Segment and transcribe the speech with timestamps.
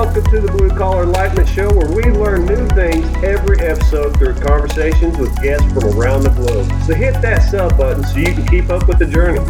[0.00, 4.34] Welcome to the Blue Collar Enlightenment Show, where we learn new things every episode through
[4.36, 6.66] conversations with guests from around the globe.
[6.86, 9.40] So hit that sub button so you can keep up with the journey.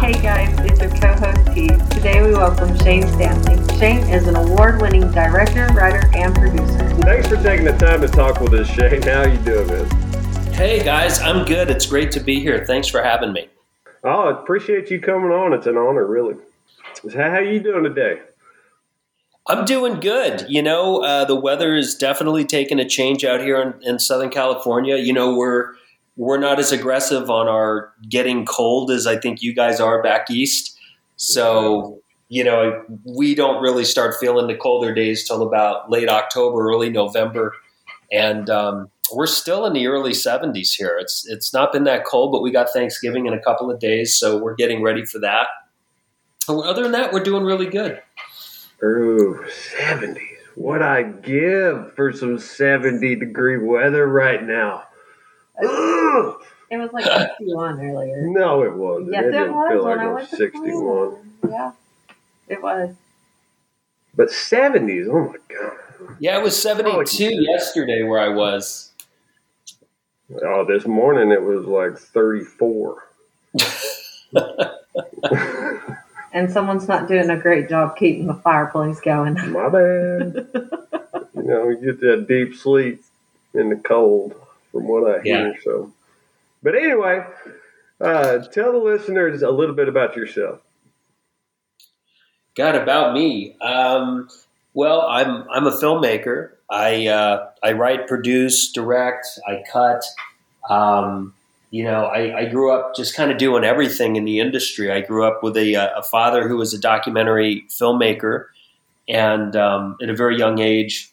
[0.00, 1.78] Hey guys, it's your co-host Pete.
[1.92, 3.78] Today we welcome Shane Stanley.
[3.78, 6.90] Shane is an award-winning director, writer, and producer.
[7.02, 9.02] Thanks for taking the time to talk with us, Shane.
[9.02, 9.86] How you doing, man?
[10.52, 11.70] Hey guys, I'm good.
[11.70, 12.66] It's great to be here.
[12.66, 13.48] Thanks for having me.
[14.02, 15.52] Oh, I appreciate you coming on.
[15.52, 16.34] It's an honor, really.
[17.14, 18.22] How you doing today?
[19.46, 20.46] I'm doing good.
[20.48, 24.30] You know, uh, the weather is definitely taking a change out here in, in, Southern
[24.30, 24.96] California.
[24.96, 25.74] You know, we're
[26.16, 30.30] we're not as aggressive on our getting cold as I think you guys are back
[30.30, 30.76] east.
[31.16, 36.68] So, you know, we don't really start feeling the colder days till about late October,
[36.68, 37.54] early November,
[38.12, 40.96] and um, we're still in the early 70s here.
[41.00, 44.14] It's it's not been that cold, but we got Thanksgiving in a couple of days,
[44.14, 45.48] so we're getting ready for that.
[46.48, 48.02] Other than that, we're doing really good.
[48.82, 50.18] Ooh, 70s.
[50.54, 54.84] What I give for some 70 degree weather right now.
[55.62, 56.42] Ugh.
[56.70, 58.22] It was like 61 earlier.
[58.28, 59.12] No, it wasn't.
[59.12, 61.16] Yes, it, it was feel when like I it went was to 61.
[61.48, 61.72] Yeah,
[62.48, 62.94] it was.
[64.14, 65.76] But 70s, oh my God.
[66.20, 67.04] Yeah, it was 72 oh,
[67.40, 68.92] yesterday where I was.
[70.42, 73.02] Oh, this morning it was like 34.
[76.32, 79.34] and someone's not doing a great job keeping the fireplace going.
[79.52, 80.48] My bad.
[81.34, 83.02] you know, you get that deep sleep
[83.54, 84.34] in the cold,
[84.72, 85.48] from what I hear.
[85.48, 85.52] Yeah.
[85.64, 85.92] So,
[86.62, 87.24] but anyway,
[88.00, 90.60] uh, tell the listeners a little bit about yourself.
[92.54, 93.56] God, about me.
[93.60, 94.28] Um,
[94.74, 96.50] well, I'm I'm a filmmaker.
[96.70, 99.26] I uh, I write, produce, direct.
[99.46, 100.04] I cut.
[100.68, 101.34] Um,
[101.70, 104.90] you know, I, I, grew up just kind of doing everything in the industry.
[104.90, 108.46] I grew up with a, uh, a father who was a documentary filmmaker,
[109.08, 111.12] and um, at a very young age,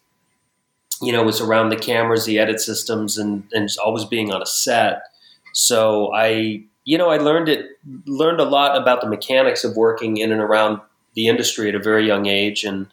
[1.02, 4.46] you know, was around the cameras, the edit systems, and and always being on a
[4.48, 5.04] set.
[5.54, 7.66] So I, you know, I learned it,
[8.06, 10.82] learned a lot about the mechanics of working in and around
[11.14, 12.64] the industry at a very young age.
[12.64, 12.88] And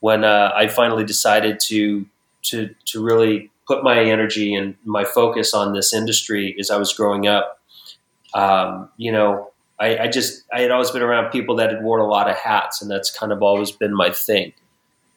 [0.00, 2.06] when uh, I finally decided to
[2.42, 6.92] to to really put my energy and my focus on this industry as I was
[6.92, 7.60] growing up.
[8.34, 12.00] Um, you know, I, I, just I had always been around people that had worn
[12.00, 14.52] a lot of hats, and that's kind of always been my thing.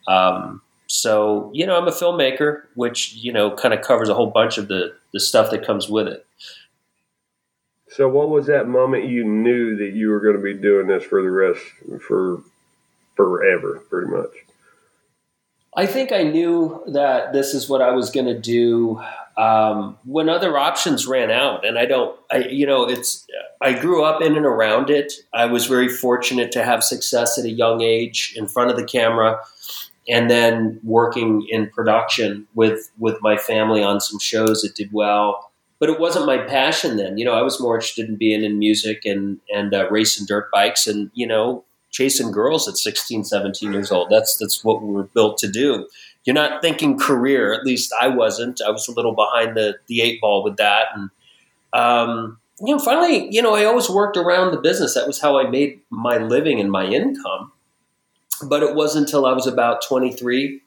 [0.08, 4.30] Um, so you know, I'm a filmmaker, which you know kind of covers a whole
[4.30, 6.26] bunch of the the stuff that comes with it.
[7.92, 11.04] So, what was that moment you knew that you were going to be doing this
[11.04, 11.62] for the rest
[12.08, 12.44] for
[13.16, 14.30] forever, pretty much?
[15.76, 19.02] I think I knew that this is what I was going to do
[19.38, 22.20] um, when other options ran out, and I don't.
[22.30, 23.26] I you know it's.
[23.62, 25.14] I grew up in and around it.
[25.34, 28.84] I was very fortunate to have success at a young age in front of the
[28.84, 29.40] camera,
[30.10, 35.52] and then working in production with with my family on some shows that did well.
[35.80, 37.18] But it wasn't my passion then.
[37.18, 40.52] You know, I was more interested in being in music and and uh, racing dirt
[40.52, 44.10] bikes, and you know, chasing girls at 16, 17 years old.
[44.10, 45.88] That's that's what we were built to do.
[46.24, 47.54] You're not thinking career.
[47.54, 48.62] At least I wasn't.
[48.66, 50.88] I was a little behind the the eight ball with that.
[50.96, 51.10] And
[51.74, 54.94] um, you know, finally, you know, I always worked around the business.
[54.94, 57.52] That was how I made my living and my income.
[58.44, 60.62] But it wasn't until I was about 23,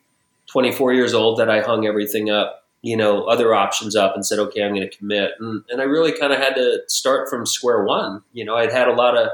[0.47, 4.39] 24 years old that I hung everything up, you know, other options up and said,
[4.39, 5.33] okay, I'm going to commit.
[5.41, 8.23] And, and I really kind of had to start from square one.
[8.33, 9.29] You know, I'd had a lot of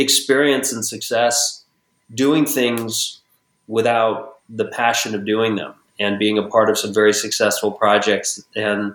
[0.00, 1.64] experience and success
[2.12, 3.20] doing things
[3.68, 8.42] without the passion of doing them and being a part of some very successful projects.
[8.56, 8.94] And,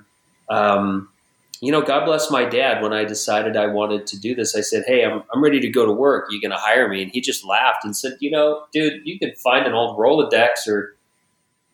[0.49, 1.09] um,
[1.61, 2.81] you know, God bless my dad.
[2.81, 5.69] When I decided I wanted to do this, I said, Hey, I'm, I'm ready to
[5.69, 6.27] go to work.
[6.29, 7.03] You going to hire me?
[7.03, 10.67] And he just laughed and said, You know, dude, you could find an old Rolodex
[10.67, 10.95] or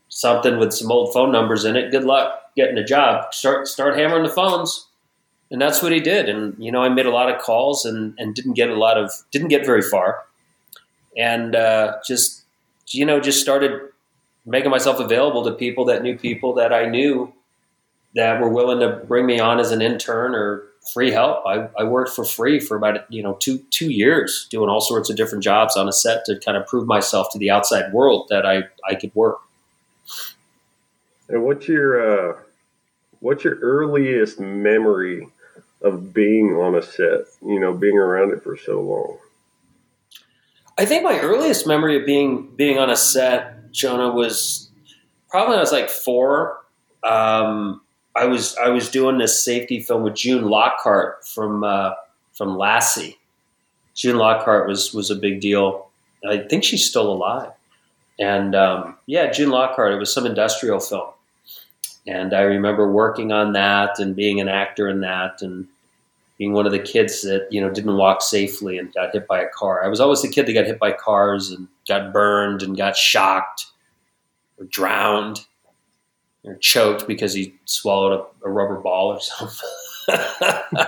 [0.10, 1.92] something with some old phone numbers in it.
[1.92, 3.34] Good luck getting a job.
[3.34, 4.88] Start, start hammering the phones
[5.52, 6.30] and that's what he did.
[6.30, 8.98] And you know, I made a lot of calls and and didn't get a lot
[8.98, 10.24] of didn't get very far,
[11.16, 12.44] and uh, just
[12.88, 13.82] you know just started
[14.46, 17.32] making myself available to people that knew people that I knew
[18.16, 20.64] that were willing to bring me on as an intern or
[20.94, 21.46] free help.
[21.46, 25.10] I, I worked for free for about you know two two years doing all sorts
[25.10, 28.28] of different jobs on a set to kind of prove myself to the outside world
[28.30, 29.40] that I I could work.
[31.28, 32.38] And what's your uh,
[33.20, 35.28] what's your earliest memory
[35.84, 39.18] of being on a set, you know, being around it for so long?
[40.78, 44.70] I think my earliest memory of being being on a set, Jonah, was
[45.30, 46.60] probably when I was like four.
[47.04, 47.82] Um,
[48.16, 51.92] I was I was doing this safety film with June Lockhart from uh,
[52.34, 53.18] from Lassie.
[53.96, 55.92] June Lockhart was was a big deal,
[56.28, 57.52] I think she's still alive.
[58.20, 59.94] And um, yeah, June Lockhart.
[59.94, 61.10] It was some industrial film,
[62.06, 65.68] and I remember working on that and being an actor in that, and
[66.42, 69.40] being one of the kids that you know didn't walk safely and got hit by
[69.40, 69.86] a car.
[69.86, 72.98] I was always the kid that got hit by cars and got burned and got
[72.98, 73.68] shocked
[74.58, 75.46] or drowned
[76.44, 79.20] or choked because he swallowed a, a rubber ball or
[80.10, 80.88] something.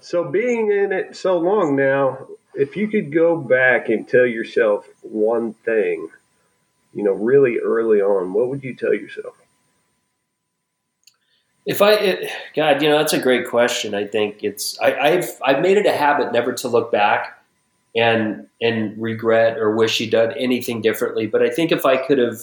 [0.00, 4.86] so being in it so long now, if you could go back and tell yourself
[5.02, 6.10] one thing,
[6.92, 9.34] you know, really early on, what would you tell yourself?
[11.66, 13.94] If I, it, God, you know, that's a great question.
[13.94, 17.42] I think it's I, have I've made it a habit never to look back
[17.96, 21.26] and and regret or wish he'd done anything differently.
[21.26, 22.38] But I think if I could have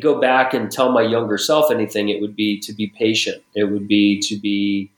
[0.00, 3.42] go back and tell my younger self anything, it would be to be patient.
[3.54, 4.90] It would be to be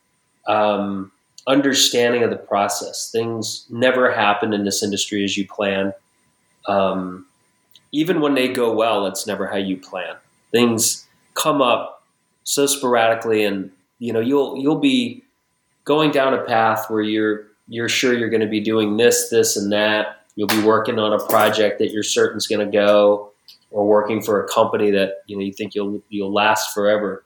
[0.46, 1.10] um,
[1.46, 3.10] understanding of the process.
[3.10, 5.92] Things never happen in this industry as you plan.
[6.68, 7.26] Um,
[7.92, 10.16] even when they go well, it's never how you plan.
[10.50, 11.93] Things come up
[12.44, 15.24] so sporadically, and you know you'll you'll be
[15.84, 19.56] going down a path where you're you're sure you're going to be doing this, this,
[19.56, 20.20] and that.
[20.36, 23.32] You'll be working on a project that you're certain is going to go,
[23.70, 27.24] or working for a company that you know you think you'll you'll last forever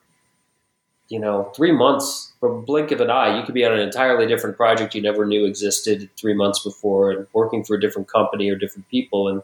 [1.09, 4.27] you know, three months, from blink of an eye, you could be on an entirely
[4.27, 8.51] different project you never knew existed three months before, and working for a different company
[8.51, 9.43] or different people, and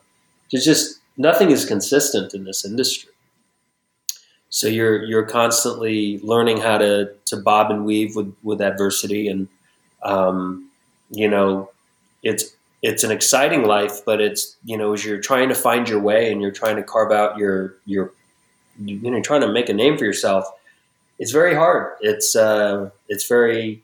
[0.53, 3.11] there's just nothing is consistent in this industry.
[4.55, 9.49] So you're you're constantly learning how to to bob and weave with with adversity, and
[10.03, 10.71] um,
[11.11, 11.71] you know,
[12.23, 16.01] it's it's an exciting life, but it's you know as you're trying to find your
[16.01, 18.13] way and you're trying to carve out your your
[18.79, 20.49] you know trying to make a name for yourself
[21.19, 21.93] it's very hard.
[22.01, 23.83] It's uh, it's very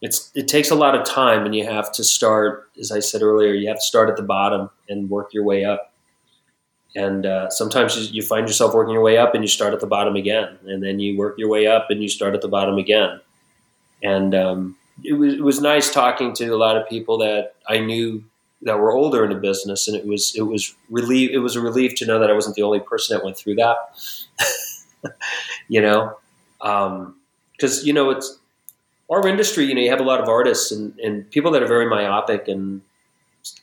[0.00, 3.22] it's it takes a lot of time, and you have to start, as I said
[3.22, 5.91] earlier, you have to start at the bottom and work your way up.
[6.94, 9.86] And uh, sometimes you find yourself working your way up, and you start at the
[9.86, 12.76] bottom again, and then you work your way up, and you start at the bottom
[12.76, 13.20] again.
[14.02, 17.78] And um, it was it was nice talking to a lot of people that I
[17.78, 18.24] knew
[18.62, 21.60] that were older in the business, and it was it was relief it was a
[21.60, 23.76] relief to know that I wasn't the only person that went through that.
[25.68, 26.18] you know,
[26.58, 28.38] because um, you know it's
[29.10, 29.64] our industry.
[29.64, 32.48] You know, you have a lot of artists and, and people that are very myopic
[32.48, 32.82] and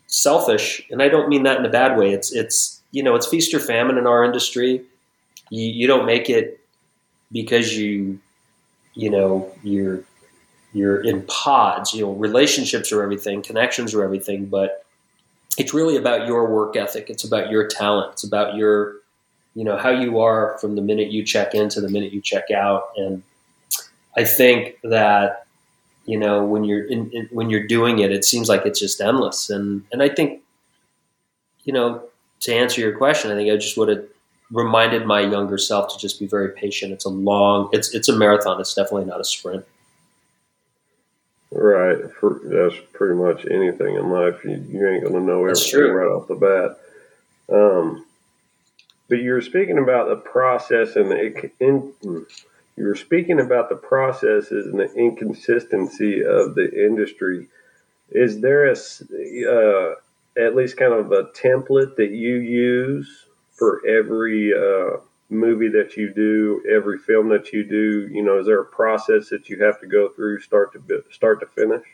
[0.07, 2.13] selfish, and I don't mean that in a bad way.
[2.13, 4.83] It's it's you know it's feast or famine in our industry.
[5.49, 6.59] You, you don't make it
[7.31, 8.19] because you
[8.93, 10.03] you know you're
[10.73, 11.93] you're in pods.
[11.93, 14.85] You know, relationships are everything, connections are everything, but
[15.57, 17.09] it's really about your work ethic.
[17.09, 18.13] It's about your talent.
[18.13, 18.99] It's about your
[19.55, 22.21] you know how you are from the minute you check in to the minute you
[22.21, 23.23] check out and
[24.15, 25.45] i think that
[26.05, 29.01] you know when you're in, in, when you're doing it it seems like it's just
[29.01, 30.41] endless and and i think
[31.63, 32.03] you know
[32.39, 34.05] to answer your question i think i just would have
[34.51, 36.91] reminded my younger self to just be very patient.
[36.91, 38.59] It's a long it's it's a marathon.
[38.59, 39.65] It's definitely not a sprint.
[41.51, 41.97] Right.
[42.19, 44.43] For, that's pretty much anything in life.
[44.43, 46.77] You, you ain't gonna know everything right off the bat.
[47.55, 48.05] Um,
[49.07, 53.75] but you were speaking about the process and the in, you were speaking about the
[53.75, 57.47] processes and the inconsistency of the industry.
[58.11, 59.95] Is there a uh,
[60.39, 64.97] at least kind of a template that you use for every uh,
[65.29, 68.07] movie that you do, every film that you do?
[68.11, 71.39] You know, is there a process that you have to go through start to start
[71.41, 71.85] to finish?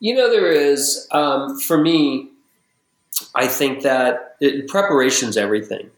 [0.00, 1.08] You know, there is.
[1.12, 2.30] Um, for me,
[3.34, 5.90] I think that it, preparation's everything.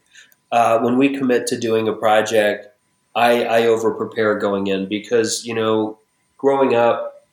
[0.51, 2.67] Uh, when we commit to doing a project,
[3.15, 5.97] I, I over prepare going in because you know,
[6.37, 7.25] growing up,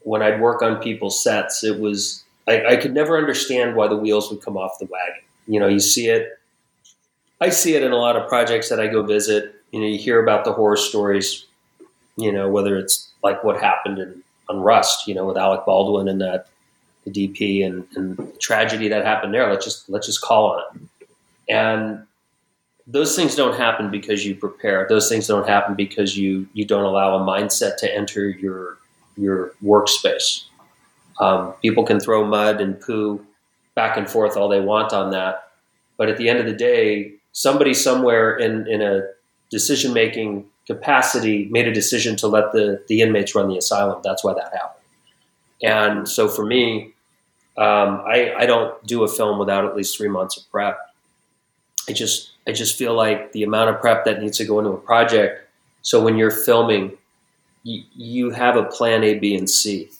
[0.00, 3.96] when I'd work on people's sets, it was I, I could never understand why the
[3.96, 5.22] wheels would come off the wagon.
[5.46, 6.28] You know, you see it.
[7.40, 9.54] I see it in a lot of projects that I go visit.
[9.70, 11.46] You know, you hear about the horror stories.
[12.16, 15.06] You know, whether it's like what happened in on Rust.
[15.06, 16.48] You know, with Alec Baldwin and that
[17.04, 19.48] the DP and, and tragedy that happened there.
[19.50, 21.08] Let's just let's just call on it.
[21.48, 22.06] And
[22.86, 24.86] those things don't happen because you prepare.
[24.88, 28.78] Those things don't happen because you you don't allow a mindset to enter your
[29.16, 30.44] your workspace.
[31.20, 33.24] Um, people can throw mud and poo
[33.74, 35.50] back and forth all they want on that,
[35.96, 39.02] but at the end of the day, somebody somewhere in in a
[39.50, 44.00] decision making capacity made a decision to let the the inmates run the asylum.
[44.02, 44.84] That's why that happened.
[45.62, 46.94] And so for me,
[47.58, 50.78] um, I, I don't do a film without at least three months of prep.
[51.88, 54.70] I just I just feel like the amount of prep that needs to go into
[54.70, 55.46] a project.
[55.82, 56.96] So when you're filming,
[57.62, 59.90] you, you have a plan A, B, and C,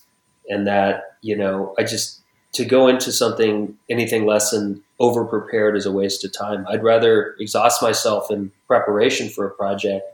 [0.49, 2.21] and that you know I just
[2.53, 6.67] to go into something anything less than over prepared is a waste of time.
[6.69, 10.05] I'd rather exhaust myself in preparation for a project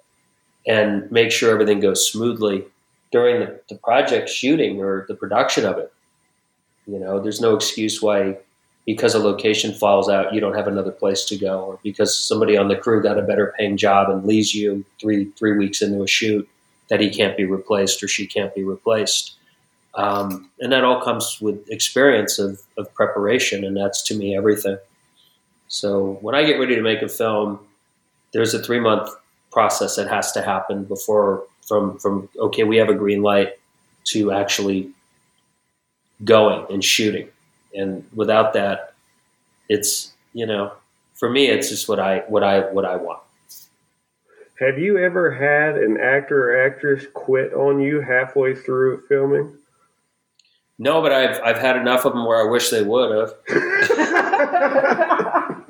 [0.67, 2.65] and make sure everything goes smoothly
[3.13, 5.93] during the, the project shooting or the production of it.
[6.87, 8.37] You know, there's no excuse why
[8.85, 12.57] because a location falls out, you don't have another place to go, or because somebody
[12.57, 16.03] on the crew got a better paying job and leaves you three three weeks into
[16.03, 16.49] a shoot
[16.89, 19.36] that he can't be replaced or she can't be replaced.
[19.97, 24.76] Um, and that all comes with experience of, of preparation, and that's to me everything.
[25.69, 27.61] So when I get ready to make a film,
[28.33, 29.11] there's a three month
[29.50, 33.55] process that has to happen before from from okay we have a green light
[34.05, 34.91] to actually
[36.25, 37.29] going and shooting.
[37.75, 38.93] And without that
[39.69, 40.73] it's you know
[41.15, 43.21] for me it's just what i what i what i want.
[44.61, 49.57] Have you ever had an actor or actress quit on you halfway through filming
[50.78, 53.33] no but i've i've had enough of them where i wish they would have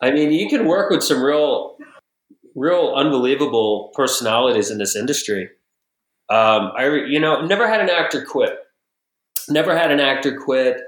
[0.00, 1.76] i mean you can work with some real
[2.56, 5.50] real unbelievable personalities in this industry.
[6.28, 8.58] Um, I, you know, never had an actor quit.
[9.48, 10.78] Never had an actor quit.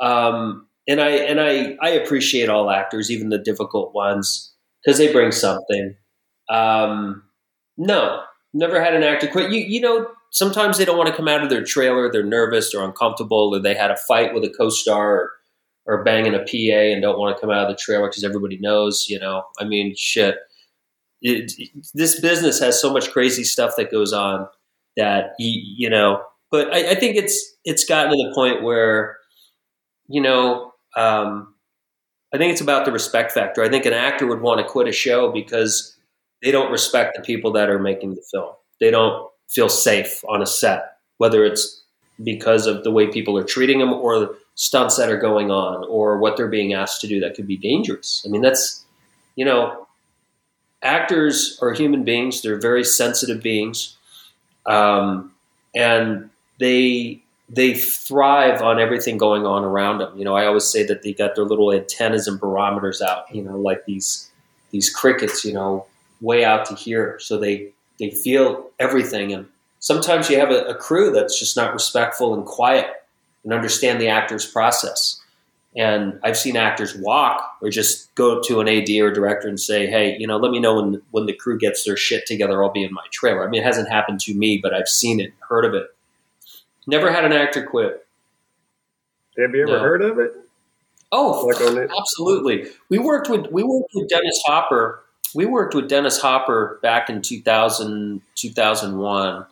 [0.00, 4.52] Um, and I and I I appreciate all actors, even the difficult ones,
[4.84, 5.96] because they bring something.
[6.50, 7.22] Um,
[7.78, 8.20] no,
[8.52, 9.50] never had an actor quit.
[9.50, 12.12] You you know, sometimes they don't want to come out of their trailer.
[12.12, 15.30] They're nervous or uncomfortable, or they had a fight with a co-star, or,
[15.86, 18.58] or banging a PA and don't want to come out of the trailer because everybody
[18.58, 19.06] knows.
[19.08, 20.36] You know, I mean, shit
[21.24, 21.52] it,
[21.94, 24.46] this business has so much crazy stuff that goes on
[24.96, 26.22] that you, you know.
[26.50, 29.16] But I, I, think it's it's gotten to the point where
[30.06, 31.54] you know um,
[32.32, 33.64] I think it's about the respect factor.
[33.64, 35.96] I think an actor would want to quit a show because
[36.42, 38.52] they don't respect the people that are making the film.
[38.80, 41.82] They don't feel safe on a set, whether it's
[42.22, 46.18] because of the way people are treating them or stunts that are going on or
[46.18, 48.22] what they're being asked to do that could be dangerous.
[48.24, 48.84] I mean, that's
[49.36, 49.86] you know
[50.82, 52.42] actors are human beings.
[52.42, 53.96] They're very sensitive beings,
[54.66, 55.32] um,
[55.74, 60.16] and they they thrive on everything going on around them.
[60.16, 63.34] You know, I always say that they got their little antennas and barometers out.
[63.34, 64.30] You know, like these
[64.70, 65.44] these crickets.
[65.44, 65.86] You know,
[66.20, 69.32] way out to here, so they they feel everything.
[69.32, 69.46] And
[69.78, 72.86] sometimes you have a, a crew that's just not respectful and quiet
[73.44, 75.20] and understand the actor's process.
[75.76, 79.88] And I've seen actors walk or just go to an AD or director and say,
[79.88, 82.62] "Hey, you know, let me know when when the crew gets their shit together.
[82.62, 85.18] I'll be in my trailer." I mean, it hasn't happened to me, but I've seen
[85.18, 85.88] it, heard of it.
[86.86, 88.06] Never had an actor quit.
[89.36, 89.78] Have you ever no.
[89.80, 90.32] heard of it?
[91.10, 92.70] Oh, like absolutely.
[92.88, 95.03] We worked with we worked with Dennis Hopper.
[95.34, 99.46] We worked with Dennis Hopper back in 2000, 2001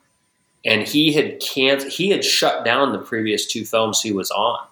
[0.64, 4.64] and he had can't he had shut down the previous two films he was on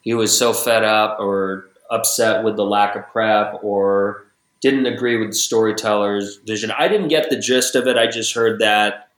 [0.00, 4.24] he was so fed up or upset with the lack of prep or
[4.60, 6.70] didn't agree with the storyteller's vision.
[6.70, 7.96] I didn't get the gist of it.
[7.96, 9.08] I just heard that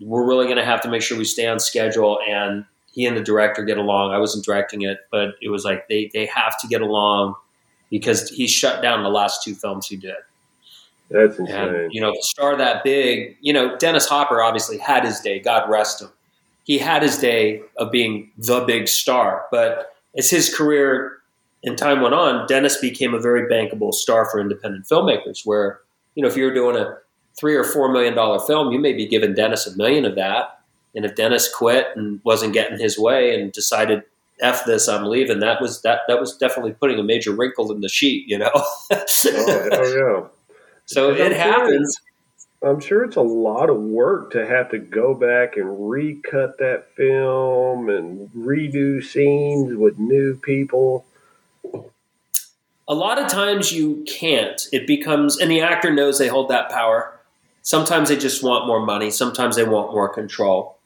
[0.00, 3.16] we're really going to have to make sure we stay on schedule and he and
[3.16, 4.12] the director get along.
[4.12, 7.34] I wasn't directing it, but it was like they, they have to get along
[7.94, 10.16] because he shut down the last two films he did.
[11.10, 11.74] That's insane.
[11.74, 15.38] And, you know, a star that big, you know, Dennis Hopper obviously had his day.
[15.38, 16.08] God rest him.
[16.64, 21.18] He had his day of being the big star, but as his career
[21.62, 25.42] and time went on, Dennis became a very bankable star for independent filmmakers.
[25.44, 25.78] Where
[26.16, 26.96] you know if you're doing a
[27.38, 30.58] three or four million dollar film, you may be giving Dennis a million of that.
[30.96, 34.02] And if Dennis quit and wasn't getting his way and decided
[34.40, 37.80] f this, I'm leaving, that was that that was definitely putting a major wrinkle in
[37.80, 38.28] the sheet.
[38.28, 38.50] You know.
[38.54, 40.28] oh, oh yeah.
[40.86, 41.98] So it happens.
[42.62, 46.94] I'm sure it's a lot of work to have to go back and recut that
[46.94, 51.04] film and redo scenes with new people.
[52.86, 54.66] A lot of times you can't.
[54.72, 57.18] It becomes, and the actor knows they hold that power.
[57.62, 59.10] Sometimes they just want more money.
[59.10, 60.78] Sometimes they want more control.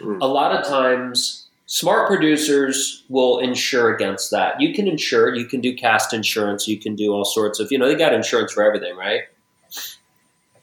[0.00, 0.18] Mm.
[0.20, 4.60] A lot of times, smart producers will insure against that.
[4.60, 7.78] You can insure, you can do cast insurance, you can do all sorts of, you
[7.78, 9.22] know, they got insurance for everything, right?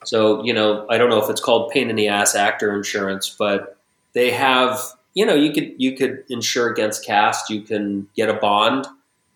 [0.05, 3.29] So, you know, I don't know if it's called pain in the ass actor insurance,
[3.29, 3.77] but
[4.13, 4.79] they have,
[5.13, 8.87] you know, you could you could insure against cast, you can get a bond,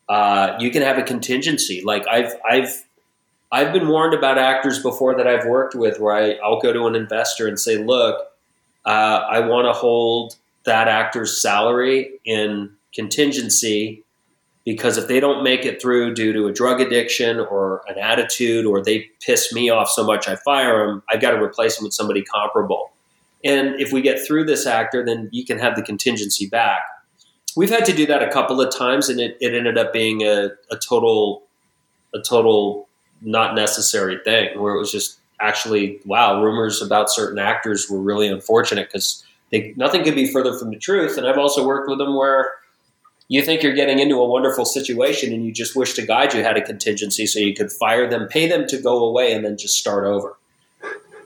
[0.09, 1.83] uh, you can have a contingency.
[1.83, 2.83] Like I've I've
[3.51, 6.87] I've been warned about actors before that I've worked with where I, I'll go to
[6.87, 8.27] an investor and say, look,
[8.85, 8.89] uh,
[9.29, 14.03] I want to hold that actor's salary in contingency
[14.65, 18.65] because if they don't make it through due to a drug addiction or an attitude
[18.65, 21.85] or they piss me off so much I fire them, I've got to replace them
[21.85, 22.91] with somebody comparable.
[23.43, 26.81] And if we get through this actor, then you can have the contingency back.
[27.55, 30.23] we've had to do that a couple of times, and it, it ended up being
[30.23, 31.43] a, a total
[32.13, 32.87] a total
[33.21, 38.27] not necessary thing where it was just actually wow rumors about certain actors were really
[38.27, 39.24] unfortunate because
[39.75, 41.17] nothing could be further from the truth.
[41.17, 42.53] And i've also worked with them where
[43.27, 46.43] you think you're getting into a wonderful situation and you just wish to guide you
[46.43, 49.57] had a contingency so you could fire them pay them to go away and then
[49.57, 50.37] just start over.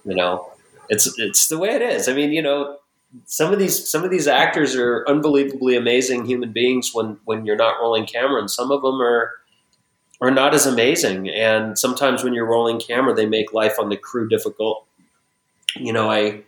[0.05, 0.51] You know
[0.89, 2.07] it's it's the way it is.
[2.07, 2.77] I mean you know
[3.25, 7.55] some of these some of these actors are unbelievably amazing human beings when when you're
[7.55, 9.31] not rolling camera and some of them are
[10.21, 11.29] are not as amazing.
[11.29, 14.86] And sometimes when you're rolling camera they make life on the crew difficult.
[15.75, 16.43] You know i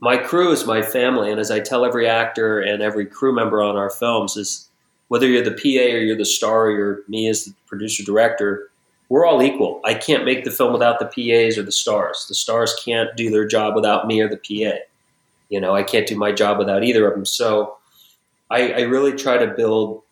[0.00, 3.62] my crew is my family and as i tell every actor and every crew member
[3.62, 4.68] on our films is
[5.08, 8.70] whether you're the pa or you're the star or you're me as the producer director
[9.08, 12.34] we're all equal i can't make the film without the pas or the stars the
[12.34, 14.78] stars can't do their job without me or the pa
[15.48, 17.24] you know, I can't do my job without either of them.
[17.24, 17.76] So
[18.50, 20.02] I, I really try to build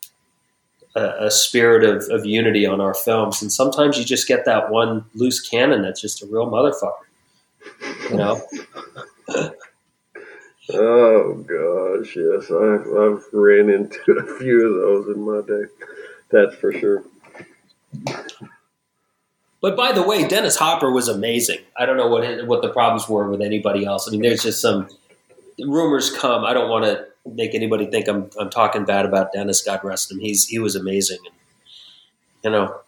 [0.94, 3.42] a, a spirit of, of, unity on our films.
[3.42, 8.16] And sometimes you just get that one loose cannon that's just a real motherfucker, you
[8.16, 8.40] know?
[10.74, 12.50] oh, gosh, yes.
[12.50, 15.64] I've, I've ran into a few of those in my day.
[16.30, 17.04] That's for sure.
[19.60, 21.58] But by the way, Dennis Hopper was amazing.
[21.76, 24.06] I don't know what what the problems were with anybody else.
[24.06, 24.88] I mean, there's just some
[25.58, 26.44] rumors come.
[26.44, 29.62] I don't want to make anybody think I'm I'm talking bad about Dennis.
[29.62, 30.18] God rest him.
[30.18, 31.34] He's he was amazing, and
[32.44, 32.78] you know,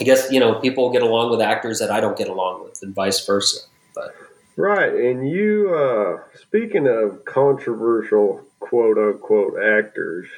[0.00, 2.82] I guess you know people get along with actors that I don't get along with,
[2.82, 3.60] and vice versa.
[3.94, 4.14] But
[4.56, 10.28] right, and you uh, speaking of controversial quote unquote actors,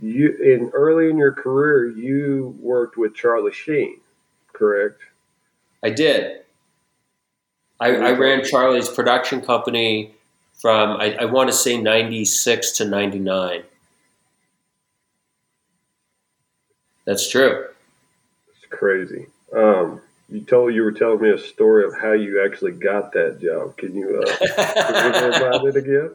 [0.00, 4.00] you in early in your career you worked with Charlie Sheen,
[4.52, 5.00] correct?
[5.82, 6.40] I did.
[7.80, 10.14] I, I ran Charlie's production company
[10.54, 13.62] from I, I want to say 96 to 99.
[17.04, 17.66] That's true.
[18.50, 19.26] It's crazy.
[19.56, 23.40] Um, you told you were telling me a story of how you actually got that
[23.40, 23.76] job.
[23.78, 26.14] Can you, uh, can we hear about it again?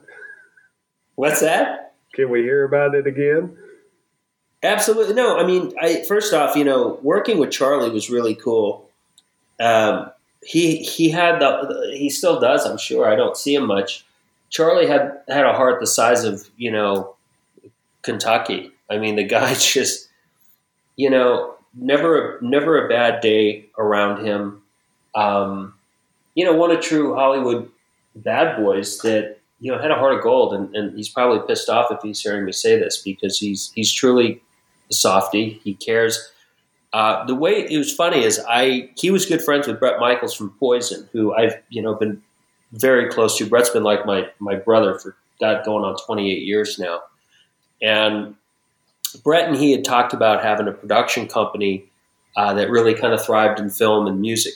[1.16, 1.96] What's that?
[2.14, 3.58] Can we hear about it again?
[4.62, 5.14] Absolutely.
[5.14, 8.90] No, I mean, I first off, you know, working with Charlie was really cool.
[9.60, 13.08] Um, he he had the he still does, I'm sure.
[13.08, 14.06] I don't see him much.
[14.50, 17.16] Charlie had had a heart the size of you know
[18.04, 18.72] Kentucky.
[18.90, 20.08] I mean, the guy just
[20.96, 24.62] you know never never a bad day around him.
[25.16, 25.74] Um,
[26.36, 27.70] you know, one of true Hollywood
[28.16, 31.70] bad boys that you know had a heart of gold, and, and he's probably pissed
[31.70, 34.42] off if he's hearing me say this because he's he's truly
[34.90, 35.62] a softy.
[35.64, 36.32] He cares.
[36.92, 40.36] Uh, the way it was funny is I he was good friends with Bret Michaels
[40.36, 42.22] from Poison, who I've you know been
[42.72, 43.46] very close to.
[43.46, 47.02] Bret's been like my my brother for that going on 28 years now,
[47.82, 48.36] and
[49.20, 51.86] Bret and he had talked about having a production company
[52.36, 54.54] uh, that really kind of thrived in film and music,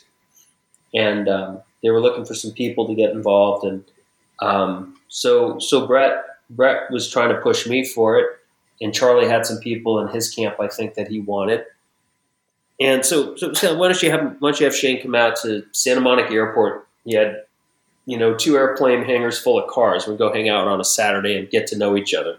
[0.94, 3.84] and um, they were looking for some people to get involved, and
[4.42, 8.26] um, so so Bret Bret was trying to push me for it,
[8.82, 11.66] and Charlie had some people in his camp I think that he wanted.
[12.80, 15.36] And so, so, so why don't you have why don't you have Shane come out
[15.44, 16.88] to Santa Monica Airport?
[17.06, 17.44] He had
[18.08, 20.08] you know, two airplane hangars full of cars.
[20.08, 22.38] We'd go hang out on a Saturday and get to know each other.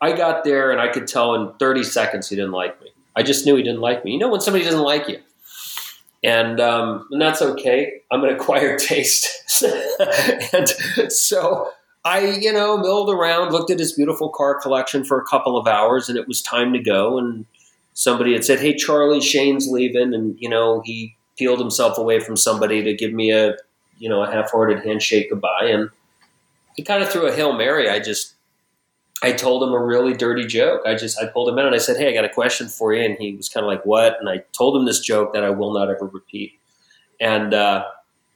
[0.00, 2.90] I got there and I could tell in 30 seconds he didn't like me.
[3.16, 4.12] I just knew he didn't like me.
[4.12, 5.20] You know, when somebody doesn't like you.
[6.22, 8.00] And, um, and that's okay.
[8.10, 9.28] I'm an acquired taste.
[10.52, 10.68] and
[11.12, 11.70] so
[12.04, 15.66] I, you know, milled around, looked at his beautiful car collection for a couple of
[15.66, 17.18] hours, and it was time to go.
[17.18, 17.46] And
[17.92, 20.12] somebody had said, Hey, Charlie, Shane's leaving.
[20.12, 23.56] And, you know, he peeled himself away from somebody to give me a
[23.98, 25.68] you know, a half-hearted handshake goodbye.
[25.70, 25.90] And
[26.76, 27.88] he kind of threw a hail mary.
[27.88, 28.33] I just,
[29.24, 30.82] I told him a really dirty joke.
[30.86, 32.92] I just, I pulled him in and I said, "Hey, I got a question for
[32.92, 35.42] you." And he was kind of like, "What?" And I told him this joke that
[35.42, 36.52] I will not ever repeat.
[37.18, 37.86] And uh,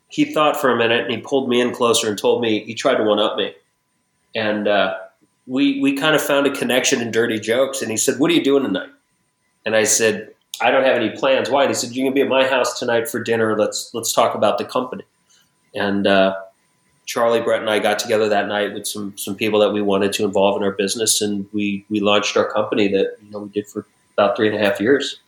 [0.08, 2.74] he thought for a minute and he pulled me in closer and told me he
[2.74, 3.52] tried to one up me.
[4.34, 4.94] And uh,
[5.46, 7.82] we we kind of found a connection in dirty jokes.
[7.82, 8.88] And he said, "What are you doing tonight?"
[9.66, 10.30] And I said,
[10.62, 11.64] "I don't have any plans." Why?
[11.64, 13.58] And he said, "You're gonna be at my house tonight for dinner.
[13.58, 15.04] Let's let's talk about the company."
[15.74, 16.34] And uh,
[17.08, 20.12] Charlie, Bret, and I got together that night with some some people that we wanted
[20.12, 23.48] to involve in our business, and we we launched our company that you know we
[23.48, 25.18] did for about three and a half years.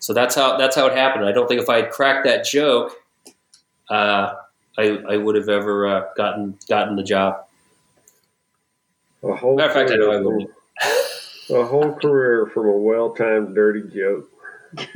[0.00, 1.24] So that's how that's how it happened.
[1.24, 2.96] I don't think if I had cracked that joke,
[3.88, 4.34] uh,
[4.76, 7.44] I I would have ever uh, gotten gotten the job.
[9.22, 10.48] A whole Matter of fact, I know I would.
[11.62, 14.28] a whole career from a well-timed dirty joke.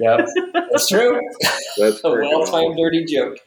[0.01, 1.21] Yep, that's true.
[1.79, 3.39] That's a well-timed dirty joke.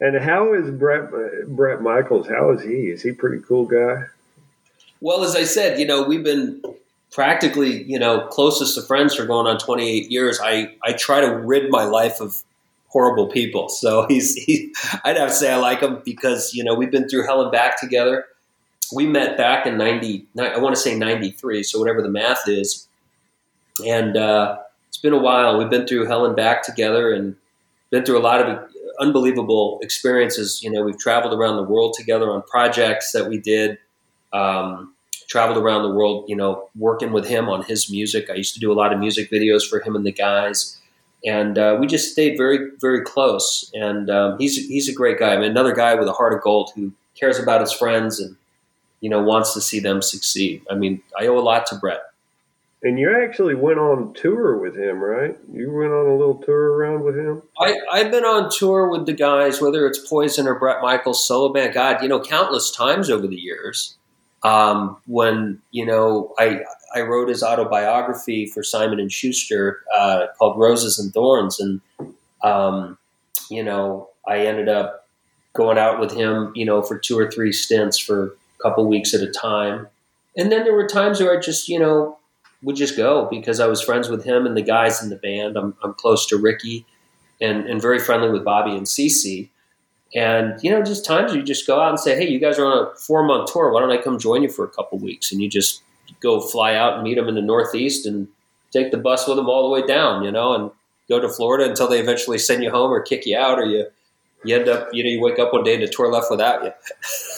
[0.00, 1.10] And how is Brett
[1.48, 2.28] Bret Michaels?
[2.28, 2.88] How is he?
[2.88, 4.04] Is he pretty cool guy?
[5.00, 6.62] Well, as I said, you know, we've been
[7.12, 10.38] practically, you know, closest to friends for going on 28 years.
[10.42, 12.42] I, I try to rid my life of
[12.88, 13.68] horrible people.
[13.68, 14.72] So he's, he,
[15.04, 17.52] I'd have to say I like him because, you know, we've been through hell and
[17.52, 18.26] back together.
[18.92, 21.62] We met back in 90, I want to say 93.
[21.62, 22.88] So whatever the math is.
[23.86, 24.58] And, uh,
[24.88, 25.58] it's been a while.
[25.58, 27.36] We've been through hell and back together and
[27.90, 28.68] been through a lot of
[29.00, 30.62] unbelievable experiences.
[30.62, 33.78] You know, we've traveled around the world together on projects that we did.
[34.32, 34.94] Um,
[35.28, 38.30] traveled around the world, you know, working with him on his music.
[38.30, 40.80] I used to do a lot of music videos for him and the guys,
[41.24, 43.70] and uh, we just stayed very, very close.
[43.74, 45.34] And um, he's he's a great guy.
[45.34, 48.36] I mean, another guy with a heart of gold who cares about his friends and
[49.00, 50.62] you know wants to see them succeed.
[50.70, 52.00] I mean, I owe a lot to Bret.
[52.82, 55.36] And you actually went on tour with him, right?
[55.52, 57.42] You went on a little tour around with him.
[57.60, 61.52] I, I've been on tour with the guys, whether it's Poison or Bret Michaels solo
[61.52, 61.74] band.
[61.74, 63.96] God, you know, countless times over the years.
[64.44, 66.60] Um, when you know, I
[66.94, 71.80] I wrote his autobiography for Simon and Schuster uh, called Roses and Thorns, and
[72.44, 72.96] um,
[73.50, 75.08] you know, I ended up
[75.54, 79.12] going out with him, you know, for two or three stints for a couple weeks
[79.14, 79.88] at a time.
[80.36, 82.18] And then there were times where I just, you know,
[82.62, 85.56] would just go because I was friends with him and the guys in the band.
[85.56, 86.86] I'm, I'm close to Rikki
[87.40, 89.48] and, and very friendly with Bobby and Cece.
[90.14, 92.66] And, you know, just times you just go out and say, hey, you guys are
[92.66, 93.70] on a four month tour.
[93.70, 95.30] Why don't I come join you for a couple weeks?
[95.30, 95.82] And you just
[96.20, 98.26] go fly out and meet them in the Northeast and
[98.72, 100.70] take the bus with them all the way down, you know, and
[101.08, 103.86] go to Florida until they eventually send you home or kick you out or you,
[104.44, 106.64] you end up, you know, you wake up one day and the tour left without
[106.64, 106.70] you.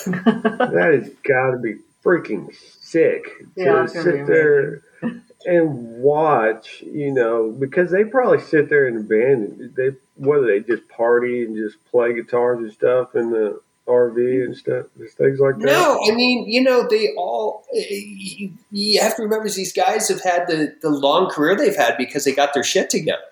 [0.13, 3.25] that has got to be freaking sick
[3.57, 9.61] to sit there and watch, you know, because they probably sit there in the band
[9.61, 14.45] and they whether they just party and just play guitars and stuff in the RV
[14.45, 14.87] and stuff,
[15.17, 15.65] things like that.
[15.65, 17.65] No, I mean, you know, they all.
[17.73, 21.97] You, you have to remember these guys have had the the long career they've had
[21.97, 23.23] because they got their shit together.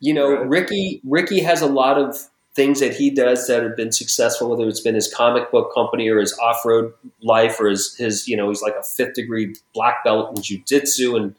[0.00, 0.48] You know, right.
[0.48, 2.16] Rikki Rikki has a lot of
[2.54, 6.08] things that he does that have been successful, whether it's been his comic book company
[6.08, 9.54] or his off road life or his, his, you know, he's like a fifth degree
[9.74, 11.16] black belt in jujitsu.
[11.16, 11.34] And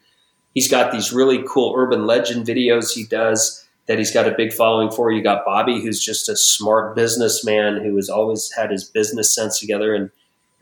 [0.53, 4.51] he's got these really cool urban legend videos he does that he's got a big
[4.51, 5.11] following for.
[5.11, 9.59] You got Bobby, who's just a smart businessman who has always had his business sense
[9.59, 9.93] together.
[9.93, 10.09] And,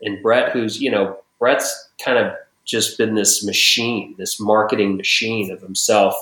[0.02, 2.32] and Bret, who's, you know, Bret's kind of
[2.64, 6.14] just been this machine, this marketing machine of himself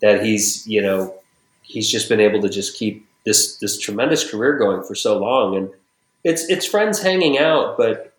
[0.00, 1.14] that he's, you know,
[1.62, 5.56] he's just been able to just keep this this tremendous career going for so long,
[5.56, 5.70] and
[6.24, 7.76] it's it's friends hanging out.
[7.76, 8.14] But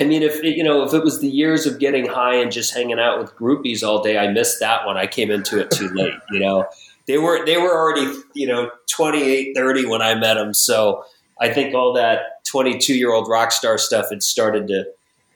[0.00, 2.74] I mean, if you know, if it was the years of getting high and just
[2.74, 4.98] hanging out with groupies all day, I missed that one.
[4.98, 6.14] I came into it too late.
[6.30, 6.66] You know,
[7.06, 10.52] they were they were already you know 28, 30 when I met them.
[10.52, 11.04] So
[11.40, 14.84] I think all that 22 year old rock star stuff had started to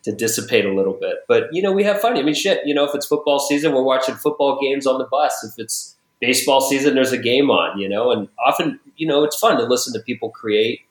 [0.04, 1.18] to dissipate a little bit.
[1.28, 2.16] But you know, we have fun.
[2.16, 2.66] I mean, shit.
[2.66, 5.44] You know, if it's football season, we're watching football games on the bus.
[5.44, 9.38] If it's baseball season, there's a game on, you know, and often, you know, it's
[9.38, 10.82] fun to listen to people create.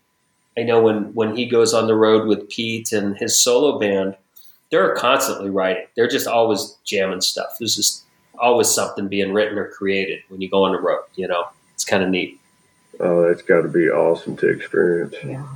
[0.57, 4.17] I know when, when he goes on the road with Pete and his solo band,
[4.71, 5.85] they're constantly writing.
[5.95, 7.57] They're just always jamming stuff.
[7.59, 8.03] There's just
[8.39, 11.85] always something being written or created when you go on the road, you know, it's
[11.85, 12.39] kind of neat.
[12.99, 15.15] Oh, that's got to be awesome to experience.
[15.23, 15.47] Yeah.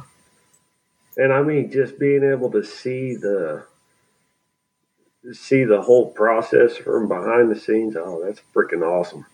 [1.18, 3.66] And I mean, just being able to see the,
[5.34, 7.96] see the whole process from behind the scenes.
[7.98, 9.26] Oh, that's freaking awesome.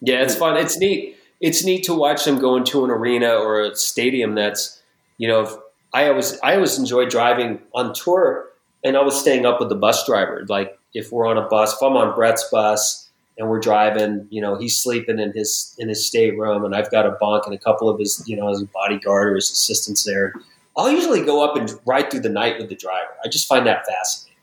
[0.00, 0.56] Yeah, it's fun.
[0.56, 1.16] It's neat.
[1.42, 4.80] It's neat to watch them go into an arena or a stadium that's,
[5.18, 8.48] you know, I always I always enjoy driving on tour
[8.82, 10.44] and I was staying up with the bus driver.
[10.48, 14.40] Like if we're on a bus, if I'm on Bret's bus and we're driving, you
[14.40, 17.58] know, he's sleeping in his in his stateroom and I've got a bunk and a
[17.58, 20.32] couple of his, you know, his bodyguard or his assistants there.
[20.76, 23.10] I'll usually go up and ride through the night with the driver.
[23.24, 24.38] I just find that fascinating.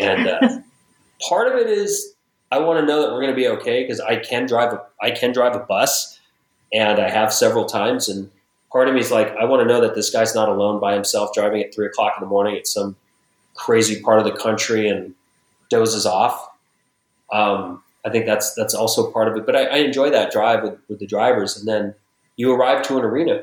[0.00, 0.60] And uh,
[1.28, 2.14] part of it is
[2.50, 4.82] I want to know that we're going to be okay because I can drive a
[5.02, 6.17] I can drive a bus,
[6.72, 8.08] and I have several times.
[8.08, 8.30] And
[8.72, 10.94] part of me is like, I want to know that this guy's not alone by
[10.94, 12.96] himself driving at three o'clock in the morning at some
[13.54, 15.14] crazy part of the country and
[15.70, 16.48] dozes off.
[17.32, 19.44] Um, I think that's that's also part of it.
[19.44, 21.94] But I, I enjoy that drive with, with the drivers, and then
[22.36, 23.42] you arrive to an arena,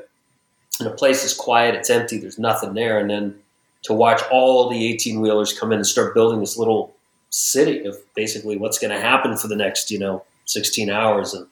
[0.79, 3.35] and a place is quiet, it's empty, there's nothing there, and then
[3.83, 6.95] to watch all the 18 wheelers come in and start building this little
[7.29, 11.45] city of basically what's going to happen for the next, you know, 16 hours and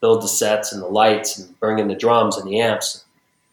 [0.00, 3.04] build the sets and the lights and bring in the drums and the amps,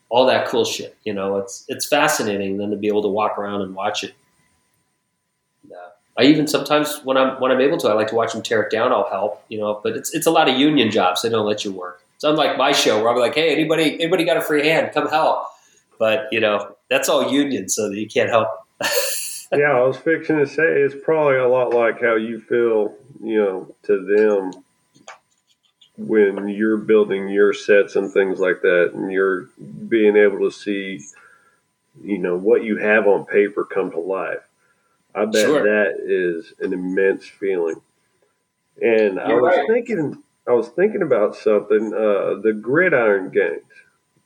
[0.09, 0.97] all that cool shit.
[1.03, 4.13] You know, it's it's fascinating then to be able to walk around and watch it.
[5.69, 8.41] Uh, I even sometimes when I'm when I'm able to, I like to watch them
[8.41, 8.91] tear it down.
[8.91, 11.21] I'll help, you know, but it's it's a lot of union jobs.
[11.21, 12.01] They don't let you work.
[12.15, 14.91] It's unlike my show where I'm like, hey, anybody anybody got a free hand?
[14.93, 15.47] Come help.
[15.99, 18.49] But you know, that's all union, so that you can't help
[19.51, 23.37] yeah, I was fixing to say it's probably a lot like how you feel, you
[23.37, 24.63] know, to them
[25.97, 29.49] when you're building your sets and things like that, and you're
[29.87, 31.01] being able to see,
[32.01, 34.47] you know, what you have on paper come to life.
[35.15, 35.63] I bet sure.
[35.63, 37.81] that is an immense feeling.
[38.79, 39.67] And you're I was right.
[39.67, 41.93] thinking, I was thinking about something.
[41.93, 43.63] Uh, the Gridiron Gangs.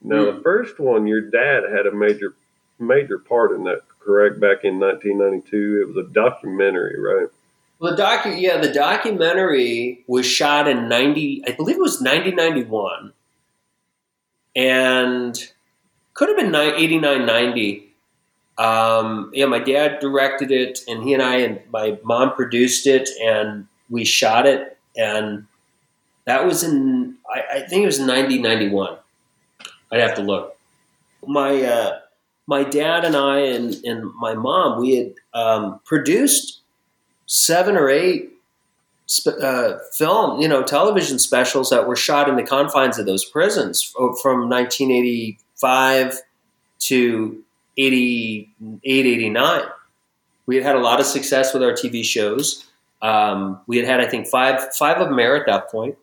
[0.01, 0.25] Now, mm.
[0.25, 0.41] the hmm.
[0.41, 2.35] first one, your dad had a major,
[2.79, 3.81] major part in that.
[3.99, 4.39] Correct?
[4.41, 7.27] Back in 1992, it was a documentary, right?
[7.81, 12.63] The docu yeah, the documentary was shot in ninety, I believe it was nineteen ninety
[12.63, 13.13] one,
[14.55, 15.35] and
[16.13, 17.87] could have been 89, 90.
[18.57, 23.09] Um, yeah, my dad directed it, and he and I and my mom produced it,
[23.19, 25.47] and we shot it, and
[26.25, 28.97] that was in I, I think it was nineteen ninety one.
[29.91, 30.55] I'd have to look.
[31.25, 31.99] My uh,
[32.45, 36.60] my dad and I and, and my mom we had um, produced
[37.31, 38.29] seven or eight
[39.25, 43.81] uh, film, you know, television specials that were shot in the confines of those prisons
[43.83, 46.19] from 1985
[46.79, 47.43] to
[47.77, 48.49] 88,
[48.83, 49.61] 89.
[50.45, 52.69] We had had a lot of success with our TV shows.
[53.01, 55.97] Um, we had had, I think, five five of them air at that point.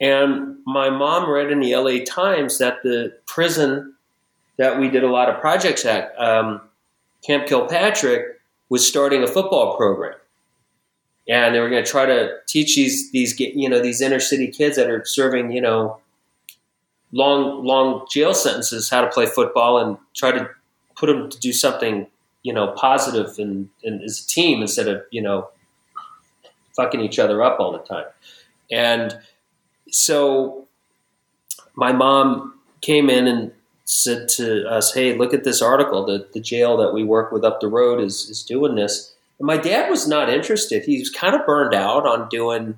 [0.00, 3.96] And my mom read in the LA Times that the prison
[4.56, 6.60] that we did a lot of projects at, um,
[7.26, 10.14] Camp Kilpatrick, was starting a football program
[11.28, 14.48] and they were going to try to teach these these you know these inner city
[14.48, 15.98] kids that are serving you know
[17.12, 20.48] long long jail sentences how to play football and try to
[20.96, 22.06] put them to do something
[22.42, 25.48] you know positive and, and as a team instead of you know
[26.76, 28.06] fucking each other up all the time.
[28.70, 29.18] And
[29.90, 30.68] so
[31.74, 33.52] my mom came in and
[33.84, 36.06] said to us hey look at this article.
[36.06, 39.56] The, the jail that we work with up the road is, is doing this my
[39.56, 40.84] dad was not interested.
[40.84, 42.76] He was kind of burned out on doing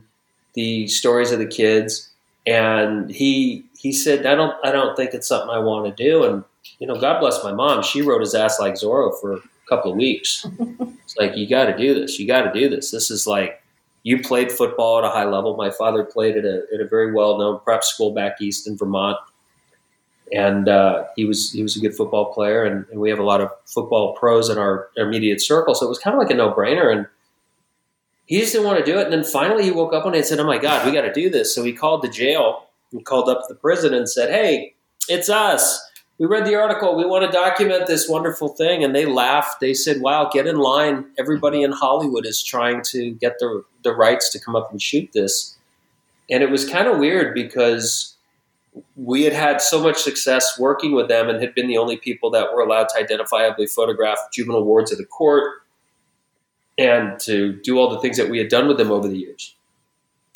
[0.55, 2.11] the stories of the kids,
[2.46, 6.25] and he he said, "I don't I don't think it's something I want to do."
[6.25, 6.44] And
[6.79, 7.83] you know, God bless my mom.
[7.83, 10.46] She rode his ass like Zorro for a couple of weeks.
[10.59, 12.18] it's like you got to do this.
[12.18, 12.90] You got to do this.
[12.90, 13.62] This is like
[14.03, 15.57] you played football at a high level.
[15.57, 18.77] My father played at a, at a very well known prep school back east in
[18.77, 19.18] Vermont
[20.33, 23.25] and uh, he was he was a good football player, and, and, we have a
[23.25, 26.35] lot of football pros in our immediate circle, so it was kind of like a
[26.35, 26.93] no brainer.
[26.93, 27.07] And
[28.27, 29.05] he just didn't want to do it.
[29.05, 31.03] And then finally, he woke up one day and said, "Oh my God, we got
[31.03, 34.31] to do this!" So he called the jail and called up the prison and said,
[34.31, 34.75] "Hey,
[35.09, 35.81] it's us.
[36.19, 36.97] We read the article.
[36.97, 39.59] We want to document this wonderful thing." And they laughed.
[39.61, 41.07] They said, "Wow, get in line.
[41.19, 45.11] Everybody in Hollywood is trying to get the the rights to come up and shoot
[45.12, 45.57] this."
[46.31, 48.14] And it was kind of weird because
[48.96, 52.30] we had had so much success working with them and had been the only people
[52.30, 55.62] that were allowed to identifiably photograph juvenile wards of the court
[56.78, 59.54] and to do all the things that we had done with them over the years.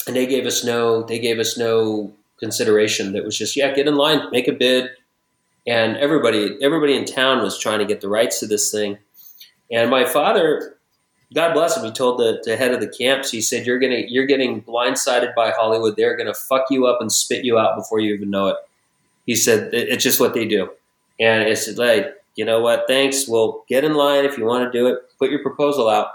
[0.07, 3.13] And they gave us no, they gave us no consideration.
[3.13, 4.91] That was just, yeah, get in line, make a bid.
[5.67, 8.99] And everybody, everybody in town was trying to get the rights to this thing.
[9.71, 10.74] And my father
[11.35, 11.85] God bless him.
[11.85, 13.31] He told the, the, head of the camps.
[13.31, 15.97] He said, "You're gonna you're getting blindsided by Hollywood.
[15.97, 18.57] They're gonna fuck you up and spit you out before you even know it."
[19.27, 20.71] He said, "It's just what they do."
[21.19, 22.85] And it's like, you know what?
[22.87, 23.29] Thanks.
[23.29, 24.99] Well, get in line if you want to do it.
[25.19, 26.09] Put your proposal out.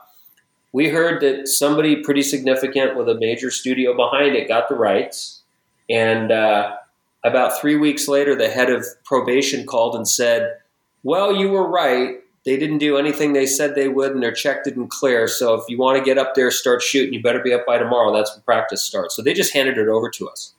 [0.72, 5.42] We heard that somebody pretty significant with a major studio behind it got the rights,
[5.90, 6.78] and uh,
[7.26, 10.60] about three weeks later, the head of probation called and said,
[11.04, 14.64] "Well, you were right." They didn't do anything they said they would, and their check
[14.64, 15.28] didn't clear.
[15.28, 17.78] So if you want to get up there, start shooting, you better be up by
[17.78, 18.12] tomorrow.
[18.12, 19.16] That's when practice starts.
[19.16, 20.54] So they just handed it over to us.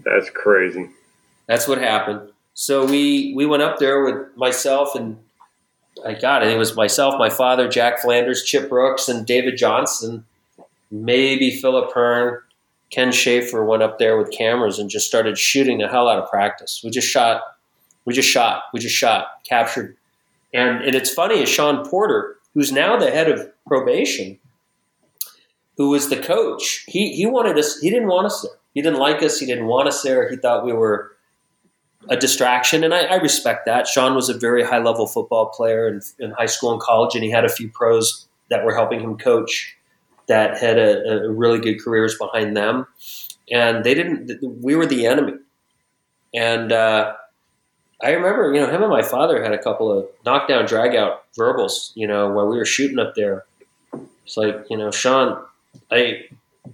[0.00, 0.90] That's crazy.
[1.46, 2.28] That's what happened.
[2.54, 5.16] So we we went up there with myself and
[6.04, 9.56] I got I think it was myself, my father, Jack Flanders, Chip Brooks, and David
[9.56, 10.24] Johnson,
[10.90, 12.40] maybe Philip Hearn,
[12.90, 16.28] Ken Schaefer went up there with cameras and just started shooting the hell out of
[16.28, 16.80] practice.
[16.82, 17.42] We just shot,
[18.06, 19.96] we just shot, we just shot, captured
[20.52, 24.38] and, and it's funny, is Sean Porter, who's now the head of probation,
[25.76, 28.58] who was the coach, he, he wanted us, he didn't want us there.
[28.74, 29.38] He didn't like us.
[29.38, 30.28] He didn't want us there.
[30.30, 31.12] He thought we were
[32.08, 32.84] a distraction.
[32.84, 33.86] And I, I respect that.
[33.86, 37.22] Sean was a very high level football player in, in, high school and college, and
[37.22, 39.76] he had a few pros that were helping him coach
[40.26, 42.86] that had a, a really good careers behind them.
[43.50, 45.34] And they didn't, we were the enemy.
[46.34, 47.14] And, uh,
[48.02, 51.92] I remember, you know, him and my father had a couple of knockdown, dragout verbals,
[51.94, 53.44] you know, while we were shooting up there.
[54.24, 55.44] It's like, you know, Sean,
[55.90, 56.24] I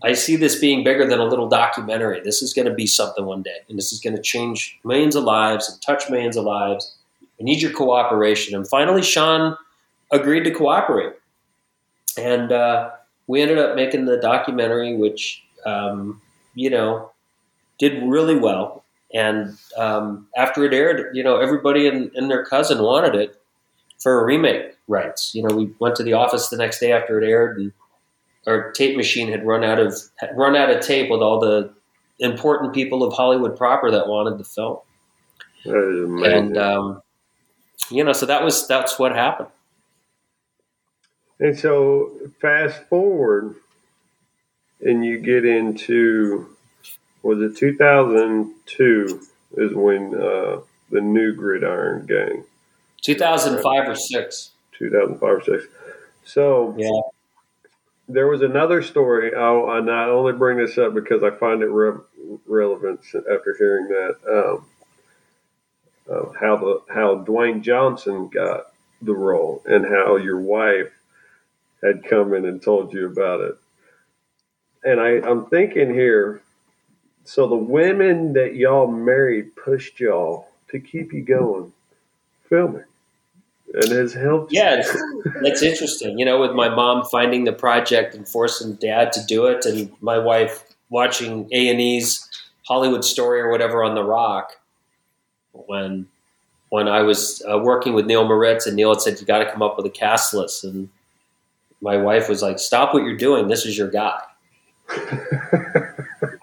[0.03, 2.21] I see this being bigger than a little documentary.
[2.21, 5.17] This is going to be something one day, and this is going to change millions
[5.17, 6.95] of lives and touch millions of lives.
[7.41, 8.55] I need your cooperation.
[8.55, 9.57] And finally, Sean
[10.11, 11.15] agreed to cooperate,
[12.17, 12.91] and uh,
[13.27, 16.21] we ended up making the documentary, which um,
[16.55, 17.11] you know
[17.79, 18.85] did really well.
[19.13, 23.41] And um, after it aired, you know, everybody and, and their cousin wanted it
[23.99, 25.35] for a remake rights.
[25.35, 27.73] You know, we went to the office the next day after it aired, and
[28.47, 29.95] our tape machine had run out of
[30.35, 31.73] run out of tape with all the
[32.19, 34.79] important people of Hollywood proper that wanted the film.
[36.25, 37.03] And um,
[37.91, 39.49] you know, so that was that's what happened.
[41.41, 43.55] And so, fast forward,
[44.81, 46.57] and you get into
[47.29, 49.21] was it 2002
[49.59, 50.61] is when uh,
[50.91, 52.45] the new Gridiron Gang.
[53.03, 54.53] 2005 or six.
[54.73, 55.65] 2005 or six.
[56.25, 57.01] So yeah,
[58.09, 59.35] there was another story.
[59.35, 62.01] I'll, I not only bring this up because I find it re-
[62.47, 64.17] relevant after hearing that.
[64.27, 64.67] Um,
[66.11, 70.91] uh, how the how Dwayne Johnson got the role and how your wife
[71.83, 73.57] had come in and told you about it.
[74.83, 76.41] And I, I'm thinking here,
[77.29, 81.75] so the women that y'all married pushed y'all to keep you going
[82.49, 82.85] filming
[83.75, 84.51] and has helped.
[84.51, 84.83] Yeah,
[85.43, 86.19] that's interesting.
[86.19, 89.93] You know, with my mom finding the project and forcing dad to do it, and
[90.01, 92.27] my wife watching A and E's
[92.67, 94.53] Hollywood Story or whatever on the Rock.
[95.53, 96.07] When
[96.71, 99.51] when I was uh, working with Neil Moritz, and Neil had said you got to
[99.53, 100.89] come up with a cast list, and
[101.83, 103.49] my wife was like, "Stop what you're doing.
[103.49, 104.19] This is your guy."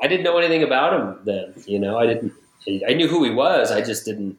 [0.06, 1.54] I didn't know anything about him then.
[1.66, 2.34] You know, I didn't.
[2.88, 3.72] I knew who he was.
[3.72, 4.38] I just didn't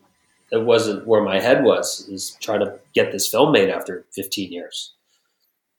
[0.53, 4.53] it wasn't where my head was is trying to get this film made after 15
[4.53, 4.93] years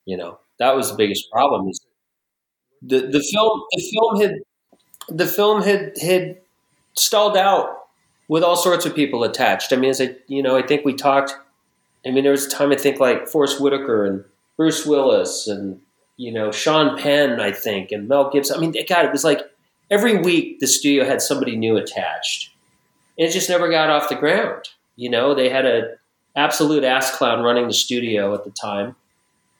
[0.06, 1.80] you know that was the biggest problem is
[2.82, 4.36] the, the film the film had
[5.10, 6.38] the film had had
[6.96, 7.70] stalled out
[8.28, 10.94] with all sorts of people attached i mean as i you know i think we
[10.94, 11.36] talked
[12.06, 14.24] i mean there was a time i think like forrest whitaker and
[14.58, 15.80] bruce willis and
[16.18, 19.42] you know sean penn i think and mel gibson i mean god it was like
[19.90, 22.52] every week the studio had somebody new attached
[23.18, 24.70] and it just never got off the ground.
[24.96, 25.96] You know, they had a
[26.36, 28.96] absolute ass clown running the studio at the time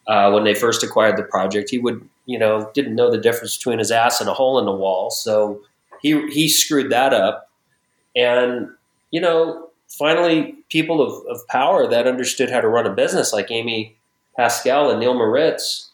[0.06, 1.70] uh, when they first acquired the project.
[1.70, 4.64] He would, you know, didn't know the difference between his ass and a hole in
[4.64, 5.60] the wall, so
[6.00, 7.50] he he screwed that up.
[8.16, 8.68] And
[9.10, 13.50] you know, finally, people of, of power that understood how to run a business, like
[13.50, 13.96] Amy
[14.36, 15.87] Pascal and Neil Moritz,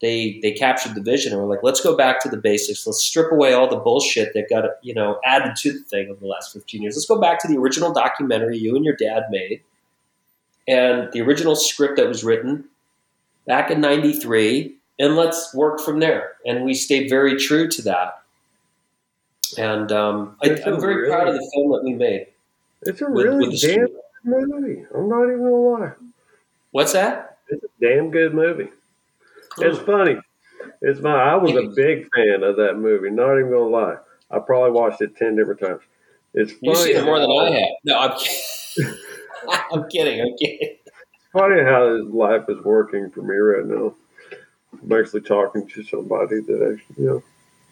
[0.00, 2.86] they they captured the vision and were like, let's go back to the basics.
[2.86, 6.20] Let's strip away all the bullshit that got you know added to the thing over
[6.20, 6.96] the last 15 years.
[6.96, 9.62] Let's go back to the original documentary you and your dad made,
[10.66, 12.64] and the original script that was written
[13.46, 16.32] back in '93, and let's work from there.
[16.44, 18.20] And we stayed very true to that.
[19.56, 22.26] And um, I, am very really, proud of the film that we made.
[22.82, 24.84] It's a with, really with damn good movie.
[24.94, 25.92] I'm not even gonna lie.
[26.72, 27.38] What's that?
[27.48, 28.68] It's a damn good movie.
[29.58, 30.16] It's funny.
[30.82, 31.18] It's funny.
[31.18, 33.10] I was a big fan of that movie.
[33.10, 33.96] Not even gonna lie.
[34.30, 35.82] I probably watched it ten different times.
[36.34, 36.60] It's funny.
[36.62, 37.68] You've seen it more than I have.
[37.84, 38.94] No, I'm kidding.
[39.72, 40.20] I'm kidding.
[40.20, 40.76] I'm kidding.
[40.86, 43.94] It's funny how life is working for me right now.
[44.82, 47.22] I'm actually talking to somebody that actually, you know,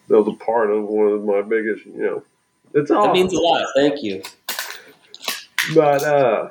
[0.09, 2.23] that was a part of one of my biggest, you know,
[2.75, 3.05] it's all.
[3.05, 3.67] That means a lot.
[3.77, 4.23] Thank you.
[5.75, 6.51] But uh,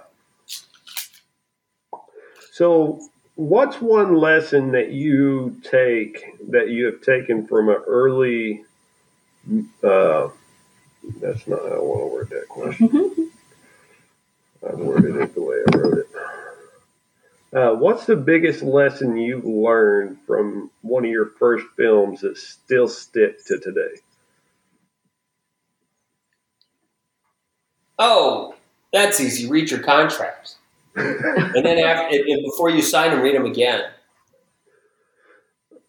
[2.52, 3.00] so
[3.36, 8.63] what's one lesson that you take that you have taken from an early
[9.84, 10.30] uh,
[11.20, 13.32] that's not how I want to word that question.
[14.67, 16.08] I worded it the way I wrote it.
[17.54, 22.88] Uh, what's the biggest lesson you've learned from one of your first films that still
[22.88, 24.00] stick to today?
[28.00, 28.56] Oh,
[28.94, 29.50] that's easy.
[29.50, 30.58] Read your contracts
[30.96, 33.83] and then after, and before you sign them, read them again.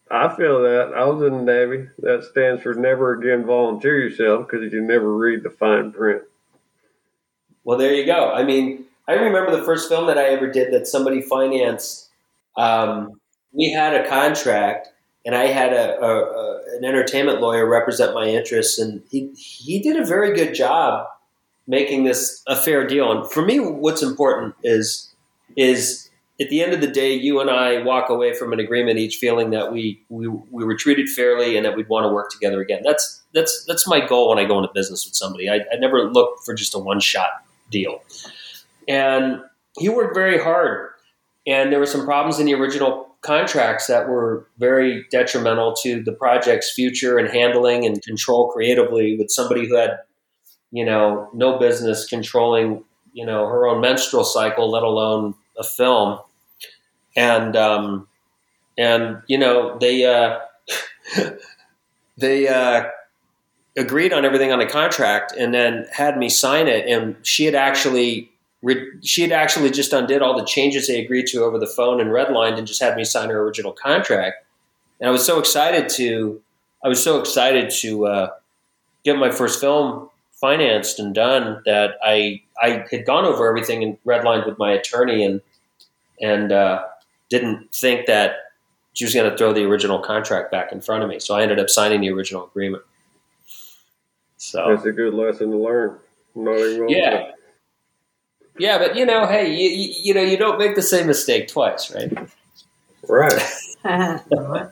[0.09, 0.93] I feel that.
[0.95, 1.87] I was in the Navy.
[1.99, 6.21] That stands for never again volunteer yourself because you never read the fine print.
[7.63, 8.31] Well, there you go.
[8.31, 12.09] I mean, I remember the first film that I ever did that somebody financed.
[12.55, 13.19] Um,
[13.51, 14.89] we had a contract,
[15.25, 19.79] and I had a, a, a, an entertainment lawyer represent my interests, and he he
[19.79, 21.07] did a very good job
[21.67, 23.11] making this a fair deal.
[23.11, 25.09] And for me, what's important is
[25.55, 26.09] is
[26.41, 29.17] at the end of the day, you and I walk away from an agreement each
[29.17, 32.61] feeling that we we, we were treated fairly and that we'd want to work together
[32.61, 32.81] again.
[32.83, 35.49] That's that's that's my goal when I go into business with somebody.
[35.49, 37.29] I, I never look for just a one shot
[37.71, 38.01] deal.
[38.87, 39.41] And
[39.77, 40.89] he worked very hard,
[41.47, 46.11] and there were some problems in the original contracts that were very detrimental to the
[46.11, 49.97] project's future and handling and control creatively with somebody who had
[50.73, 56.19] you know, no business controlling, you know, her own menstrual cycle, let alone a film.
[57.15, 58.07] and um,
[58.75, 60.39] and you know they uh,
[62.17, 62.85] they uh,
[63.77, 66.87] agreed on everything on the contract, and then had me sign it.
[66.87, 68.31] And she had actually
[69.03, 72.09] she had actually just undid all the changes they agreed to over the phone and
[72.09, 74.43] redlined, and just had me sign her original contract.
[74.99, 76.41] And I was so excited to
[76.83, 78.29] I was so excited to uh,
[79.03, 80.09] get my first film
[80.43, 85.23] financed and done that I I had gone over everything and redlined with my attorney
[85.23, 85.39] and
[86.21, 86.83] and uh,
[87.29, 88.35] didn't think that
[88.91, 91.19] she was going to throw the original contract back in front of me.
[91.19, 92.83] So I ended up signing the original agreement.
[94.35, 95.99] So that's a good lesson to learn.
[96.89, 97.31] yeah.
[98.59, 101.47] Yeah, but you know, hey, you, you, you know, you don't make the same mistake
[101.47, 102.29] twice, right?
[103.07, 103.41] Right.
[103.85, 104.69] I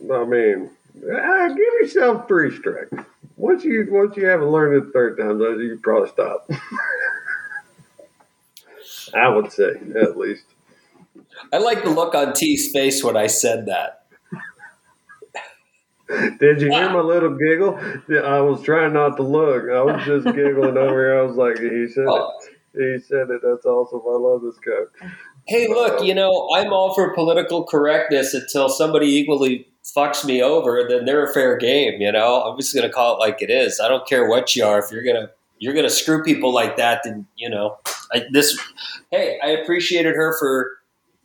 [0.00, 2.94] mean, uh, give yourself three strikes.
[3.36, 6.48] Once you once you haven't learned it the third time, though, you probably stop.
[9.14, 10.44] I would say, at least.
[11.52, 14.06] I like the look on T's face when I said that.
[16.38, 16.92] Did you hear ah.
[16.92, 17.78] my little giggle?
[18.24, 19.64] I was trying not to look.
[19.64, 21.18] I was just giggling over here.
[21.18, 22.08] I was like, he said it.
[22.08, 22.40] Oh.
[22.74, 23.40] He said it.
[23.42, 24.02] That's awesome.
[24.06, 25.08] I love this guy.
[25.46, 30.86] Hey, look, you know, I'm all for political correctness until somebody equally fucks me over,
[30.88, 32.42] then they're a fair game, you know?
[32.42, 33.78] I'm just going to call it like it is.
[33.78, 34.78] I don't care what you are.
[34.78, 37.78] If you're going to you're going to screw people like that, then, you know,
[38.12, 38.58] I, this
[39.10, 40.72] hey, I appreciated her for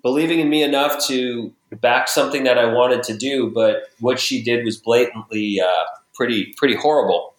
[0.04, 1.52] believing in me enough to
[1.82, 6.54] back something that I wanted to do, but what she did was blatantly uh, pretty
[6.58, 7.34] pretty horrible.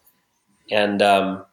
[0.70, 1.45] And um,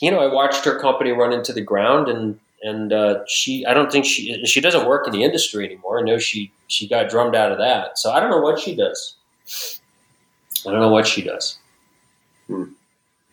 [0.00, 3.74] you know, I watched her company run into the ground, and and uh, she I
[3.74, 6.00] don't think she she doesn't work in the industry anymore.
[6.00, 8.74] I know she she got drummed out of that, so I don't know what she
[8.74, 9.16] does.
[10.66, 11.58] I don't know what she does.
[12.46, 12.64] Hmm.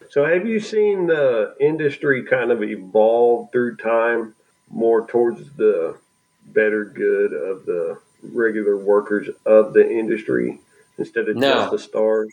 [0.09, 4.35] So, have you seen the industry kind of evolve through time
[4.69, 5.97] more towards the
[6.45, 10.59] better good of the regular workers of the industry
[10.99, 11.53] instead of no.
[11.53, 12.31] just the stars?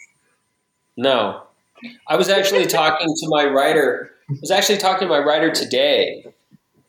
[0.96, 1.44] No.
[2.06, 4.10] I was actually talking to my writer.
[4.28, 6.26] I was actually talking to my writer today.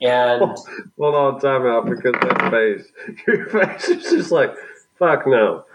[0.01, 0.41] And
[0.97, 4.55] hold on, time out because that face, your face is just like,
[4.97, 5.65] fuck no.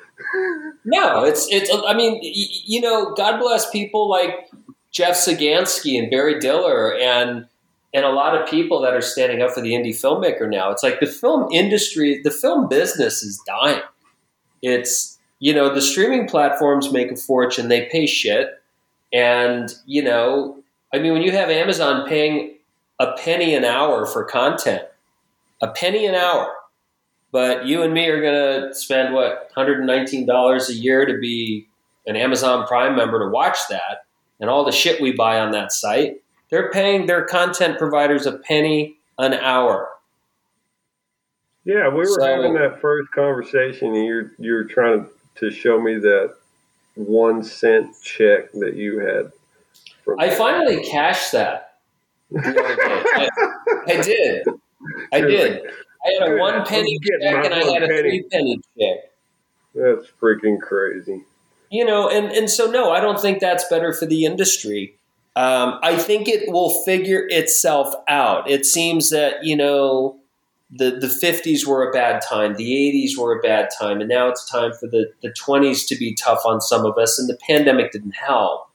[0.85, 1.71] No, it's it's.
[1.87, 4.49] I mean, you know, God bless people like
[4.91, 7.47] Jeff Sagansky and Barry Diller and
[7.97, 10.71] and a lot of people that are standing up for the indie filmmaker now.
[10.71, 13.81] It's like the film industry, the film business is dying.
[14.61, 18.51] It's, you know, the streaming platforms make a fortune, they pay shit.
[19.15, 20.63] And, you know,
[20.93, 22.56] I mean, when you have Amazon paying
[22.99, 24.83] a penny an hour for content,
[25.63, 26.53] a penny an hour,
[27.33, 31.67] but you and me are going to spend what, $119 a year to be
[32.07, 34.05] an Amazon Prime member to watch that
[34.41, 38.33] and all the shit we buy on that site they're paying their content providers a
[38.33, 39.91] penny an hour.
[41.65, 45.97] Yeah, we were so, having that first conversation, and you're you're trying to show me
[45.97, 46.35] that
[46.95, 49.33] one cent check that you had.
[50.19, 51.76] I finally cashed that.
[52.35, 53.29] I,
[53.87, 54.47] I, did.
[55.13, 55.63] I did.
[56.05, 59.13] I had a one penny check and I had a three penny check.
[59.75, 61.23] That's freaking crazy.
[61.71, 64.97] You know, and, and so no, I don't think that's better for the industry.
[65.35, 68.49] Um, I think it will figure itself out.
[68.51, 70.19] It seems that you know
[70.71, 74.29] the the 50s were a bad time, the 80s were a bad time, and now
[74.29, 77.19] it's time for the the 20s to be tough on some of us.
[77.19, 78.69] And the pandemic didn't help.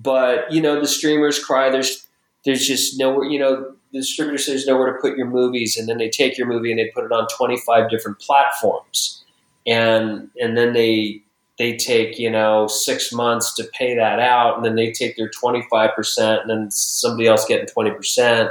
[0.00, 1.70] But you know the streamers cry.
[1.70, 2.05] There's
[2.46, 3.24] there's just nowhere.
[3.24, 6.46] You know the distributor says nowhere to put your movies, and then they take your
[6.46, 9.22] movie and they put it on 25 different platforms,
[9.66, 11.22] and and then they
[11.58, 15.30] they take you know six months to pay that out and then they take their
[15.30, 18.50] 25% and then somebody else getting 20%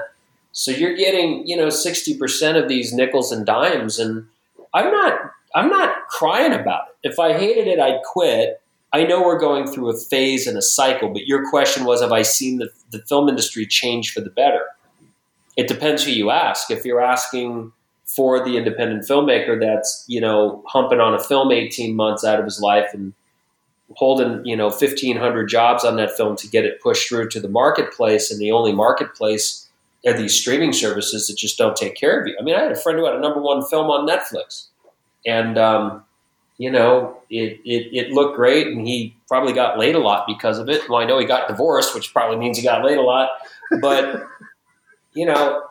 [0.52, 4.26] so you're getting you know 60% of these nickels and dimes and
[4.74, 5.20] i'm not
[5.54, 7.12] i'm not crying about it.
[7.12, 8.62] If i hated it i'd quit
[8.96, 12.12] i know we're going through a phase and a cycle but your question was have
[12.12, 14.62] i seen the, the film industry change for the better?
[15.58, 16.72] It depends who you ask.
[16.72, 17.72] If you're asking
[18.06, 22.46] for the independent filmmaker that's you know humping on a film 18 months out of
[22.46, 23.14] his life and
[23.96, 27.50] holding you know 1500 jobs on that film to get it pushed through to the
[27.50, 29.68] marketplace and the only marketplace
[30.06, 32.38] are these streaming services that just don't take care of you.
[32.40, 34.68] I mean i had a friend who had a number one film on netflix
[35.26, 36.05] and um,
[36.58, 40.58] you know it, it, it looked great and he probably got laid a lot because
[40.58, 43.02] of it well i know he got divorced which probably means he got laid a
[43.02, 43.30] lot
[43.82, 44.28] but
[45.14, 45.64] you know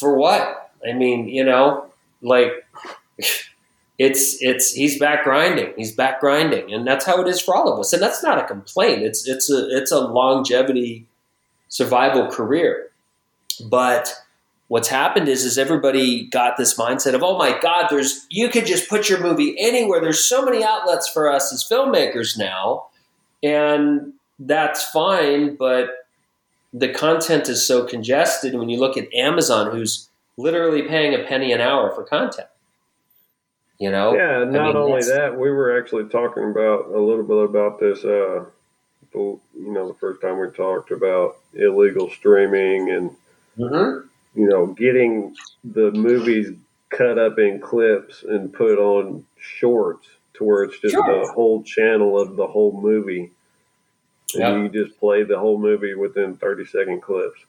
[0.00, 0.70] for what?
[0.88, 1.86] I mean, you know,
[2.22, 2.52] like
[3.98, 5.74] it's it's he's back grinding.
[5.76, 7.92] He's back grinding, and that's how it is for all of us.
[7.92, 9.02] And that's not a complaint.
[9.02, 11.06] It's it's a it's a longevity
[11.68, 12.88] survival career.
[13.68, 14.14] But
[14.70, 18.64] what's happened is is everybody got this mindset of oh my god there's you could
[18.64, 20.00] just put your movie anywhere.
[20.00, 22.86] There's so many outlets for us as filmmakers now
[23.42, 26.06] and that's fine but
[26.72, 31.52] the content is so congested when you look at amazon who's literally paying a penny
[31.52, 32.48] an hour for content.
[33.80, 34.14] You know?
[34.14, 37.80] Yeah not I mean, only that we were actually talking about a little bit about
[37.80, 38.44] this uh
[39.12, 43.10] you know the first time we talked about illegal streaming and
[43.58, 46.52] mm-hmm you know, getting the movies
[46.90, 51.20] cut up in clips and put on shorts to where it's just sure.
[51.20, 53.30] the whole channel of the whole movie.
[54.34, 54.74] And yep.
[54.74, 57.40] you just play the whole movie within 30 second clips.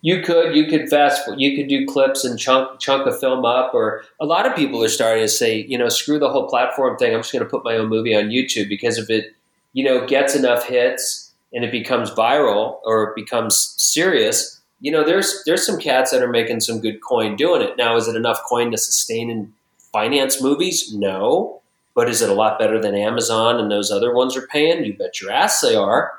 [0.00, 3.72] You could, you could fast, you could do clips and chunk, chunk a film up,
[3.72, 6.96] or a lot of people are starting to say, you know, screw the whole platform
[6.96, 7.14] thing.
[7.14, 9.34] I'm just going to put my own movie on YouTube because if it,
[9.74, 15.04] you know, gets enough hits and it becomes viral or it becomes serious, you know,
[15.04, 17.76] there's there's some cats that are making some good coin doing it.
[17.78, 19.52] Now, is it enough coin to sustain and
[19.92, 20.92] finance movies?
[20.92, 21.60] No.
[21.94, 24.84] But is it a lot better than Amazon and those other ones are paying?
[24.84, 26.12] You bet your ass they are.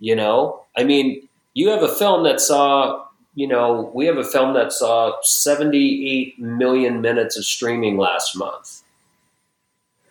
[0.00, 3.04] You know, I mean, you have a film that saw,
[3.34, 8.82] you know, we have a film that saw 78 million minutes of streaming last month.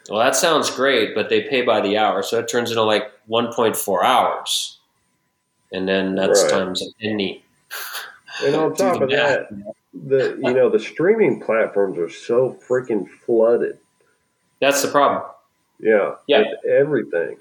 [0.10, 3.12] Well, that sounds great, but they pay by the hour, so it turns into like
[3.30, 4.78] 1.4 hours,
[5.72, 6.52] and then that's right.
[6.52, 7.44] times a penny.
[8.44, 9.50] And on top of that,
[9.94, 13.78] the you know the streaming platforms are so freaking flooded.
[14.62, 15.24] That's the problem.
[15.80, 17.38] Yeah, yeah, everything.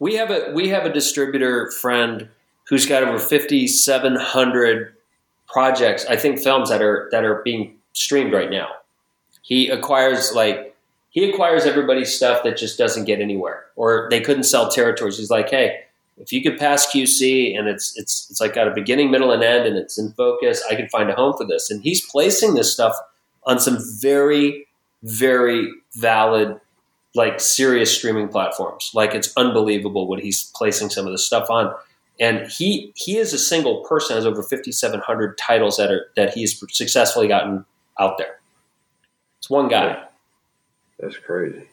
[0.00, 2.28] We have a we have a distributor friend
[2.68, 4.94] who's got over fifty seven hundred
[5.46, 6.04] projects.
[6.06, 8.68] I think films that are that are being streamed right now.
[9.42, 10.76] He acquires like
[11.10, 15.18] he acquires everybody's stuff that just doesn't get anywhere, or they couldn't sell territories.
[15.18, 15.84] He's like, hey,
[16.20, 19.42] if you could pass QC and it's it's it's like got a beginning, middle, and
[19.42, 21.70] end, and it's in focus, I can find a home for this.
[21.70, 22.94] And he's placing this stuff
[23.44, 24.66] on some very,
[25.02, 26.60] very valid,
[27.14, 28.90] like serious streaming platforms.
[28.94, 31.72] Like it's unbelievable what he's placing some of this stuff on.
[32.20, 36.06] And he he is a single person has over fifty seven hundred titles that are
[36.16, 37.64] that he's successfully gotten
[37.98, 38.40] out there.
[39.38, 40.02] It's one guy.
[40.98, 41.68] That's crazy.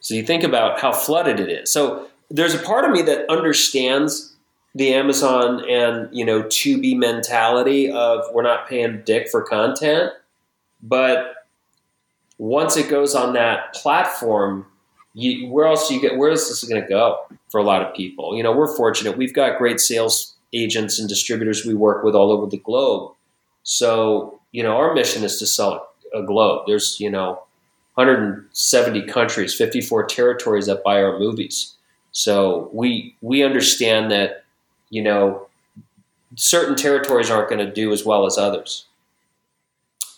[0.00, 1.72] So you think about how flooded it is.
[1.72, 4.36] So there's a part of me that understands
[4.74, 10.12] the Amazon and you know Tubi mentality of we're not paying dick for content,
[10.82, 11.34] but
[12.38, 14.64] once it goes on that platform,
[15.14, 16.16] you, where else you get?
[16.16, 17.18] Where is this going to go
[17.50, 18.36] for a lot of people?
[18.36, 22.30] You know, we're fortunate; we've got great sales agents and distributors we work with all
[22.30, 23.12] over the globe.
[23.64, 26.64] So you know, our mission is to sell a globe.
[26.66, 27.42] There's you know
[27.94, 31.74] 170 countries, 54 territories that buy our movies.
[32.18, 34.42] So we we understand that
[34.90, 35.46] you know
[36.34, 38.86] certain territories aren't going to do as well as others,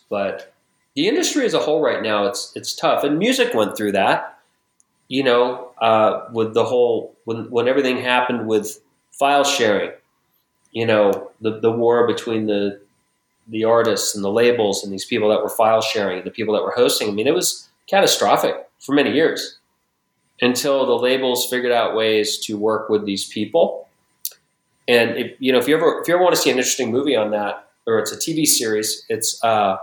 [0.09, 0.55] but
[0.97, 4.39] the industry as a whole right now it's it's tough, and music went through that.
[5.09, 8.81] You know, uh, with the whole when when everything happened with
[9.13, 9.91] file sharing,
[10.73, 12.81] you know, the the war between the
[13.47, 16.55] the artists and the labels and these people that were file sharing, and the people
[16.55, 17.11] that were hosting.
[17.11, 19.60] I mean, it was catastrophic for many years
[20.41, 23.89] until the labels figured out ways to work with these people.
[24.89, 26.91] And if, you know, if you ever if you ever want to see an interesting
[26.91, 29.77] movie on that, or it's a TV series, it's uh,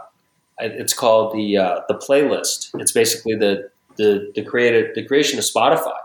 [0.60, 2.72] it's called the uh, the playlist.
[2.76, 5.98] It's basically the the the created the creation of Spotify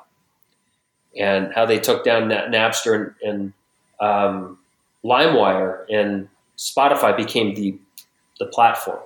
[1.18, 3.53] and how they took down Napster and, and
[4.00, 4.59] um,
[5.05, 7.78] LimeWire and Spotify became the
[8.38, 9.00] the platform,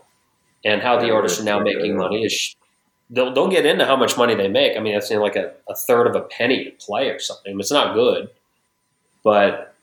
[0.65, 2.55] and how the artists are now making money is
[3.11, 4.77] they'll, they'll get into how much money they make.
[4.77, 7.59] I mean, it's like a, a third of a penny to play or something.
[7.59, 8.29] It's not good,
[9.23, 9.75] but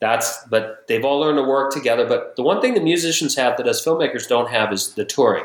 [0.00, 2.06] that's but they've all learned to work together.
[2.06, 5.44] But the one thing the musicians have that us filmmakers don't have is the touring.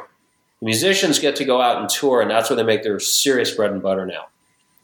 [0.61, 3.51] The musicians get to go out and tour, and that's where they make their serious
[3.51, 4.27] bread and butter now.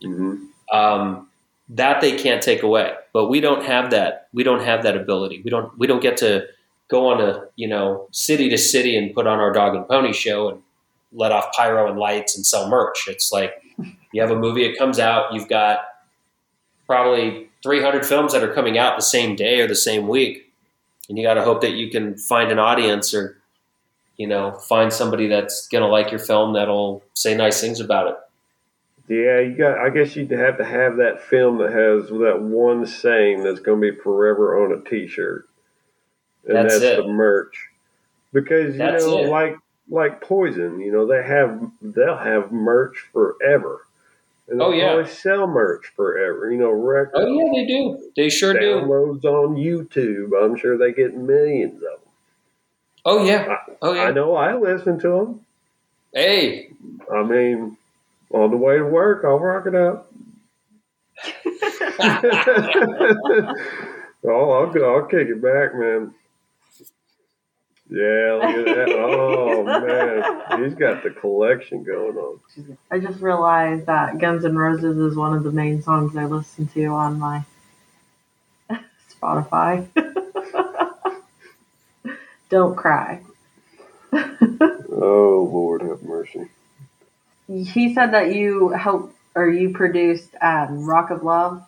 [0.03, 0.75] Mm-hmm.
[0.75, 1.29] Um,
[1.69, 4.27] that they can't take away, but we don't have that.
[4.33, 5.41] We don't have that ability.
[5.43, 5.75] We don't.
[5.77, 6.47] We don't get to
[6.89, 10.13] go on a you know city to city and put on our dog and pony
[10.13, 10.61] show and
[11.13, 13.07] let off pyro and lights and sell merch.
[13.07, 13.53] It's like
[14.11, 15.79] you have a movie, it comes out, you've got
[16.87, 20.51] probably 300 films that are coming out the same day or the same week.
[21.09, 23.37] And you got to hope that you can find an audience or,
[24.17, 28.07] you know, find somebody that's going to like your film that'll say nice things about
[28.07, 28.15] it.
[29.07, 29.77] Yeah, you got.
[29.79, 33.81] I guess you'd have to have that film that has that one saying that's going
[33.81, 35.45] to be forever on a T-shirt,
[36.47, 37.69] and that's, that's the merch.
[38.31, 39.29] Because you that's know, it.
[39.29, 39.57] like
[39.93, 40.79] like Poison.
[40.79, 43.85] You know, they have they'll have merch forever.
[44.49, 46.51] And oh yeah, probably sell merch forever.
[46.51, 47.13] You know, records.
[47.15, 48.11] Oh yeah, they do.
[48.17, 49.29] They sure downloads do.
[49.29, 50.43] Downloads on YouTube.
[50.43, 51.99] I'm sure they get millions of them.
[53.05, 53.59] Oh yeah.
[53.81, 54.03] Oh yeah.
[54.03, 55.39] I know I listen to them.
[56.13, 56.71] Hey.
[57.11, 57.77] I mean,
[58.31, 60.07] on the way to work, I'll rock it out.
[64.25, 64.85] oh, I'll.
[64.85, 66.13] I'll kick it back, man.
[67.93, 68.89] Yeah, look at that.
[68.97, 69.63] Oh
[70.49, 72.39] man, he's got the collection going on.
[72.89, 76.65] I just realized that Guns N' Roses is one of the main songs I listen
[76.69, 77.43] to on my
[79.11, 79.87] Spotify.
[82.49, 83.21] Don't cry.
[84.11, 86.49] oh Lord, have mercy.
[87.45, 91.63] He said that you helped or you produced um, Rock of Love.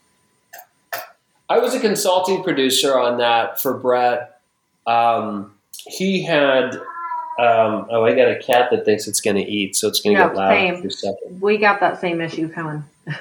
[1.48, 4.42] I was a consulting producer on that for Bret.
[4.88, 5.55] Um,
[5.88, 6.76] he had.
[7.38, 10.16] Um, oh, I got a cat that thinks it's going to eat, so it's going
[10.16, 10.82] to Yeah, get loud same.
[10.82, 11.42] for a second.
[11.42, 12.84] We got that same issue coming.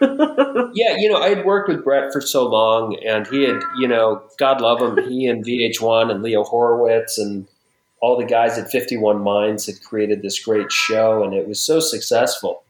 [0.00, 3.88] Yeah, you know, I had worked with Bret for so long, and he had, you
[3.88, 7.48] know, God love him, he and VH1 and Leo Horowitz and
[8.00, 11.80] all the guys at 51 Minds had created this great show, and it was so
[11.80, 12.62] successful.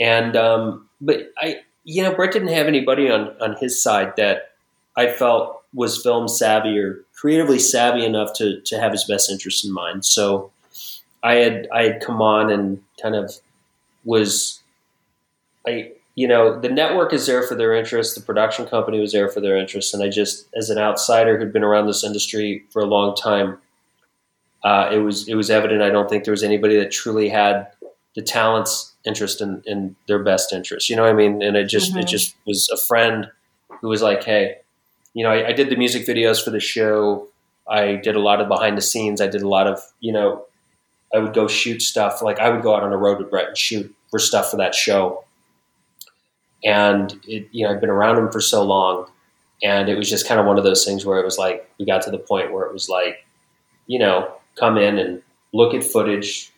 [0.00, 4.50] And, um, but I, you know, Bret didn't have anybody on, on his side that
[4.96, 9.64] I felt was film savvy or creatively savvy enough to, to have his best interest
[9.64, 10.04] in mind.
[10.04, 10.50] So
[11.22, 13.32] I had, I had come on and kind of
[14.04, 14.60] was
[15.66, 19.30] I you know the network is there for their interest, the production company was there
[19.30, 22.82] for their interest, and I just as an outsider who'd been around this industry for
[22.82, 23.56] a long time,
[24.62, 25.80] uh, it was it was evident.
[25.80, 27.68] I don't think there was anybody that truly had
[28.14, 30.90] the talents interest in, in their best interest.
[30.90, 31.42] You know what I mean?
[31.42, 32.08] And it just it Mhm.
[32.08, 33.30] just was a friend
[33.80, 34.56] who was like, hey,
[35.14, 37.28] you know, I, I did the music videos for the show.
[37.66, 39.20] I did a lot of behind the scenes.
[39.20, 40.44] I did a lot of you know,
[41.14, 42.20] I would go shoot stuff.
[42.20, 44.58] Like I would go out on the road with Bret and shoot for stuff for
[44.58, 45.24] that show
[46.64, 49.06] and it, you know I've been around him for so long,
[49.62, 51.84] and it was just kind of one of those things where it was like we
[51.84, 53.24] got to the point where it was like,
[53.86, 56.50] you know, come in and look at footage.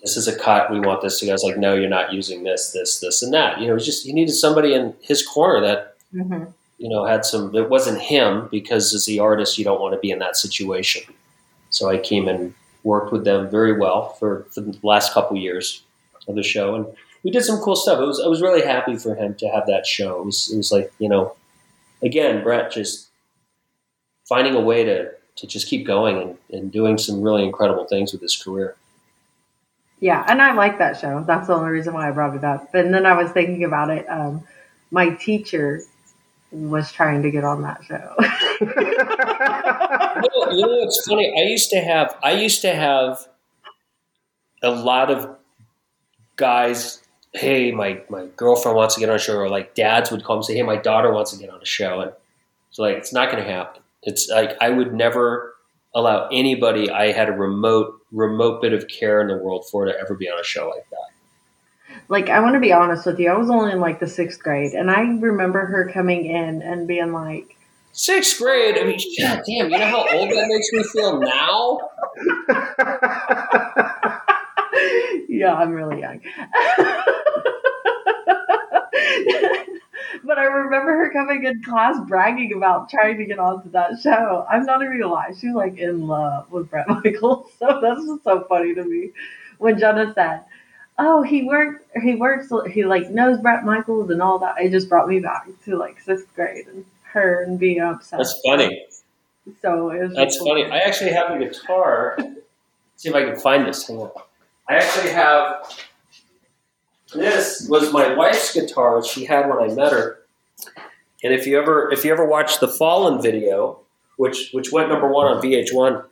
[0.00, 0.70] This is a cut.
[0.70, 1.20] We want this.
[1.20, 1.32] to go.
[1.32, 3.58] Was like, no, you're not using this, this, this, and that.
[3.58, 6.44] You know, it was just he needed somebody in his corner that hmm
[6.78, 7.54] you know had some.
[7.54, 11.02] It wasn't him because as the artist, you don't want to be in that situation.
[11.70, 12.54] So I came and
[12.84, 15.82] worked with them very well for, for the last couple years
[16.26, 16.86] of the show, and
[17.22, 18.00] we did some cool stuff.
[18.00, 20.20] It was I was really happy for him to have that show.
[20.20, 21.36] It was, it was like you know,
[22.02, 23.08] again, Bret just
[24.28, 28.12] finding a way to to just keep going and, and doing some really incredible things
[28.12, 28.76] with his career.
[30.00, 31.24] Yeah, and I like that show.
[31.26, 32.72] That's the only reason why I brought it up.
[32.74, 34.08] And then I was thinking about it.
[34.08, 34.44] Um,
[34.90, 35.82] my teacher
[36.50, 38.14] was trying to get on that show.
[38.60, 41.32] you, know, you know what's funny?
[41.38, 43.26] I used to have I used to have
[44.62, 45.36] a lot of
[46.36, 47.02] guys.
[47.34, 50.36] Hey, my, my girlfriend wants to get on a show, or like dads would call
[50.36, 52.12] and say, "Hey, my daughter wants to get on a show," and
[52.70, 53.82] it's like it's not going to happen.
[54.02, 55.54] It's like I would never
[55.94, 59.98] allow anybody I had a remote remote bit of care in the world for to
[59.98, 61.17] ever be on a show like that.
[62.08, 63.30] Like, I want to be honest with you.
[63.30, 66.88] I was only in like the sixth grade, and I remember her coming in and
[66.88, 67.58] being like,
[67.98, 68.78] Sixth grade.
[68.78, 69.70] I mean, god damn.
[69.70, 71.80] You know how old that makes me feel now.
[75.28, 76.20] yeah, I'm really young.
[80.24, 84.46] but I remember her coming in class bragging about trying to get onto that show.
[84.48, 87.50] I'm not even gonna lie, she was like in love with Bret Michaels.
[87.58, 89.10] So that's just so funny to me.
[89.58, 90.44] When Jenna said,
[90.98, 94.88] Oh, he worked he works he like knows Bret Michaels and all that, it just
[94.88, 98.18] brought me back to like sixth grade and her and being upset.
[98.18, 98.86] That's funny.
[99.62, 100.64] So it was That's funny.
[100.64, 102.16] I actually have a guitar.
[102.18, 102.32] Let's
[102.96, 103.86] see if I can find this.
[103.86, 104.10] Hang on.
[104.68, 105.78] I actually have.
[107.14, 110.20] This was my wife's guitar she had when I met her.
[111.24, 113.80] And if you ever if you ever watch the Fallen video,
[114.16, 116.04] which which went number one on VH1,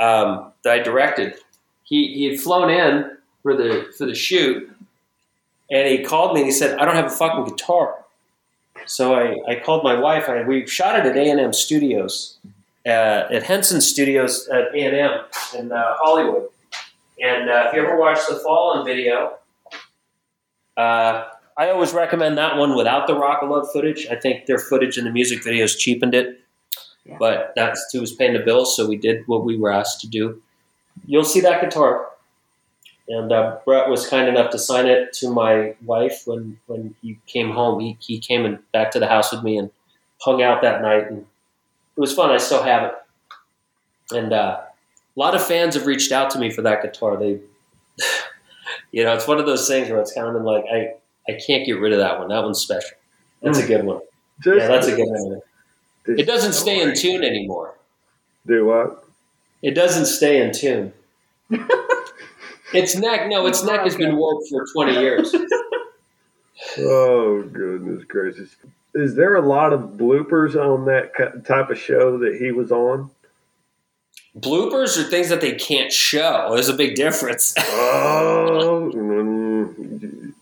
[0.00, 1.36] um, that I directed,
[1.84, 4.70] he he had flown in for the for the shoot,
[5.70, 7.96] and he called me and he said, "I don't have a fucking guitar."
[8.86, 10.26] So I, I called my wife.
[10.28, 12.38] and we shot it at A and M Studios,
[12.86, 12.88] uh,
[13.30, 15.20] at Henson Studios at A and M
[15.58, 16.48] in uh, Hollywood.
[17.22, 19.34] And uh, if you ever watch the Fallen video,
[20.76, 21.24] uh,
[21.58, 24.06] I always recommend that one without the Rock of Love footage.
[24.10, 26.40] I think their footage in the music videos cheapened it,
[27.04, 27.16] Yeah.
[27.18, 30.08] but that's who was paying the bills, so we did what we were asked to
[30.08, 30.40] do.
[31.06, 32.06] You'll see that guitar.
[33.10, 37.18] And uh, Bret was kind enough to sign it to my wife when, when he
[37.26, 37.80] came home.
[37.80, 39.68] He, he came and back to the house with me and
[40.20, 42.30] hung out that night, and it was fun.
[42.30, 42.94] I still have it.
[44.12, 47.16] And uh, a lot of fans have reached out to me for that guitar.
[47.16, 47.40] They,
[48.92, 50.94] you know, it's one of those things where it's kind of been like, I,
[51.28, 52.28] I can't get rid of that one.
[52.28, 52.96] That one's special.
[53.42, 54.02] That's a good one.
[54.40, 55.40] Just Yeah, that's a good one.
[56.06, 57.74] It doesn't stay in tune anymore.
[58.46, 59.04] Do what?
[59.62, 60.92] It doesn't stay in tune.
[62.72, 65.34] its neck, no, its neck has been warped for 20 years.
[66.78, 68.54] Oh goodness gracious!
[68.94, 73.10] Is there a lot of bloopers on that type of show that he was on?
[74.38, 76.50] Bloopers are things that they can't show.
[76.52, 77.54] There's a big difference.
[77.82, 80.32] Oh, mm,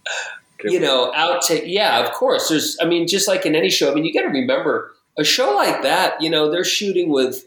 [0.64, 1.64] you know, outtake.
[1.66, 2.48] Yeah, of course.
[2.48, 5.24] There's, I mean, just like in any show, I mean, you got to remember a
[5.24, 7.44] show like that, you know, they're shooting with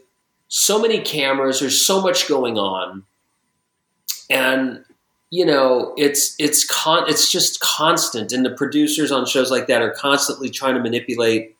[0.48, 3.04] so many cameras, there's so much going on.
[4.32, 4.84] And,
[5.30, 8.32] you know, it's, it's con, it's just constant.
[8.32, 11.54] And the producers on shows like that are constantly trying to manipulate,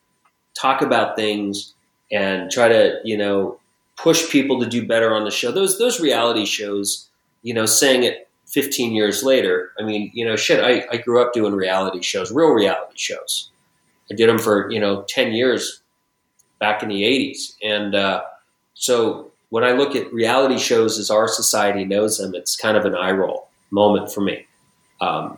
[0.59, 1.73] talk about things
[2.11, 3.59] and try to, you know,
[3.95, 5.51] push people to do better on the show.
[5.51, 7.09] Those, those reality shows,
[7.43, 9.71] you know, saying it 15 years later.
[9.79, 13.51] I mean, you know, shit, I, I grew up doing reality shows, real reality shows.
[14.11, 15.81] I did them for, you know, 10 years
[16.59, 17.55] back in the 80s.
[17.63, 18.23] And uh,
[18.73, 22.85] so when I look at reality shows as our society knows them, it's kind of
[22.85, 24.47] an eye roll moment for me.
[24.99, 25.37] Um,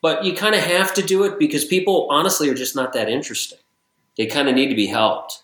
[0.00, 3.08] but you kind of have to do it because people, honestly, are just not that
[3.08, 3.58] interesting.
[4.16, 5.42] They kind of need to be helped.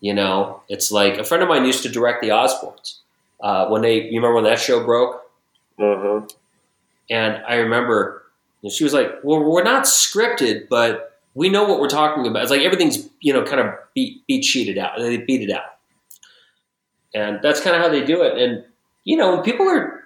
[0.00, 2.98] You know, it's like a friend of mine used to direct the Osbournes.
[3.40, 5.22] Uh, when they, you remember when that show broke?
[5.78, 6.22] Huh.
[7.08, 8.26] And I remember
[8.66, 12.42] know, she was like, "Well, we're not scripted, but we know what we're talking about.
[12.42, 14.98] It's like everything's you know kind of beat beat sheeted out.
[14.98, 15.75] They beat it out,
[17.16, 18.36] and that's kind of how they do it.
[18.36, 18.62] And
[19.04, 20.04] you know, when people are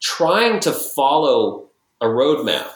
[0.00, 1.66] trying to follow
[2.00, 2.68] a roadmap,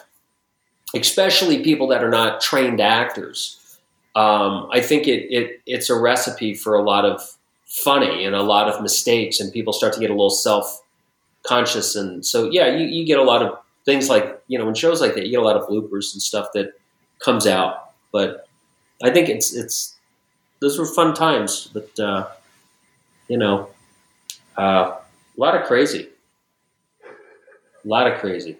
[0.95, 3.59] especially people that are not trained actors,
[4.15, 7.21] um, I think it, it it's a recipe for a lot of
[7.65, 10.81] funny and a lot of mistakes, and people start to get a little self
[11.43, 11.95] conscious.
[11.95, 15.01] And so, yeah, you, you get a lot of things like you know in shows
[15.01, 16.73] like that, you get a lot of bloopers and stuff that
[17.19, 17.91] comes out.
[18.13, 18.47] But
[19.03, 19.95] I think it's it's
[20.61, 22.27] those were fun times, but uh,
[23.27, 23.69] you know,
[24.57, 24.99] uh, a
[25.37, 26.09] lot of crazy,
[27.03, 28.57] a lot of crazy,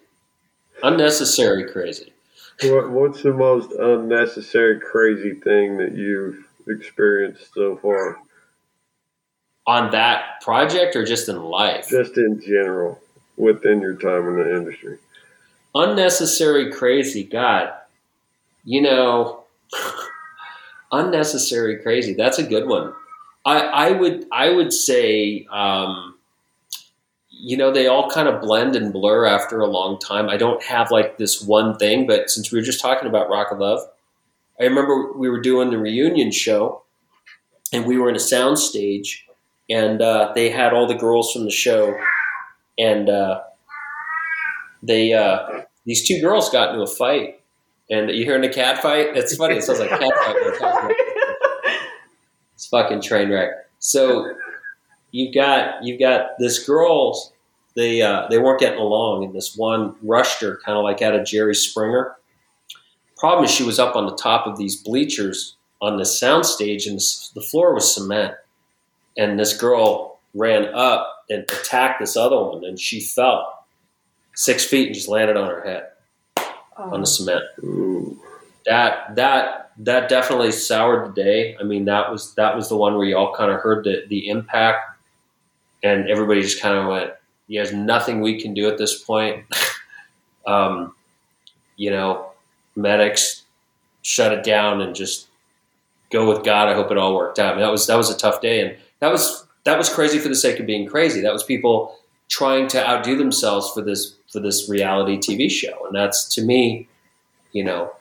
[0.81, 2.13] unnecessary crazy.
[2.61, 8.17] What, what's the most unnecessary, crazy thing that you've experienced so far?
[9.65, 11.87] On that project or just in life?
[11.89, 12.99] Just in general,
[13.37, 14.97] within your time in the industry.
[15.75, 17.23] Unnecessary, crazy.
[17.23, 17.73] God,
[18.63, 19.43] you know,
[20.91, 22.13] unnecessary, crazy.
[22.13, 22.93] That's a good one.
[23.45, 26.15] I, I would I would say um,
[27.29, 30.29] you know they all kind of blend and blur after a long time.
[30.29, 33.51] I don't have like this one thing, but since we were just talking about Rock
[33.51, 33.79] of Love,
[34.59, 36.83] I remember we were doing the reunion show,
[37.73, 39.27] and we were in a sound stage,
[39.69, 41.97] and uh, they had all the girls from the show,
[42.77, 43.41] and uh,
[44.81, 47.41] they uh, these two girls got into a fight,
[47.89, 49.17] and you hearing a cat fight?
[49.17, 49.57] It's funny.
[49.57, 50.35] It sounds like cat fight.
[50.35, 51.13] when I'm talking about
[52.63, 53.49] it's fucking train wreck.
[53.79, 54.33] So
[55.11, 57.33] you've got you've got this girl.
[57.75, 61.15] They uh, they weren't getting along, and this one rushed her, kind of like out
[61.15, 62.15] of Jerry Springer.
[63.17, 66.85] Problem is, she was up on the top of these bleachers on the sound stage,
[66.85, 66.99] and
[67.33, 68.35] the floor was cement.
[69.17, 73.65] And this girl ran up and attacked this other one, and she fell
[74.35, 75.87] six feet and just landed on her head
[76.77, 77.43] on the cement.
[77.63, 78.19] Ooh.
[78.65, 81.57] That that that definitely soured the day.
[81.59, 84.03] I mean, that was that was the one where you all kind of heard the
[84.07, 84.97] the impact,
[85.83, 87.11] and everybody just kind of went,
[87.47, 89.45] "Yeah, there's nothing we can do at this point."
[90.47, 90.93] um,
[91.75, 92.31] you know,
[92.75, 93.43] medics
[94.01, 95.27] shut it down and just
[96.11, 96.69] go with God.
[96.69, 97.53] I hope it all worked out.
[97.53, 100.19] I mean, that was that was a tough day, and that was that was crazy
[100.19, 101.21] for the sake of being crazy.
[101.21, 101.97] That was people
[102.29, 106.87] trying to outdo themselves for this for this reality TV show, and that's to me,
[107.51, 107.91] you know,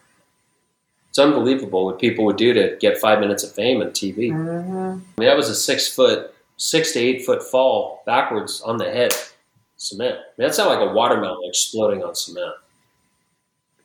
[1.12, 4.30] it's unbelievable what people would do to get five minutes of fame on TV.
[4.30, 4.94] Mhm.
[5.18, 8.90] I mean, that was a six foot, six to eight foot fall backwards on the
[8.90, 9.14] head,
[9.76, 10.14] cement.
[10.14, 12.54] I mean, that sounded like a watermelon exploding on cement.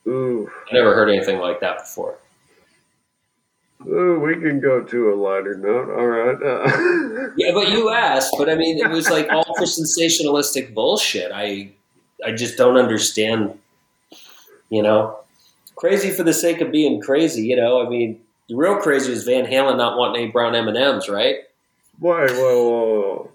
[0.07, 0.49] Ooh.
[0.71, 2.15] I never heard anything like that before.
[3.85, 5.89] Ooh, we can go to a lighter note.
[5.89, 6.41] All right.
[6.41, 8.33] Uh, Yeah, but you asked.
[8.37, 11.29] But I mean, it was like all for sensationalistic bullshit.
[11.33, 11.71] I,
[12.25, 13.59] I just don't understand.
[14.69, 15.19] You know,
[15.77, 17.43] crazy for the sake of being crazy.
[17.43, 18.19] You know, I mean,
[18.49, 21.37] the real crazy was Van Halen not wanting any brown M and M's, right?
[21.99, 22.27] Why?
[22.29, 23.31] whoa.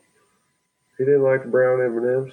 [0.99, 2.33] He didn't like the brown M&Ms?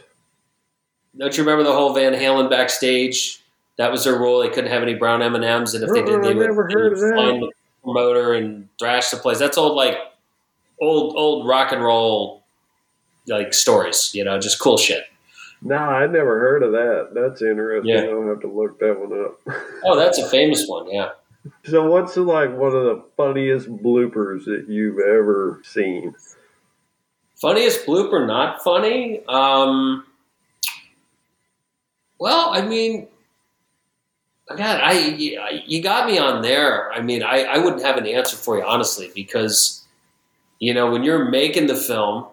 [1.18, 3.42] Don't you remember the whole Van Halen backstage?
[3.78, 4.42] That was their rule.
[4.42, 6.46] They couldn't have any brown M and M's, and if they did, they I would,
[6.46, 7.14] never heard would of that.
[7.16, 7.52] find the
[7.84, 9.40] promoter and thrash the place.
[9.40, 9.98] That's old, like
[10.82, 12.44] old, old rock and roll,
[13.28, 14.14] like stories.
[14.14, 15.06] You know, just cool shit.
[15.62, 17.10] No, I'd never heard of that.
[17.14, 17.94] That's interesting.
[17.94, 18.12] Yeah.
[18.12, 19.40] I'll have to look that one up.
[19.84, 20.90] Oh, that's a famous one.
[20.92, 21.10] Yeah.
[21.66, 26.16] so, what's like one of the funniest bloopers that you've ever seen?
[27.36, 29.22] Funniest blooper, not funny.
[29.28, 30.06] Um,
[32.20, 33.08] well, I mean,
[34.50, 36.92] God, I you got me on there.
[36.92, 39.86] I mean, I, I wouldn't have an answer for you honestly because
[40.60, 42.26] you know when you're making the film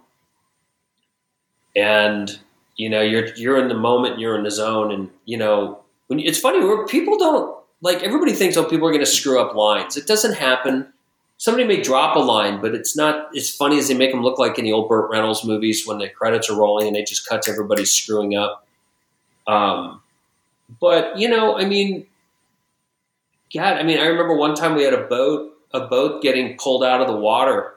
[1.76, 2.38] and
[2.76, 6.20] you know you're you're in the moment, you're in the zone, and you know when
[6.20, 9.54] it's funny where people don't like everybody thinks oh people are going to screw up
[9.54, 9.96] lines.
[9.96, 10.92] It doesn't happen.
[11.38, 14.38] Somebody may drop a line, but it's not as funny as they make them look
[14.38, 17.28] like in the old Burt Reynolds movies when the credits are rolling and they just
[17.28, 18.66] cut everybody screwing up.
[19.46, 20.00] Um,
[20.80, 22.06] but you know, I mean,
[23.54, 26.82] God, I mean, I remember one time we had a boat, a boat getting pulled
[26.82, 27.74] out of the water,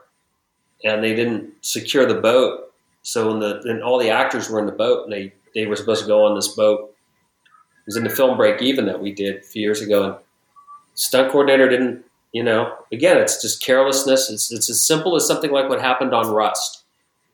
[0.82, 2.69] and they didn't secure the boat.
[3.02, 5.76] So when the and all the actors were in the boat, and they they were
[5.76, 6.94] supposed to go on this boat.
[7.80, 10.14] It was in the film Break Even that we did a few years ago, and
[10.94, 12.04] stunt coordinator didn't.
[12.32, 14.30] You know, again, it's just carelessness.
[14.30, 16.84] It's it's as simple as something like what happened on Rust.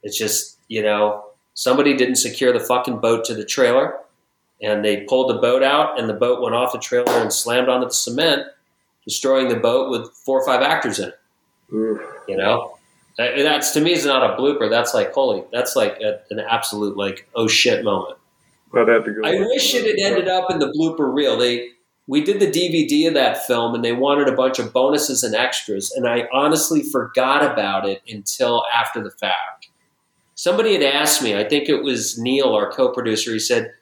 [0.03, 3.99] It's just you know somebody didn't secure the fucking boat to the trailer
[4.63, 7.69] and they pulled the boat out, and the boat went off the trailer and slammed
[7.69, 8.47] onto the cement,
[9.05, 11.19] destroying the boat with four or five actors in it.
[11.73, 12.01] Oof.
[12.27, 12.76] You know,
[13.17, 14.69] that's to me is not a blooper.
[14.69, 15.45] That's like holy.
[15.53, 18.19] That's like a, an absolute like oh shit moment.
[18.75, 19.23] I'd have to go.
[19.25, 21.39] I wish it had ended up in the blooper reel.
[21.39, 21.71] They
[22.07, 25.35] we did the DVD of that film, and they wanted a bunch of bonuses and
[25.35, 29.71] extras, and I honestly forgot about it until after the fact.
[30.35, 31.35] Somebody had asked me.
[31.35, 33.33] I think it was Neil, our co-producer.
[33.33, 33.73] He said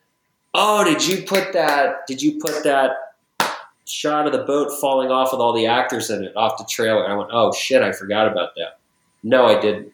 [0.54, 2.06] oh, did you put that?
[2.06, 2.92] Did you put that
[3.86, 7.06] shot of the boat falling off with all the actors in it off the trailer?
[7.06, 8.78] I went, oh shit, I forgot about that.
[9.24, 9.92] No, I didn't.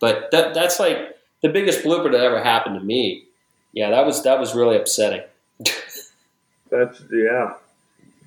[0.00, 3.24] But that, that's like the biggest blooper that ever happened to me.
[3.72, 5.20] Yeah, that was that was really upsetting.
[6.70, 7.54] that's yeah.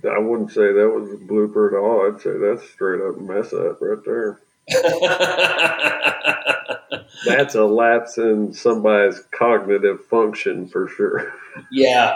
[0.03, 2.07] I wouldn't say that was a blooper at all.
[2.07, 4.39] I'd say that's straight up mess up right there.
[7.25, 11.33] That's a lapse in somebody's cognitive function for sure.
[11.71, 12.15] Yeah.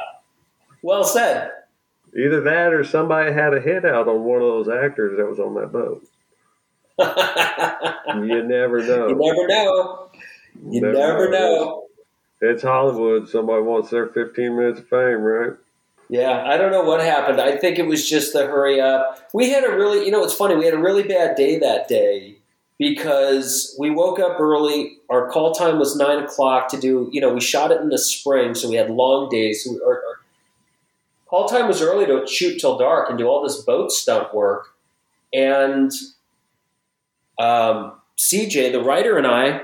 [0.81, 1.51] Well said.
[2.17, 5.39] Either that or somebody had a hit out on one of those actors that was
[5.39, 6.05] on that boat.
[6.99, 9.07] You never know.
[9.07, 10.09] You never know.
[10.69, 11.55] You never, never know.
[11.55, 11.87] know.
[12.41, 13.29] It's Hollywood.
[13.29, 15.53] Somebody wants their 15 minutes of fame, right?
[16.09, 17.41] Yeah, I don't know what happened.
[17.41, 19.27] I think it was just the hurry up.
[19.33, 20.55] We had a really, you know, it's funny.
[20.55, 22.37] We had a really bad day that day
[22.77, 24.99] because we woke up early.
[25.09, 27.09] Our call time was nine o'clock to do.
[27.11, 29.63] You know, we shot it in the spring, so we had long days.
[29.63, 30.19] So we, our, our
[31.25, 34.75] call time was early to shoot till dark and do all this boat stunt work.
[35.33, 35.91] And
[37.39, 39.61] um, CJ, the writer, and I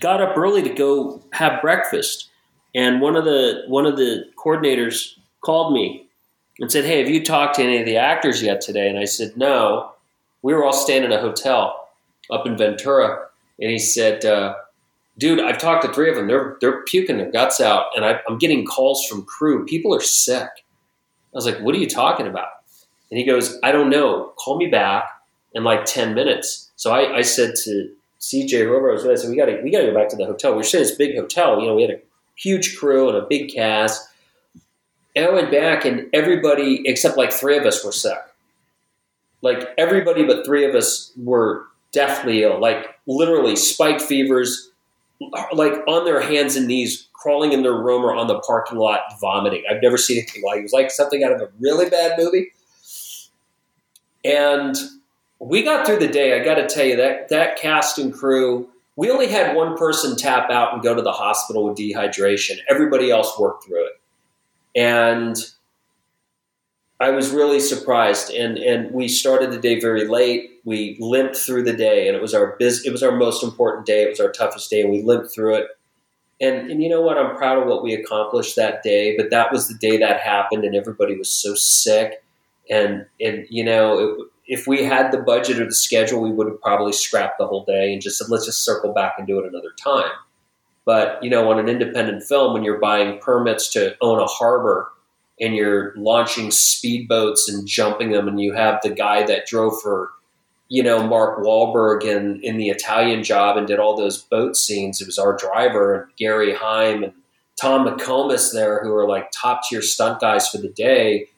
[0.00, 2.30] got up early to go have breakfast.
[2.74, 6.08] And one of the one of the coordinators called me
[6.58, 9.04] and said, "Hey, have you talked to any of the actors yet today?" And I
[9.04, 9.90] said, "No."
[10.42, 11.88] We were all staying in a hotel
[12.30, 14.54] up in Ventura, and he said, uh,
[15.16, 16.26] "Dude, I've talked to three of them.
[16.26, 19.64] They're they're puking their guts out, and I, I'm getting calls from crew.
[19.64, 22.48] People are sick." I was like, "What are you talking about?"
[23.10, 24.32] And he goes, "I don't know.
[24.36, 25.08] Call me back
[25.54, 29.20] in like ten minutes." So I, I said to CJ, whoever I was with, I
[29.20, 30.54] said, "We got to we got to go back to the hotel.
[30.54, 31.60] We staying in this big hotel.
[31.60, 32.00] You know, we had a
[32.36, 34.08] huge crew and a big cast."
[35.16, 38.18] And I went back, and everybody except like three of us were sick.
[39.42, 44.70] Like everybody but three of us were deathly ill, like literally spike fevers,
[45.52, 49.00] like on their hands and knees, crawling in their room or on the parking lot,
[49.20, 49.62] vomiting.
[49.70, 50.60] I've never seen anything like it.
[50.60, 52.52] It was like something out of a really bad movie.
[54.24, 54.76] And
[55.38, 56.38] we got through the day.
[56.38, 58.68] I got to tell you that that cast and crew.
[58.96, 62.58] We only had one person tap out and go to the hospital with dehydration.
[62.68, 64.00] Everybody else worked through it,
[64.76, 65.36] and
[67.00, 70.60] I was really surprised, and and we started the day very late.
[70.64, 73.84] We limped through the day, and it was our biz, It was our most important
[73.84, 74.04] day.
[74.04, 75.66] It was our toughest day, and we limped through it.
[76.40, 77.18] And and you know what?
[77.18, 79.16] I'm proud of what we accomplished that day.
[79.16, 82.22] But that was the day that happened, and everybody was so sick.
[82.70, 86.46] And and you know, it, if we had the budget or the schedule, we would
[86.46, 89.38] have probably scrapped the whole day and just said, let's just circle back and do
[89.38, 90.10] it another time.
[90.84, 94.90] But you know, on an independent film, when you're buying permits to own a harbor
[95.40, 100.10] and you're launching speedboats and jumping them, and you have the guy that drove for,
[100.68, 105.00] you know, Mark Wahlberg in, in the Italian job and did all those boat scenes.
[105.00, 107.14] It was our driver and Gary Heim and
[107.60, 111.28] Tom McComas there, who are like top tier stunt guys for the day.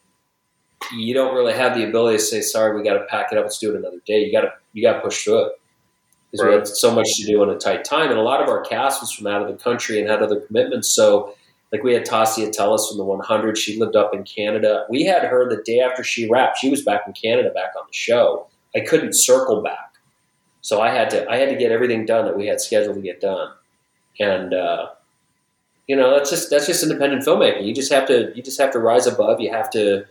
[0.93, 3.45] You don't really have the ability to say, "Sorry, we got to pack it up.
[3.45, 5.53] Let's do it another day." You got to you got to push through it
[6.31, 6.51] because right.
[6.51, 8.63] we had so much to do in a tight time, and a lot of our
[8.63, 10.89] cast was from out of the country and had other commitments.
[10.89, 11.35] So
[11.73, 13.59] like we had Tasya Teles from the 100.
[13.59, 14.87] She lived up in Canada.
[14.89, 16.59] We had her the day after she wrapped.
[16.59, 18.47] She was back in Canada, back on the show.
[18.75, 19.95] I couldn't circle back.
[20.61, 23.01] So I had to I had to get everything done that we had scheduled to
[23.01, 23.53] get done,
[24.19, 24.89] and uh,
[25.87, 27.65] you know that's just that's just independent filmmaking.
[27.65, 29.41] You just have to you just have to rise above.
[29.41, 30.07] You have to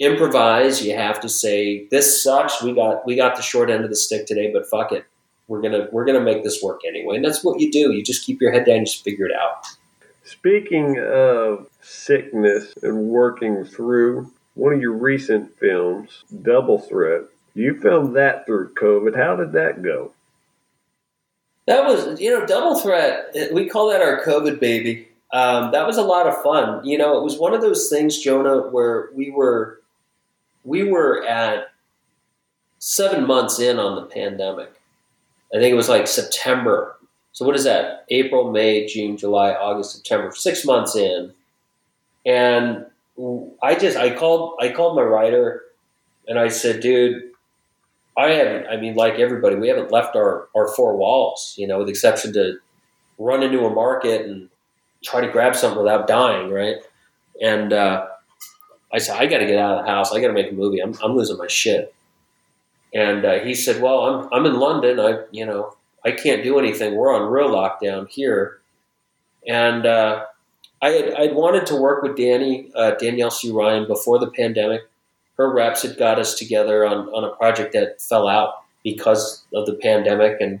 [0.00, 0.84] improvise.
[0.84, 2.62] You have to say this sucks.
[2.62, 5.04] We got we got the short end of the stick today, but fuck it.
[5.46, 7.92] We're gonna we're gonna make this work anyway, and that's what you do.
[7.92, 9.66] You just keep your head down, and just figure it out.
[10.24, 17.22] Speaking of sickness and working through one of your recent films, Double Threat,
[17.54, 19.16] you filmed that through COVID.
[19.16, 20.12] How did that go?
[21.66, 25.08] That was, you know, Double Threat, we call that our COVID baby.
[25.32, 26.84] Um, that was a lot of fun.
[26.84, 29.79] You know, it was one of those things, Jonah, where we were
[30.64, 31.68] we were at
[32.78, 34.72] seven months in on the pandemic.
[35.54, 36.96] I think it was like September.
[37.32, 38.04] So what is that?
[38.08, 40.32] April, May, June, July, August, September.
[40.34, 41.32] Six months in,
[42.26, 42.86] and
[43.62, 45.62] I just I called I called my writer,
[46.26, 47.30] and I said, dude,
[48.16, 48.66] I haven't.
[48.68, 51.54] I mean, like everybody, we haven't left our our four walls.
[51.56, 52.58] You know, with the exception to
[53.18, 54.48] run into a market and
[55.02, 56.76] try to grab something without dying, right?
[57.42, 58.06] And uh,
[58.92, 60.12] I said, I got to get out of the house.
[60.12, 60.80] I got to make a movie.
[60.80, 61.94] I'm, I'm losing my shit.
[62.92, 64.98] And uh, he said, Well, I'm, I'm in London.
[64.98, 66.96] I, you know, I can't do anything.
[66.96, 68.60] We're on real lockdown here.
[69.46, 70.24] And uh,
[70.82, 73.50] I had I'd wanted to work with Danny, uh, Danielle C.
[73.50, 74.82] Ryan, before the pandemic.
[75.36, 79.64] Her reps had got us together on, on a project that fell out because of
[79.66, 80.38] the pandemic.
[80.38, 80.60] And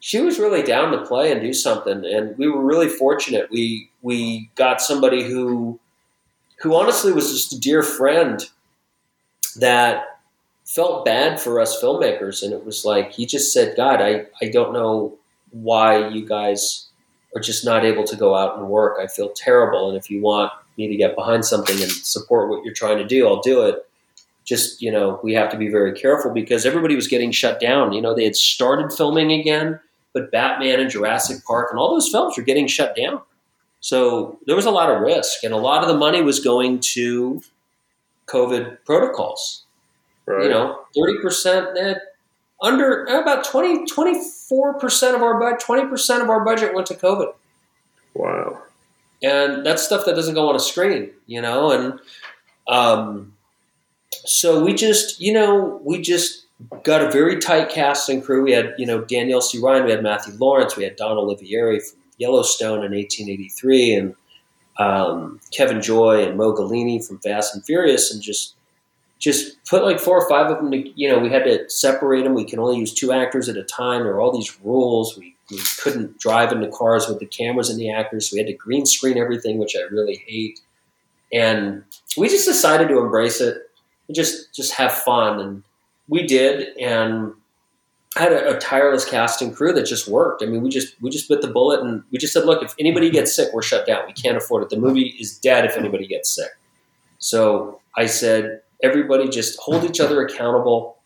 [0.00, 2.06] she was really down to play and do something.
[2.06, 3.50] And we were really fortunate.
[3.50, 5.78] We, we got somebody who
[6.60, 8.48] who honestly was just a dear friend
[9.56, 10.04] that
[10.64, 12.42] felt bad for us filmmakers.
[12.42, 15.16] And it was like, he just said, God, I, I don't know
[15.50, 16.86] why you guys
[17.34, 18.98] are just not able to go out and work.
[19.00, 19.88] I feel terrible.
[19.88, 23.06] And if you want me to get behind something and support what you're trying to
[23.06, 23.84] do, I'll do it.
[24.44, 27.92] Just, you know, we have to be very careful because everybody was getting shut down.
[27.92, 29.78] You know, they had started filming again,
[30.14, 33.20] but Batman and Jurassic Park and all those films were getting shut down.
[33.80, 36.80] So there was a lot of risk, and a lot of the money was going
[36.94, 37.42] to
[38.26, 39.64] COVID protocols.
[40.26, 40.44] Right.
[40.44, 42.02] You know, thirty percent that
[42.60, 46.94] under about 20, 24 percent of our budget, twenty percent of our budget went to
[46.94, 47.32] COVID.
[48.14, 48.62] Wow!
[49.22, 51.70] And that's stuff that doesn't go on a screen, you know.
[51.70, 52.00] And
[52.68, 53.34] um,
[54.24, 56.46] so we just, you know, we just
[56.82, 58.42] got a very tight cast and crew.
[58.42, 59.58] We had, you know, Danielle C.
[59.58, 64.14] Ryan, we had Matthew Lawrence, we had Dawn Olivieri from Yellowstone in 1883, and
[64.78, 68.54] um, Kevin Joy and Mo from Fast and Furious, and just
[69.18, 70.70] just put like four or five of them.
[70.70, 72.34] To, you know, we had to separate them.
[72.34, 74.04] We can only use two actors at a time.
[74.04, 75.16] There were all these rules.
[75.18, 78.30] We, we couldn't drive into cars with the cameras and the actors.
[78.30, 80.60] So we had to green screen everything, which I really hate.
[81.32, 81.84] And
[82.16, 83.56] we just decided to embrace it
[84.06, 85.62] and just just have fun, and
[86.08, 86.76] we did.
[86.78, 87.32] And
[88.16, 90.42] I had a, a, tireless casting crew that just worked.
[90.42, 92.74] I mean, we just we just bit the bullet and we just said, look, if
[92.78, 94.06] anybody gets sick, we're shut down.
[94.06, 94.70] We can't afford it.
[94.70, 96.50] The movie is dead if anybody gets sick.
[97.18, 100.96] So I said, everybody just hold each other accountable.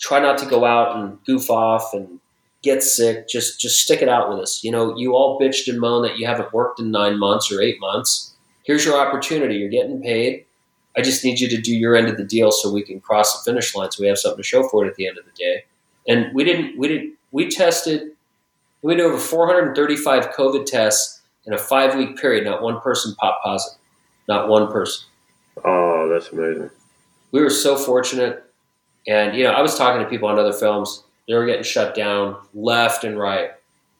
[0.00, 2.20] Try not to go out and goof off and
[2.62, 3.26] get sick.
[3.26, 4.62] Just just stick it out with us.
[4.62, 7.62] You know, you all bitched and moaned that you haven't worked in nine months or
[7.62, 8.34] eight months.
[8.64, 9.54] Here's your opportunity.
[9.54, 10.44] You're getting paid.
[10.96, 13.32] I just need you to do your end of the deal so we can cross
[13.32, 15.24] the finish line so we have something to show for it at the end of
[15.24, 15.64] the day
[16.10, 18.10] and we didn't we didn't we tested
[18.82, 22.44] we did over 435 COVID tests in a five week period.
[22.44, 23.78] Not one person popped positive.
[24.28, 25.06] Not one person.
[25.64, 26.70] Oh, that's amazing.
[27.32, 28.44] We were so fortunate,
[29.06, 31.02] and you know, I was talking to people on other films.
[31.28, 33.50] They were getting shut down left and right.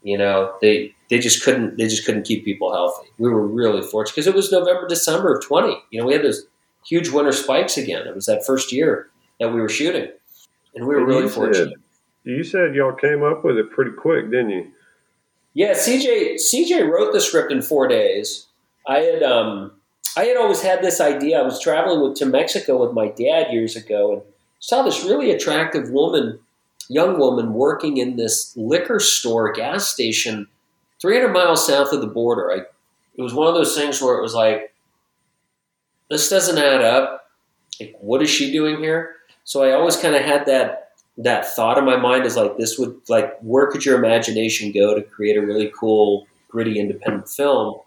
[0.02, 3.08] You know, they they just couldn't they just couldn't keep people healthy.
[3.18, 5.76] We were really fortunate because it was November December of 20.
[5.90, 6.46] You know, we had those
[6.86, 8.06] huge winter spikes again.
[8.06, 10.08] It was that first year that we were shooting,
[10.74, 11.74] and we were really fortunate.
[12.24, 14.70] You said y'all came up with it pretty quick, didn't you?
[15.54, 18.46] Yeah, CJ CJ wrote the script in four days.
[18.86, 19.72] I had um
[20.16, 21.38] I had always had this idea.
[21.38, 24.22] I was traveling with, to Mexico with my dad years ago and
[24.58, 26.40] saw this really attractive woman,
[26.88, 30.48] young woman, working in this liquor store gas station,
[31.00, 32.50] 300 miles south of the border.
[32.52, 32.56] I,
[33.16, 34.74] it was one of those things where it was like,
[36.10, 37.30] this doesn't add up.
[37.78, 39.14] Like, what is she doing here?
[39.44, 40.89] So I always kind of had that
[41.22, 44.94] that thought in my mind is like this would like where could your imagination go
[44.94, 47.78] to create a really cool gritty independent film?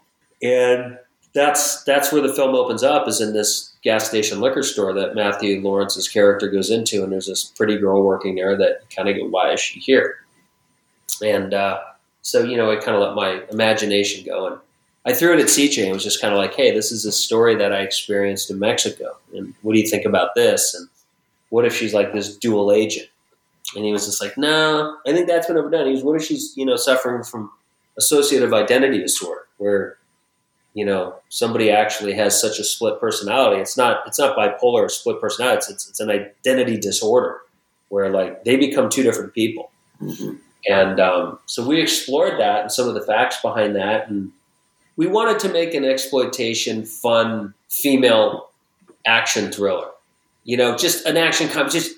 [0.42, 0.98] And
[1.34, 5.16] that's that's where the film opens up is in this gas station liquor store that
[5.16, 9.16] matthew lawrence's character goes into and there's this pretty girl working there that kind of
[9.16, 10.16] go why is she here?
[11.22, 11.80] And uh,
[12.22, 14.58] so you know it kind of let my imagination go and
[15.04, 17.12] i threw it at cj and was just kind of like hey this is a
[17.12, 20.74] story that i experienced in mexico and what do you think about this?
[20.74, 20.88] And
[21.50, 23.08] what if she's like this dual agent
[23.76, 25.86] And he was just like, no, I think that's been overdone.
[25.86, 27.50] He was, what if she's, you know, suffering from
[27.96, 29.96] associative identity disorder where,
[30.74, 33.60] you know, somebody actually has such a split personality.
[33.60, 35.58] It's not, it's not bipolar or split personality.
[35.58, 37.40] It's, it's, it's an identity disorder
[37.88, 39.70] where like they become two different people.
[40.00, 40.36] Mm-hmm.
[40.68, 44.08] And um, so we explored that and some of the facts behind that.
[44.08, 44.32] And
[44.96, 48.50] we wanted to make an exploitation, fun, female
[49.06, 49.90] action thriller.
[50.44, 51.92] You know, just an action com just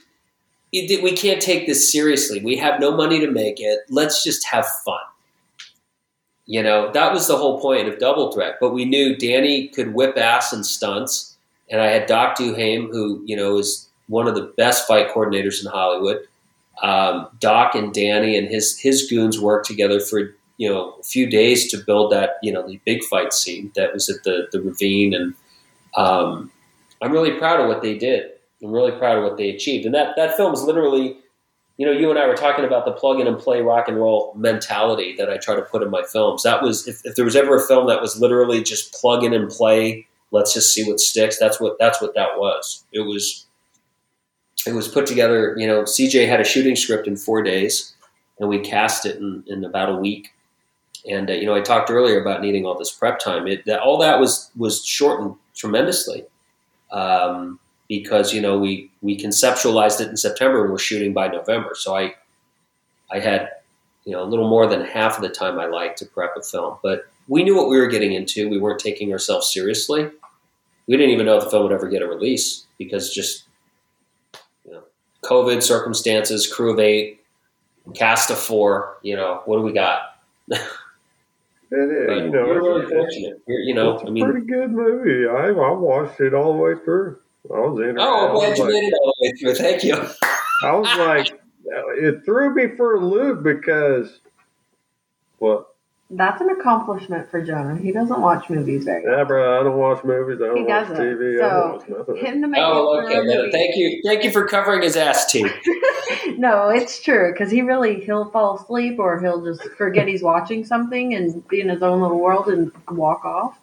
[0.72, 2.42] we can't take this seriously.
[2.42, 3.80] We have no money to make it.
[3.88, 5.00] Let's just have fun.
[6.46, 8.56] You know, that was the whole point of Double Threat.
[8.60, 11.36] But we knew Danny could whip ass in stunts,
[11.70, 15.64] and I had Doc Duhame, who you know is one of the best fight coordinators
[15.64, 16.26] in Hollywood.
[16.82, 21.28] Um, Doc and Danny and his his goons worked together for you know a few
[21.28, 24.60] days to build that you know the big fight scene that was at the the
[24.60, 25.34] ravine, and
[25.96, 26.52] um,
[27.02, 28.30] I'm really proud of what they did.
[28.62, 29.84] I'm really proud of what they achieved.
[29.84, 31.18] And that, that film is literally,
[31.76, 33.98] you know, you and I were talking about the plug in and play rock and
[33.98, 36.42] roll mentality that I try to put in my films.
[36.42, 39.34] That was, if, if there was ever a film that was literally just plug in
[39.34, 41.38] and play, let's just see what sticks.
[41.38, 42.84] That's what, that's what that was.
[42.92, 43.46] It was,
[44.66, 47.94] it was put together, you know, CJ had a shooting script in four days
[48.40, 50.32] and we cast it in, in about a week.
[51.08, 53.46] And, uh, you know, I talked earlier about needing all this prep time.
[53.46, 56.24] It, that, all that was, was shortened tremendously.
[56.90, 61.74] Um, because you know we we conceptualized it in September and we're shooting by November.
[61.74, 62.14] So I
[63.10, 63.50] I had
[64.04, 66.42] you know a little more than half of the time I like to prep a
[66.42, 68.48] film, but we knew what we were getting into.
[68.48, 70.10] We weren't taking ourselves seriously.
[70.86, 73.44] We didn't even know if the film would ever get a release because just
[74.64, 74.82] you know
[75.24, 77.20] COVID circumstances, crew of eight,
[77.94, 78.98] cast of four.
[79.02, 80.20] You know what do we got?
[81.68, 83.42] It is, you know, we're it's, fortunate.
[83.48, 85.26] You know, it's a I mean, pretty good movie.
[85.26, 87.18] I, I watched it all the way through.
[87.54, 89.54] I was in oh, I'm glad you like- made it all the way through.
[89.54, 89.94] Thank you.
[90.62, 91.40] I was like,
[91.98, 94.20] it threw me for a loop because,
[95.38, 95.66] what?
[96.08, 97.76] That's an accomplishment for Jonah.
[97.76, 100.38] He doesn't watch movies very Yeah, bro, I don't watch movies.
[100.40, 101.04] I don't He watch doesn't.
[101.04, 101.42] TV.
[101.42, 102.24] I don't So, watch nothing.
[102.24, 103.14] Him to make Oh, it okay.
[103.14, 103.50] through then.
[103.50, 104.00] Thank you.
[104.04, 105.44] Thank you for covering his ass, T.
[106.38, 110.64] no, it's true because he really he'll fall asleep or he'll just forget he's watching
[110.64, 113.58] something and be in his own little world and walk off.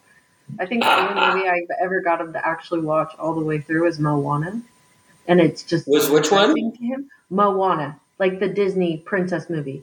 [0.58, 3.60] I think the only movie I've ever got him to actually watch all the way
[3.60, 4.60] through is Moana,
[5.26, 6.54] and it's just Was which one?
[6.54, 7.08] To him.
[7.30, 9.82] Moana, like the Disney princess movie.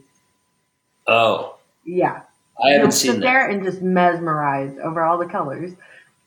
[1.06, 2.22] Oh, Yeah,
[2.64, 3.26] I haven't he'll seen sit that.
[3.26, 5.72] there and just mesmerized over all the colors.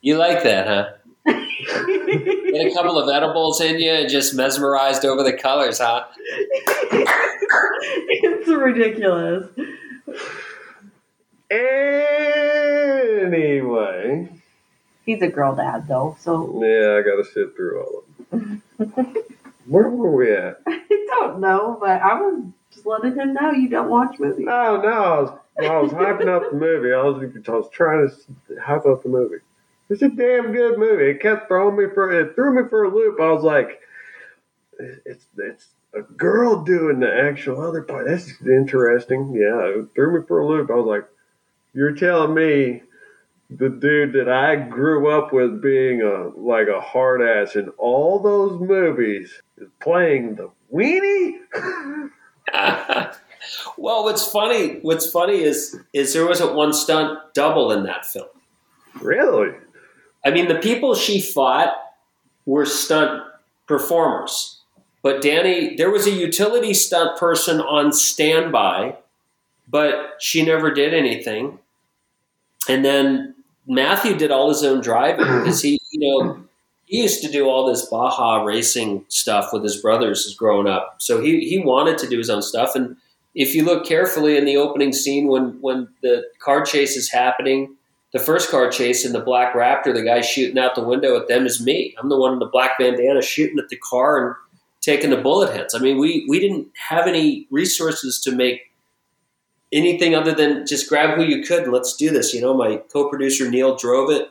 [0.01, 0.89] You like that, huh?
[1.25, 6.03] Get a couple of edibles in you and just mesmerized over the colors, huh?
[8.09, 9.47] it's ridiculous.
[11.51, 13.21] Anyway,
[15.05, 18.61] He's a girl dad though, so yeah, I got to sit through all of them.
[19.67, 20.61] Where were we at?
[20.67, 24.47] I don't know, but I was just letting him know you don't watch movies.
[24.49, 25.29] Oh no, I was,
[25.59, 26.91] I was hyping up the movie.
[26.91, 29.37] I was, I was trying to hype up the movie.
[29.89, 31.11] It's a damn good movie.
[31.11, 33.19] It kept throwing me for it threw me for a loop.
[33.19, 33.79] I was like,
[35.05, 38.07] it's it's a girl doing the actual other part.
[38.07, 39.33] That's interesting.
[39.35, 40.71] Yeah, it threw me for a loop.
[40.71, 41.05] I was like,
[41.75, 42.81] you're telling me
[43.49, 48.19] the dude that I grew up with being a like a hard ass in all
[48.19, 51.33] those movies is playing the weenie?
[53.77, 54.79] well, what's funny?
[54.81, 58.27] What's funny is is there wasn't one stunt double in that film.
[59.01, 59.53] really?
[60.23, 61.75] I mean, the people she fought
[62.47, 63.21] were stunt
[63.67, 64.61] performers,
[65.03, 68.95] but Danny, there was a utility stunt person on standby,
[69.67, 71.59] but she never did anything.
[72.67, 73.35] And then
[73.67, 76.45] Matthew did all his own driving because he, you know,
[76.85, 80.97] he used to do all this Baja racing stuff with his brothers as growing up.
[80.99, 82.75] So he, he wanted to do his own stuff.
[82.75, 82.97] And
[83.33, 87.75] if you look carefully in the opening scene when, when the car chase is happening,
[88.13, 91.27] the first car chase in the black Raptor, the guy shooting out the window at
[91.27, 91.95] them is me.
[91.99, 94.35] I'm the one in the black bandana shooting at the car and
[94.79, 95.73] taking the bullet hits.
[95.73, 98.71] I mean, we, we didn't have any resources to make
[99.71, 102.33] anything other than just grab who you could and let's do this.
[102.33, 104.29] You know, my co-producer Neil drove it.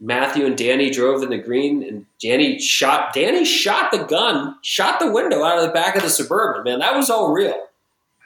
[0.00, 3.14] Matthew and Danny drove in the green, and Danny shot.
[3.14, 6.64] Danny shot the gun, shot the window out of the back of the suburban.
[6.64, 7.68] Man, that was all real.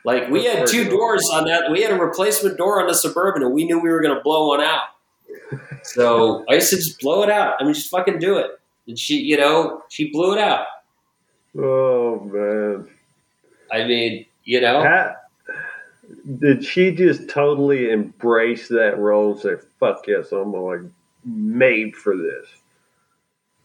[0.05, 1.71] Like we had two doors on that.
[1.71, 4.23] We had a replacement door on the suburban, and we knew we were going to
[4.23, 4.85] blow one out.
[5.83, 7.57] So I said, just blow it out.
[7.61, 8.59] I mean, just fucking do it.
[8.87, 10.67] And she, you know, she blew it out.
[11.57, 12.89] Oh man.
[13.71, 15.15] I mean, you know, How,
[16.37, 20.81] did she just totally embrace that role and say, fuck yes, I'm like
[21.25, 22.47] made for this?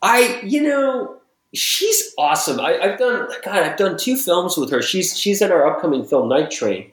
[0.02, 1.18] I, you know,
[1.53, 2.60] she's awesome.
[2.60, 4.81] I, have done God, I've done two films with her.
[4.81, 6.91] She's she's in our upcoming film Night Train,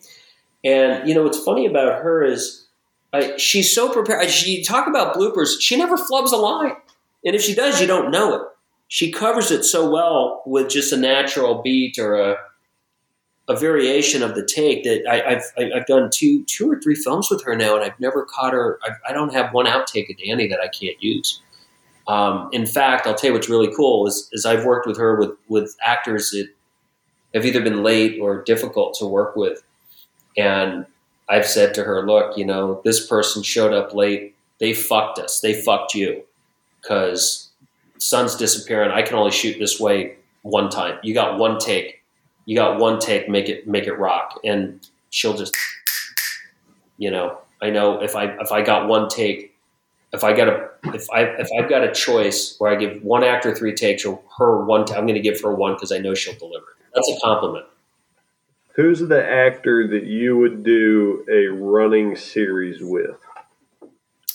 [0.65, 2.67] and you know what's funny about her is
[3.13, 4.31] I, she's so prepared.
[4.31, 5.61] She talk about bloopers.
[5.61, 6.77] She never flubs a line,
[7.25, 8.43] and if she does, you don't know it.
[8.89, 12.37] She covers it so well with just a natural beat or a
[13.51, 15.43] a variation of the take that I, have
[15.75, 18.79] I've done two two or three films with her now, and I've never caught her.
[18.85, 21.43] I, I don't have one outtake of Danny that I can't use.
[22.07, 25.19] Um, in fact, I'll tell you what's really cool is, is I've worked with her
[25.19, 26.49] with with actors that
[27.35, 29.61] have either been late or difficult to work with,
[30.39, 30.87] and
[31.29, 34.37] I've said to her, "Look, you know, this person showed up late.
[34.61, 35.41] They fucked us.
[35.41, 36.23] They fucked you
[36.81, 37.49] because
[37.99, 38.93] sun's disappearing.
[38.93, 41.01] I can only shoot this way one time.
[41.03, 42.00] You got one take."
[42.51, 45.57] You got one take, make it make it rock, and she'll just,
[46.99, 49.57] you know, I know if I if I got one take,
[50.13, 53.23] if I got a if I if I've got a choice where I give one
[53.23, 55.99] actor three takes or her one, i I'm going to give her one because I
[55.99, 56.67] know she'll deliver.
[56.93, 57.67] That's a compliment.
[58.75, 63.17] Who's the actor that you would do a running series with?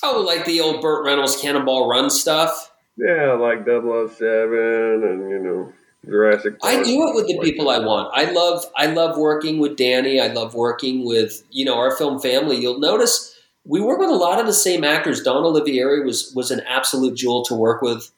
[0.02, 2.72] Oh, like the old Burt Reynolds Cannonball Run stuff.
[2.96, 5.74] Yeah, like 007 and you know
[6.06, 6.60] Jurassic.
[6.60, 6.73] Park.
[6.73, 8.11] I do it with the people I want.
[8.14, 10.19] I love I love working with Danny.
[10.19, 12.57] I love working with you know our film family.
[12.57, 15.22] You'll notice we work with a lot of the same actors.
[15.22, 18.11] Dawn Olivieri was was an absolute jewel to work with,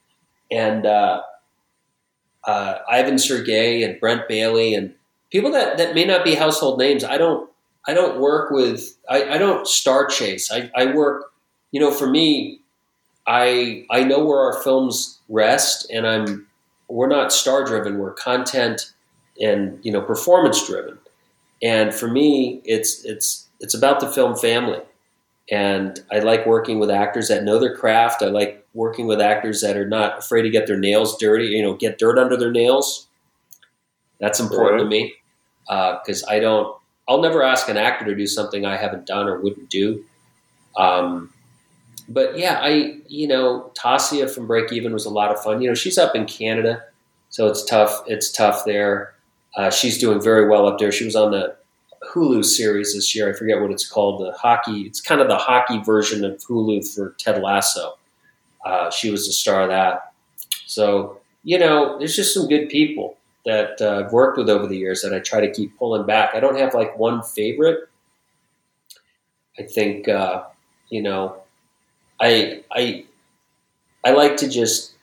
[0.52, 1.22] and uh,
[2.46, 4.94] uh, Ivan Sergei and Brent Bailey and
[5.32, 7.04] people that that may not be household names.
[7.04, 7.50] I don't
[7.88, 10.52] I don't work with I, I don't star chase.
[10.52, 11.32] I, I work
[11.72, 12.62] you know for me.
[13.26, 16.47] I I know where our films rest, and I'm
[16.88, 17.98] we're not star driven.
[17.98, 18.94] We're content
[19.40, 20.98] and you know performance driven.
[21.62, 24.82] And for me, it's it's it's about the film family.
[25.50, 28.22] And I like working with actors that know their craft.
[28.22, 31.48] I like working with actors that are not afraid to get their nails dirty.
[31.48, 33.08] You know, get dirt under their nails.
[34.20, 34.84] That's important right.
[34.84, 35.14] to me
[35.68, 36.76] because uh, I don't.
[37.08, 40.04] I'll never ask an actor to do something I haven't done or wouldn't do.
[40.76, 41.32] Um,
[42.08, 45.62] but yeah, I you know Tasya from Break Even was a lot of fun.
[45.62, 46.84] You know, she's up in Canada,
[47.30, 48.04] so it's tough.
[48.08, 49.14] It's tough there.
[49.56, 50.92] Uh, she's doing very well up there.
[50.92, 51.56] She was on the
[52.14, 53.30] Hulu series this year.
[53.30, 54.22] I forget what it's called.
[54.22, 54.82] The hockey.
[54.82, 57.98] It's kind of the hockey version of Hulu for Ted Lasso.
[58.66, 60.14] Uh, she was the star of that.
[60.66, 64.78] So you know, there's just some good people that uh, I've worked with over the
[64.78, 66.36] years that I try to keep pulling back.
[66.36, 67.88] I don't have like one favorite.
[69.58, 70.44] I think uh,
[70.90, 71.42] you know
[72.20, 73.06] I I
[74.04, 74.94] I like to just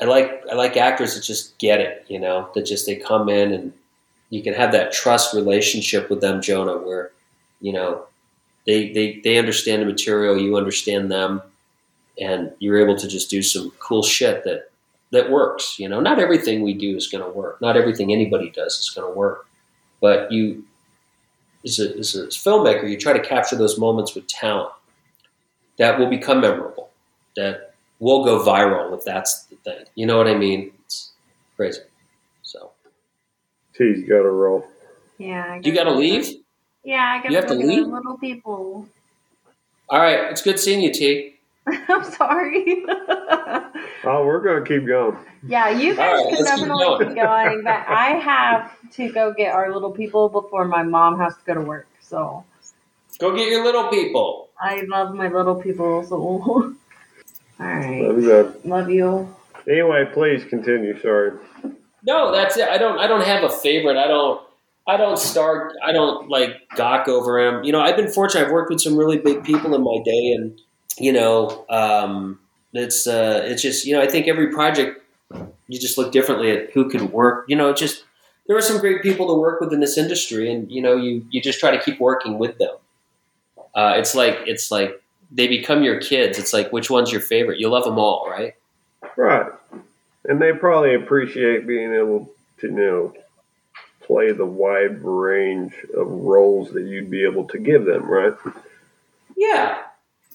[0.00, 3.28] I like I like actors that just get it, you know, that just they come
[3.28, 3.72] in and
[4.30, 7.12] you can have that trust relationship with them, Jonah, where
[7.60, 8.06] you know
[8.66, 11.42] they they they understand the material, you understand them,
[12.20, 14.70] and you're able to just do some cool shit that
[15.12, 15.78] that works.
[15.78, 17.60] You know, not everything we do is going to work.
[17.60, 19.46] Not everything anybody does is going to work,
[20.00, 20.64] but you
[21.64, 24.72] as a, as a filmmaker, you try to capture those moments with talent
[25.78, 26.90] that will become memorable,
[27.36, 29.84] that will go viral if that's the thing.
[29.94, 30.72] You know what I mean?
[30.84, 31.12] It's
[31.56, 31.80] crazy.
[32.42, 32.70] So,
[33.74, 34.66] T's got to roll.
[35.18, 35.60] Yeah.
[35.62, 36.28] You got to leave.
[36.84, 37.86] Yeah, I got you have to leave.
[37.86, 38.88] Little people.
[39.88, 41.34] All right, it's good seeing you, T.
[41.66, 42.84] I'm sorry.
[42.88, 45.16] oh, we're gonna keep going.
[45.44, 49.52] Yeah, you guys right, can definitely keep, keep going, but I have to go get
[49.52, 51.88] our little people before my mom has to go to work.
[52.00, 52.44] So
[53.18, 54.48] go get your little people.
[54.60, 56.04] I love my little people.
[56.04, 56.74] So, all
[57.58, 58.02] right.
[58.02, 58.54] Love you.
[58.64, 59.36] Love you.
[59.68, 60.98] Anyway, please continue.
[61.00, 61.32] Sorry.
[62.04, 62.68] No, that's it.
[62.68, 62.98] I don't.
[62.98, 63.96] I don't have a favorite.
[63.96, 64.40] I don't.
[64.88, 65.72] I don't start.
[65.84, 67.64] I don't like gawk over him.
[67.64, 68.46] You know, I've been fortunate.
[68.46, 70.60] I've worked with some really big people in my day, and
[70.98, 72.38] you know, um,
[72.72, 75.02] it's uh, it's just you know, I think every project
[75.68, 77.46] you just look differently at who could work.
[77.48, 78.04] You know, just
[78.46, 81.26] there are some great people to work with in this industry, and you know, you
[81.30, 82.76] you just try to keep working with them
[83.76, 86.38] uh, it's like it's like they become your kids.
[86.38, 87.60] It's like which one's your favorite?
[87.60, 88.54] You love them all, right?
[89.16, 89.52] Right,
[90.24, 93.14] and they probably appreciate being able to you know
[94.00, 98.32] play the wide range of roles that you'd be able to give them, right?
[99.36, 99.82] Yeah,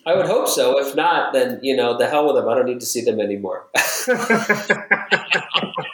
[0.05, 0.79] I would hope so.
[0.79, 2.47] If not, then you know the hell with them.
[2.47, 3.65] I don't need to see them anymore.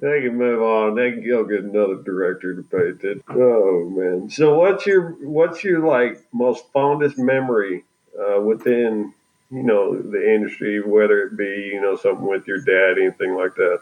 [0.00, 0.94] they can move on.
[0.94, 3.22] They can go get another director to pay attention.
[3.28, 4.30] Oh man!
[4.30, 7.84] So what's your what's your like most fondest memory
[8.18, 9.12] uh, within
[9.50, 13.54] you know the industry, whether it be you know something with your dad, anything like
[13.56, 13.80] that?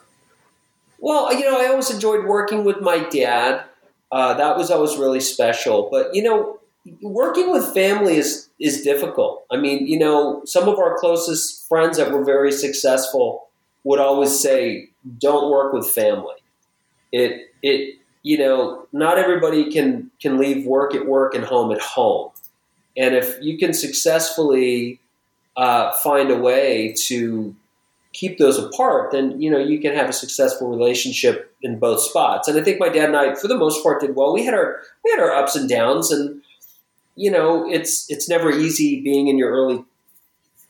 [0.98, 3.64] Well, you know, I always enjoyed working with my dad.
[4.10, 5.88] Uh, that was always really special.
[5.90, 6.60] But you know,
[7.02, 9.44] working with family is is difficult.
[9.50, 13.48] I mean, you know, some of our closest friends that were very successful
[13.84, 14.88] would always say,
[15.18, 16.34] don't work with family.
[17.12, 21.80] It it you know not everybody can can leave work at work and home at
[21.80, 22.30] home,
[22.96, 25.00] and if you can successfully
[25.56, 27.54] uh, find a way to
[28.12, 32.48] keep those apart, then you know you can have a successful relationship in both spots.
[32.48, 34.32] And I think my dad and I, for the most part, did well.
[34.32, 36.42] We had our we had our ups and downs, and
[37.14, 39.84] you know it's it's never easy being in your early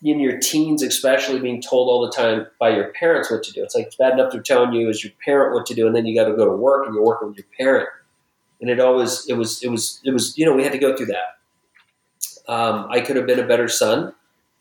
[0.02, 3.62] in your teens, especially being told all the time by your parents what to do.
[3.62, 6.06] It's like bad enough they're telling you as your parent what to do, and then
[6.06, 7.89] you got to go to work and you're working with your parent.
[8.60, 10.97] And it always it was it was it was you know we had to go
[10.97, 12.52] through that.
[12.52, 14.14] Um, I could have been a better son.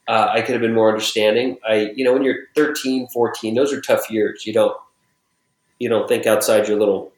[0.08, 1.58] Uh, I could have been more understanding.
[1.68, 4.46] I you know when you're 13, 14, those are tough years.
[4.46, 4.78] You don't
[5.80, 7.12] you don't think outside your little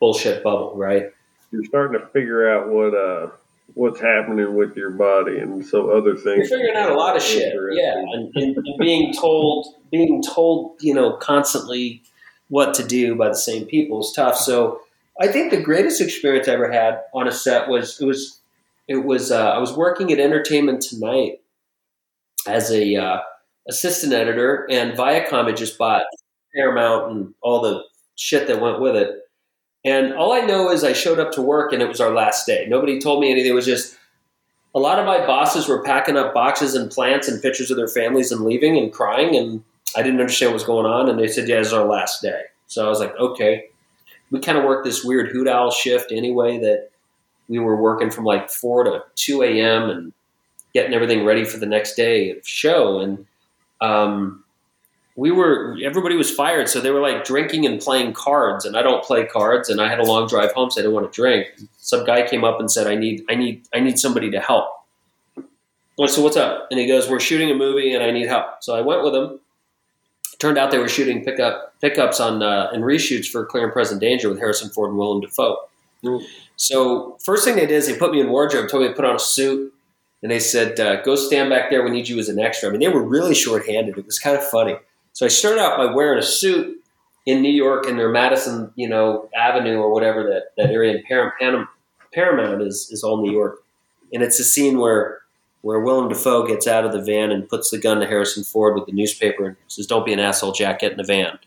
[0.00, 1.12] bullshit bubble, right?
[1.50, 3.30] You're starting to figure out what uh
[3.74, 6.50] what's happening with your body and so other things.
[6.50, 10.76] You're figuring out a lot of shit, yeah, and, and, and, being told, being told,
[10.80, 12.02] you know, constantly
[12.48, 14.36] what to do by the same people is tough.
[14.36, 14.80] So
[15.20, 18.40] I think the greatest experience I ever had on a set was it was
[18.86, 21.40] it was uh, I was working at Entertainment Tonight
[22.46, 23.20] as a uh,
[23.68, 26.04] assistant editor, and Viacom had just bought
[26.54, 27.82] Paramount and all the
[28.16, 29.27] shit that went with it.
[29.84, 32.46] And all I know is I showed up to work and it was our last
[32.46, 32.66] day.
[32.68, 33.52] Nobody told me anything.
[33.52, 33.96] It was just
[34.74, 37.88] a lot of my bosses were packing up boxes and plants and pictures of their
[37.88, 39.36] families and leaving and crying.
[39.36, 39.62] And
[39.96, 41.08] I didn't understand what was going on.
[41.08, 42.42] And they said, yeah, it's our last day.
[42.66, 43.66] So I was like, okay.
[44.30, 46.90] We kind of worked this weird hoot owl shift anyway that
[47.48, 49.88] we were working from like 4 to 2 a.m.
[49.88, 50.12] and
[50.74, 53.00] getting everything ready for the next day of show.
[53.00, 53.26] And
[53.80, 54.44] um,
[55.18, 58.82] we were everybody was fired, so they were like drinking and playing cards, and I
[58.82, 61.14] don't play cards, and I had a long drive home, so I didn't want to
[61.14, 61.48] drink.
[61.78, 64.66] Some guy came up and said, "I need, I need, I need somebody to help."
[66.06, 66.68] so what's up?
[66.70, 69.12] And he goes, "We're shooting a movie, and I need help." So I went with
[69.12, 69.40] him.
[70.38, 74.00] Turned out they were shooting pickup pickups on uh, and reshoots for Clear and Present
[74.00, 75.56] Danger with Harrison Ford and Willem Dafoe.
[76.04, 76.24] Mm.
[76.54, 79.04] So first thing they did is they put me in wardrobe, told me to put
[79.04, 79.74] on a suit,
[80.22, 81.82] and they said, uh, "Go stand back there.
[81.82, 83.98] We need you as an extra." I mean, they were really short-handed.
[83.98, 84.76] It was kind of funny.
[85.18, 86.80] So I started out by wearing a suit
[87.26, 91.02] in New York in their Madison, you know, Avenue or whatever that, that area in
[92.12, 93.64] Paramount, is, is all New York.
[94.12, 95.18] And it's a scene where
[95.62, 98.76] where Willem Dafoe gets out of the van and puts the gun to Harrison Ford
[98.76, 100.78] with the newspaper and says, "Don't be an asshole, Jack.
[100.78, 101.40] Get in the van."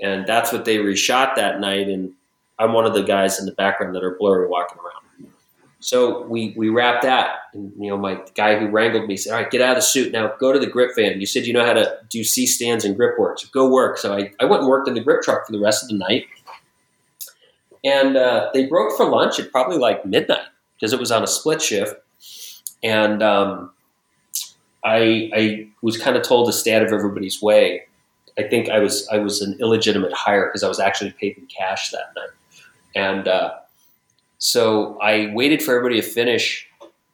[0.00, 1.90] And that's what they reshot that night.
[1.90, 2.14] And
[2.58, 4.99] I'm one of the guys in the background that are blurry walking around.
[5.80, 9.40] So we we wrapped that, and you know, my guy who wrangled me said, "All
[9.40, 10.30] right, get out of the suit now.
[10.38, 11.20] Go to the grip van.
[11.20, 13.96] You said you know how to do C stands and grip work, so go work."
[13.96, 15.96] So I, I went and worked in the grip truck for the rest of the
[15.96, 16.26] night,
[17.82, 20.44] and uh, they broke for lunch at probably like midnight
[20.76, 21.94] because it was on a split shift,
[22.82, 23.70] and um,
[24.84, 27.84] I I was kind of told to stay out of everybody's way.
[28.38, 31.46] I think I was I was an illegitimate hire because I was actually paid in
[31.46, 32.30] cash that night,
[32.94, 33.26] and.
[33.26, 33.52] Uh,
[34.40, 36.66] so I waited for everybody to finish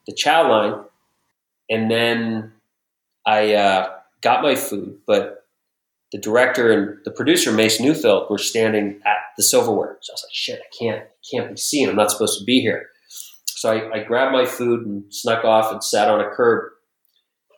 [0.07, 0.81] the chow line,
[1.69, 2.53] and then
[3.25, 3.89] I uh,
[4.21, 4.97] got my food.
[5.05, 5.45] But
[6.13, 9.97] the director and the producer, Mace Neufeld, were standing at the silverware.
[10.01, 11.89] So I was like, "Shit, I can't, can't be seen.
[11.89, 12.87] I'm not supposed to be here."
[13.45, 16.71] So I, I grabbed my food and snuck off and sat on a curb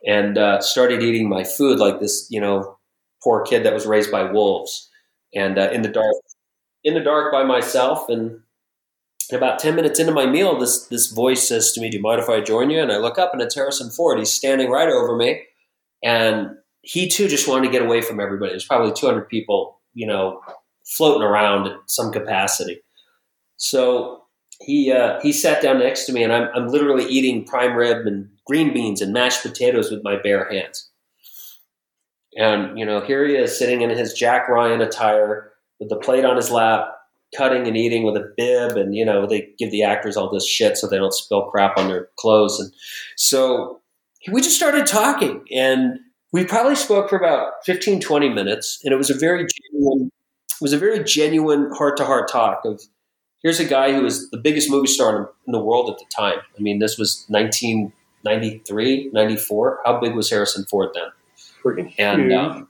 [0.04, 2.76] and uh, started eating my food like this, you know,
[3.22, 4.90] poor kid that was raised by wolves
[5.34, 6.14] and uh, in the dark,
[6.82, 8.08] in the dark by myself.
[8.08, 8.40] And
[9.36, 12.20] about 10 minutes into my meal, this, this voice says to me, Do you mind
[12.20, 12.80] if I join you?
[12.80, 14.18] And I look up and it's Harrison Ford.
[14.18, 15.42] He's standing right over me.
[16.02, 18.52] And he too just wanted to get away from everybody.
[18.52, 20.40] There's probably 200 people, you know,
[20.84, 22.80] floating around at some capacity.
[23.56, 24.24] So
[24.60, 28.06] he uh, he sat down next to me, and I'm, I'm literally eating prime rib
[28.06, 30.90] and green beans and mashed potatoes with my bare hands.
[32.36, 36.24] And you know, here he is sitting in his Jack Ryan attire with the plate
[36.24, 36.88] on his lap,
[37.36, 40.46] cutting and eating with a bib and you know they give the actors all this
[40.46, 42.58] shit so they don't spill crap on their clothes.
[42.58, 42.72] And
[43.16, 43.80] so
[44.30, 45.98] we just started talking and
[46.32, 50.10] we probably spoke for about 15 20 minutes and it was a very genuine
[50.50, 52.82] it was a very genuine heart to heart talk of
[53.42, 56.38] here's a guy who was the biggest movie star in the world at the time.
[56.58, 61.10] I mean this was 1993 94 how big was harrison ford then?
[61.62, 62.68] Freaking and um,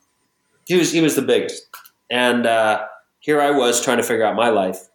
[0.67, 1.67] he was he was the biggest.
[2.11, 2.87] And uh,
[3.21, 4.89] here I was trying to figure out my life,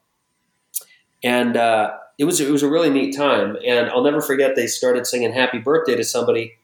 [1.23, 3.57] and uh, it was it was a really neat time.
[3.65, 6.57] And I'll never forget they started singing "Happy Birthday" to somebody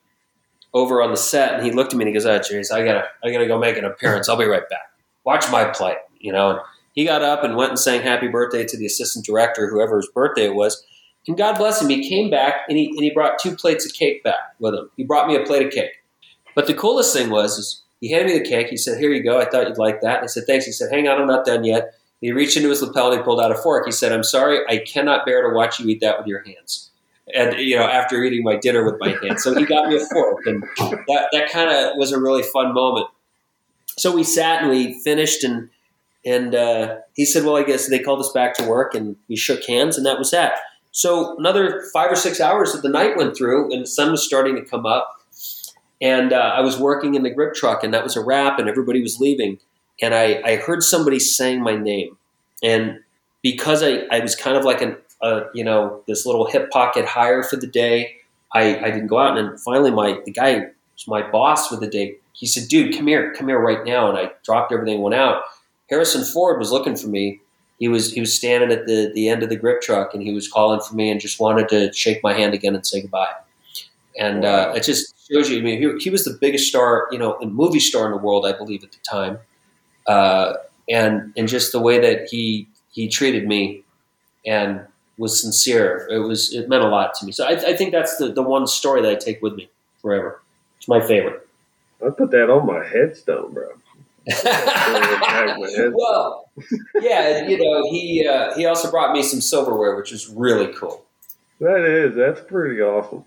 [0.74, 2.84] over on the set, and he looked at me and he goes, "Oh, jeez, I
[2.84, 4.28] gotta I gotta go make an appearance.
[4.28, 4.92] I'll be right back.
[5.24, 6.52] Watch my play." You know.
[6.52, 6.60] And
[6.94, 10.46] he got up and went and sang "Happy Birthday" to the assistant director, whoever's birthday
[10.46, 10.84] it was.
[11.28, 13.94] And God bless him, he came back and he, and he brought two plates of
[13.94, 14.90] cake back with him.
[14.98, 15.92] He brought me a plate of cake.
[16.56, 18.68] But the coolest thing was, is He handed me the cake.
[18.68, 19.40] He said, "Here you go.
[19.40, 21.64] I thought you'd like that." I said, "Thanks." He said, "Hang on, I'm not done
[21.64, 23.86] yet." He reached into his lapel and he pulled out a fork.
[23.86, 26.90] He said, "I'm sorry, I cannot bear to watch you eat that with your hands."
[27.34, 30.06] And you know, after eating my dinner with my hands, so he got me a
[30.06, 30.64] fork, and
[31.08, 33.08] that that kind of was a really fun moment.
[33.98, 35.70] So we sat and we finished, and
[36.26, 39.36] and uh, he said, "Well, I guess they called us back to work," and we
[39.36, 40.56] shook hands, and that was that.
[40.92, 44.26] So another five or six hours of the night went through, and the sun was
[44.26, 45.21] starting to come up.
[46.02, 48.68] And uh, I was working in the grip truck, and that was a wrap, and
[48.68, 49.60] everybody was leaving.
[50.02, 52.18] And I, I heard somebody saying my name,
[52.64, 53.00] and
[53.44, 54.98] because I, I was kind of like an
[55.54, 58.16] you know this little hip pocket hire for the day,
[58.54, 59.38] I, I didn't go out.
[59.38, 60.68] And then finally, my the guy
[61.08, 62.16] my boss for the day.
[62.34, 65.16] He said, "Dude, come here, come here right now." And I dropped everything, and went
[65.16, 65.44] out.
[65.90, 67.42] Harrison Ford was looking for me,
[67.82, 70.32] he was he was standing at the the end of the grip truck and he
[70.32, 73.34] was calling for me and just wanted to shake my hand again and say goodbye.
[74.18, 75.60] And uh, it just shows you.
[75.60, 78.46] I mean, he, he, was the biggest star, you know, movie star in the world,
[78.46, 79.40] I believe, at the time.
[80.06, 80.54] Uh,
[80.90, 83.84] and and just the way that he he treated me
[84.46, 84.82] and
[85.18, 87.32] was sincere, it was it meant a lot to me.
[87.32, 89.70] So I, I think that's the the one story that I take with me
[90.02, 90.42] forever.
[90.78, 91.48] It's my favorite.
[92.06, 93.70] I put that on my headstone, bro.
[95.94, 96.50] well,
[97.02, 101.06] yeah, you know, he uh, he also brought me some silverware, which is really cool.
[101.60, 103.24] That is, that's pretty awesome.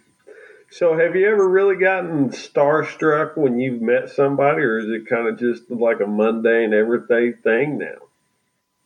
[0.77, 5.29] So, have you ever really gotten starstruck when you've met somebody, or is it kind
[5.29, 8.09] of just like a mundane, everyday thing now?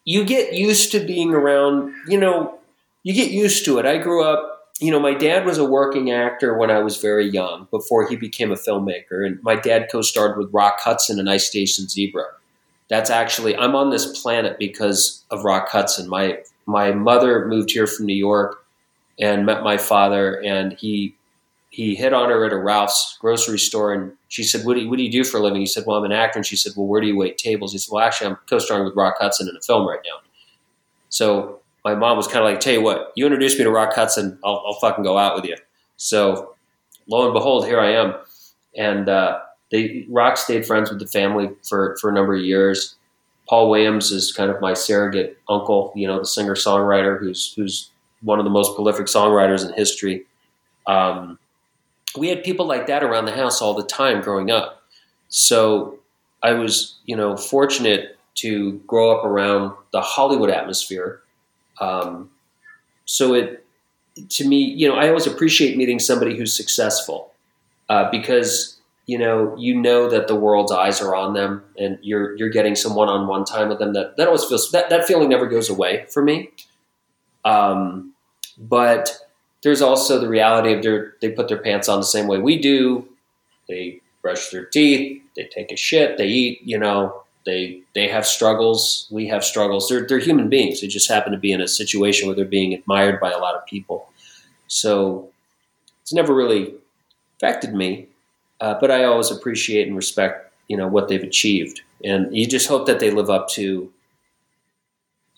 [0.05, 2.59] You get used to being around, you know,
[3.05, 3.87] you get used to it.
[3.87, 7.29] I grew up you know, my dad was a working actor when I was very
[7.29, 9.27] young before he became a filmmaker.
[9.27, 12.27] And my dad co starred with Rock Hudson in Ice Station Zebra.
[12.89, 16.09] That's actually, I'm on this planet because of Rock Hudson.
[16.09, 18.65] My, my mother moved here from New York
[19.19, 21.17] and met my father, and he,
[21.71, 23.93] he hit on her at a Ralph's grocery store.
[23.93, 25.61] And she said, what do, you, what do you do for a living?
[25.61, 26.39] He said, Well, I'm an actor.
[26.39, 27.73] And she said, Well, where do you wait tables?
[27.73, 30.21] He said, Well, actually, I'm co starring with Rock Hudson in a film right now.
[31.11, 33.95] So my mom was kind of like, tell you what, you introduce me to Rock
[33.95, 35.57] Hudson, I'll, I'll fucking go out with you.
[35.97, 36.55] So
[37.07, 38.15] lo and behold, here I am.
[38.77, 39.41] And uh,
[39.71, 42.97] they Rock stayed friends with the family for, for a number of years.
[43.49, 47.91] Paul Williams is kind of my surrogate uncle, you know, the singer songwriter who's who's
[48.21, 50.27] one of the most prolific songwriters in history.
[50.87, 51.39] Um,
[52.17, 54.83] we had people like that around the house all the time growing up.
[55.29, 55.99] So
[56.43, 61.23] I was, you know, fortunate to grow up around the Hollywood atmosphere
[61.81, 62.31] um,
[63.05, 63.65] so it,
[64.31, 67.33] to me, you know, I always appreciate meeting somebody who's successful
[67.89, 68.77] uh, because
[69.07, 72.75] you know you know that the world's eyes are on them, and you're you're getting
[72.75, 73.95] some one-on-one time with them.
[73.95, 76.51] That that always feels that that feeling never goes away for me.
[77.45, 78.13] Um,
[78.59, 79.17] but
[79.63, 82.59] there's also the reality of their they put their pants on the same way we
[82.61, 83.09] do.
[83.69, 85.23] They brush their teeth.
[85.37, 86.19] They take a shit.
[86.19, 86.61] They eat.
[86.63, 89.09] You know, they they have struggles.
[89.11, 89.89] We have struggles.
[89.89, 90.81] They're they're human beings.
[90.81, 93.55] They just happen to be in a situation where they're being admired by a lot
[93.55, 94.09] of people.
[94.69, 95.31] So
[96.03, 96.75] it's never really
[97.37, 98.09] affected me,
[98.61, 102.69] uh, but I always appreciate and respect you know what they've achieved, and you just
[102.69, 103.91] hope that they live up to.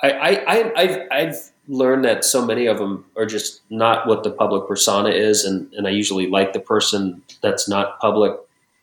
[0.02, 4.24] I I, I I've, I've learned that so many of them are just not what
[4.24, 8.36] the public persona is, and and I usually like the person that's not public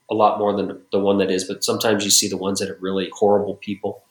[0.10, 2.70] a lot more than the one that is, but sometimes you see the ones that
[2.70, 4.04] are really horrible people.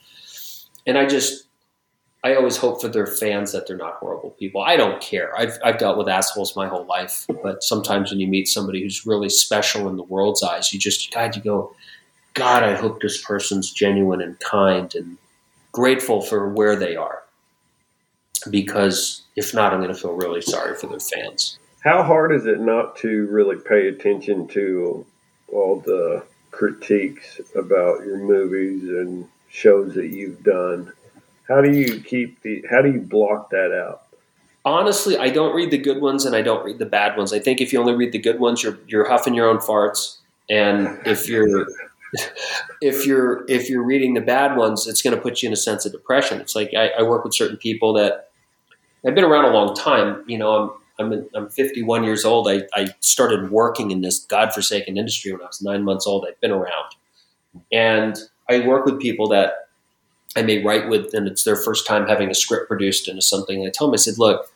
[0.86, 1.46] And I just,
[2.22, 4.60] I always hope for their fans that they're not horrible people.
[4.60, 5.36] I don't care.
[5.36, 9.06] I've, I've dealt with assholes my whole life, but sometimes when you meet somebody who's
[9.06, 11.74] really special in the world's eyes, you just, God, you go,
[12.34, 15.16] God, I hope this person's genuine and kind and
[15.72, 17.22] grateful for where they are.
[18.50, 21.58] Because if not, I'm going to feel really sorry for their fans.
[21.80, 25.06] How hard is it not to really pay attention to
[25.48, 26.24] all the
[26.56, 30.92] critiques about your movies and shows that you've done.
[31.48, 32.64] How do you keep the?
[32.68, 34.02] How do you block that out?
[34.64, 37.32] Honestly, I don't read the good ones and I don't read the bad ones.
[37.32, 40.16] I think if you only read the good ones, you're you're huffing your own farts,
[40.50, 41.66] and if you're
[42.80, 45.56] if you're if you're reading the bad ones, it's going to put you in a
[45.56, 46.40] sense of depression.
[46.40, 48.30] It's like I, I work with certain people that
[49.06, 50.24] I've been around a long time.
[50.26, 50.54] You know,
[50.98, 52.48] I'm I'm, I'm 51 years old.
[52.48, 56.26] I, I started working in this godforsaken industry when I was nine months old.
[56.26, 56.94] I've been around.
[57.70, 58.16] And
[58.48, 59.68] I work with people that
[60.36, 63.58] I may write with, and it's their first time having a script produced into something.
[63.58, 64.50] And I tell them, I said, look,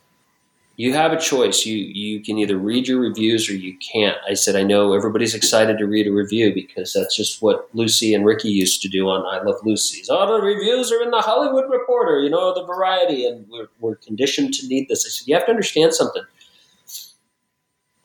[0.81, 1.63] you have a choice.
[1.63, 4.17] You you can either read your reviews or you can't.
[4.27, 8.15] I said, I know everybody's excited to read a review because that's just what Lucy
[8.15, 10.09] and Ricky used to do on I Love Lucy's.
[10.09, 13.67] All oh, the reviews are in the Hollywood Reporter, you know, the Variety, and we're,
[13.79, 15.05] we're conditioned to need this.
[15.05, 16.23] I said, you have to understand something.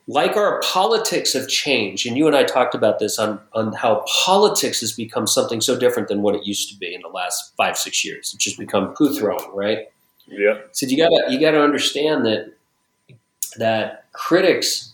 [0.07, 4.05] like our politics have changed, and you and I talked about this on, on how
[4.23, 7.55] politics has become something so different than what it used to be in the last
[7.57, 8.35] five, six years.
[8.35, 9.87] It's just become poo throwing, right?
[10.27, 10.59] Yeah.
[10.73, 12.56] So you gotta you gotta understand that
[13.57, 14.93] that critics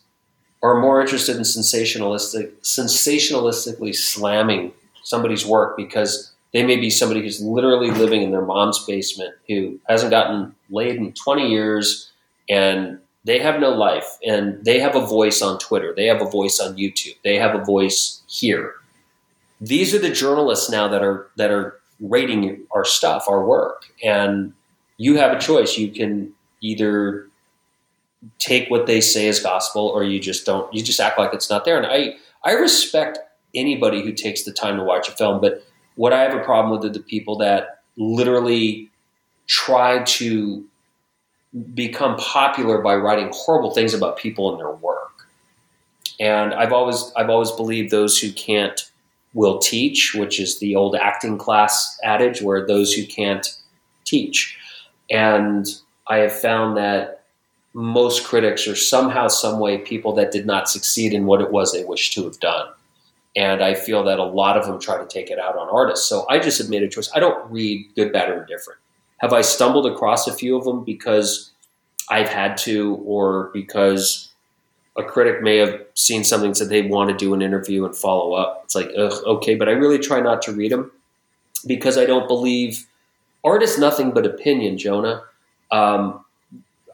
[0.61, 4.71] are more interested in sensationalistic sensationalistically slamming
[5.03, 9.79] somebody's work because they may be somebody who's literally living in their mom's basement who
[9.89, 12.11] hasn't gotten laid in 20 years
[12.49, 15.93] and they have no life and they have a voice on Twitter.
[15.95, 17.15] They have a voice on YouTube.
[17.23, 18.73] They have a voice here.
[19.61, 23.85] These are the journalists now that are that are rating our stuff, our work.
[24.03, 24.53] And
[24.97, 25.77] you have a choice.
[25.77, 27.27] You can either
[28.39, 31.49] take what they say as gospel or you just don't you just act like it's
[31.49, 31.77] not there.
[31.77, 33.19] And I I respect
[33.55, 35.63] anybody who takes the time to watch a film, but
[35.95, 38.89] what I have a problem with are the people that literally
[39.47, 40.65] try to
[41.73, 45.27] become popular by writing horrible things about people and their work.
[46.19, 48.89] And I've always I've always believed those who can't
[49.33, 53.47] will teach, which is the old acting class adage where those who can't
[54.05, 54.57] teach.
[55.09, 55.65] And
[56.07, 57.22] I have found that
[57.73, 61.71] most critics are somehow, some way people that did not succeed in what it was
[61.71, 62.67] they wished to have done.
[63.35, 66.07] And I feel that a lot of them try to take it out on artists.
[66.07, 67.09] So I just have made a choice.
[67.15, 68.79] I don't read good, bad, or indifferent.
[69.17, 71.51] Have I stumbled across a few of them because
[72.09, 74.31] I've had to, or because
[74.95, 78.33] a critic may have seen something said they want to do an interview and follow
[78.33, 78.61] up?
[78.65, 80.91] It's like, ugh, okay, but I really try not to read them
[81.65, 82.85] because I don't believe
[83.43, 85.23] art is nothing but opinion, Jonah.
[85.71, 86.23] Um,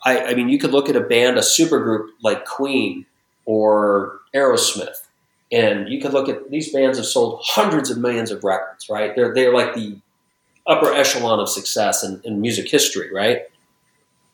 [0.03, 3.05] I, I mean, you could look at a band, a supergroup like Queen
[3.45, 5.07] or Aerosmith,
[5.51, 9.15] and you could look at these bands have sold hundreds of millions of records, right?
[9.15, 9.97] They're they're like the
[10.67, 13.43] upper echelon of success in, in music history, right?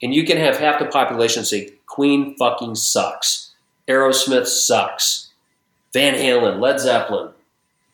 [0.04, 3.54] And you can have half the population say Queen fucking sucks,
[3.88, 5.32] Aerosmith sucks,
[5.94, 7.32] Van Halen, Led Zeppelin,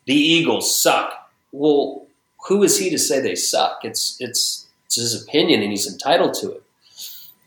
[0.06, 1.30] the Eagles suck.
[1.52, 2.06] Well,
[2.48, 3.80] who is he to say they suck?
[3.84, 6.62] It's it's it's his opinion, and he's entitled to it.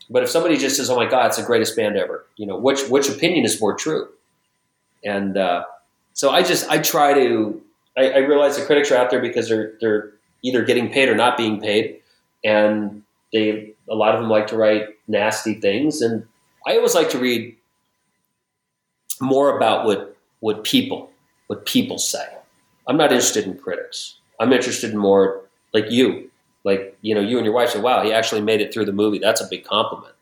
[0.08, 2.56] But if somebody just says, "Oh my God, it's the greatest band ever," you know,
[2.56, 4.08] which which opinion is more true?
[5.04, 5.64] And uh,
[6.12, 7.62] so I just I try to
[7.96, 10.12] I, I realize the critics are out there because they're they're
[10.42, 12.00] either getting paid or not being paid,
[12.44, 13.02] and
[13.32, 16.26] they a lot of them like to write nasty things, and
[16.66, 17.56] I always like to read
[19.20, 21.10] more about what what people
[21.46, 22.26] what people say.
[22.86, 24.16] I'm not interested in critics.
[24.38, 25.42] I'm interested in more
[25.72, 26.30] like you,
[26.66, 28.92] like you know, you and your wife said "Wow, he actually made it through the
[28.92, 29.20] movie.
[29.20, 30.14] That's a big compliment."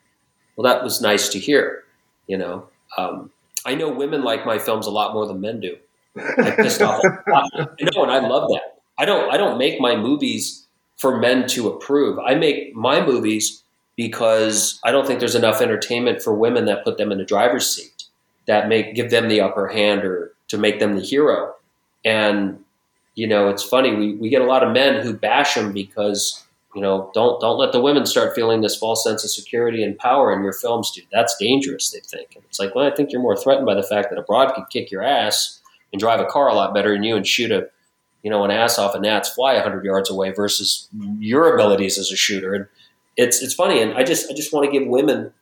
[0.55, 1.85] Well, that was nice to hear.
[2.29, 2.69] You know,
[2.99, 3.31] um,
[3.65, 5.77] I know women like my films a lot more than men do.
[6.17, 7.03] I pissed off.
[7.27, 7.49] I
[7.81, 8.79] know, and I love that.
[8.99, 9.33] I don't.
[9.33, 10.67] I don't make my movies
[10.99, 12.19] for men to approve.
[12.19, 13.63] I make my movies
[13.97, 17.67] because I don't think there's enough entertainment for women that put them in the driver's
[17.75, 18.05] seat,
[18.47, 21.55] that make give them the upper hand or to make them the hero.
[22.05, 22.64] And
[23.15, 26.45] you know, it's funny we, we get a lot of men who bash them because
[26.75, 29.99] you know don't don't let the women start feeling this false sense of security and
[29.99, 31.07] power in your films, dude.
[31.13, 31.91] That's dangerous.
[31.91, 34.19] They think and it's like, well, I think you're more threatened by the fact that
[34.19, 35.61] a broad could kick your ass
[35.93, 37.69] and drive a car a lot better than you and shoot a
[38.25, 40.89] you know an ass off a gnat's fly 100 yards away versus
[41.21, 42.67] your abilities as a shooter and
[43.17, 45.33] it's it's funny and i just i just want to give women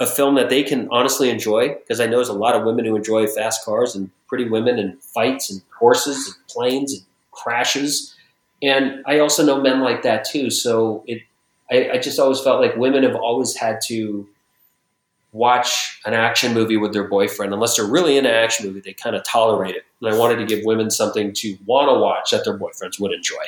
[0.00, 2.84] a film that they can honestly enjoy because i know there's a lot of women
[2.84, 7.02] who enjoy fast cars and pretty women and fights and horses and planes and
[7.34, 8.14] crashes
[8.62, 11.22] and i also know men like that too so it
[11.70, 14.28] I, I just always felt like women have always had to
[15.32, 17.52] watch an action movie with their boyfriend.
[17.52, 19.84] Unless they're really in an action movie, they kind of tolerate it.
[20.00, 23.12] And I wanted to give women something to want to watch that their boyfriends would
[23.12, 23.44] enjoy.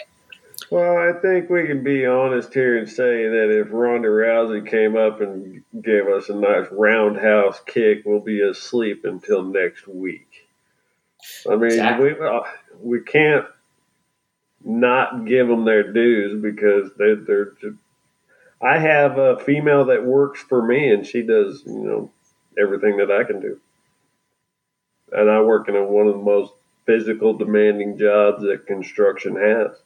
[0.70, 4.96] Well, I think we can be honest here and say that if Ronda Rousey came
[4.96, 10.48] up and gave us a nice roundhouse kick, we'll be asleep until next week.
[11.48, 12.14] I mean, exactly.
[12.14, 12.40] we uh,
[12.80, 13.46] we can't
[14.66, 17.76] not give them their dues because they, they're just,
[18.60, 22.10] I have a female that works for me, and she does you know
[22.59, 23.60] everything that I can do.
[25.12, 26.52] And I work in one of the most
[26.84, 29.76] physical, demanding jobs that construction has.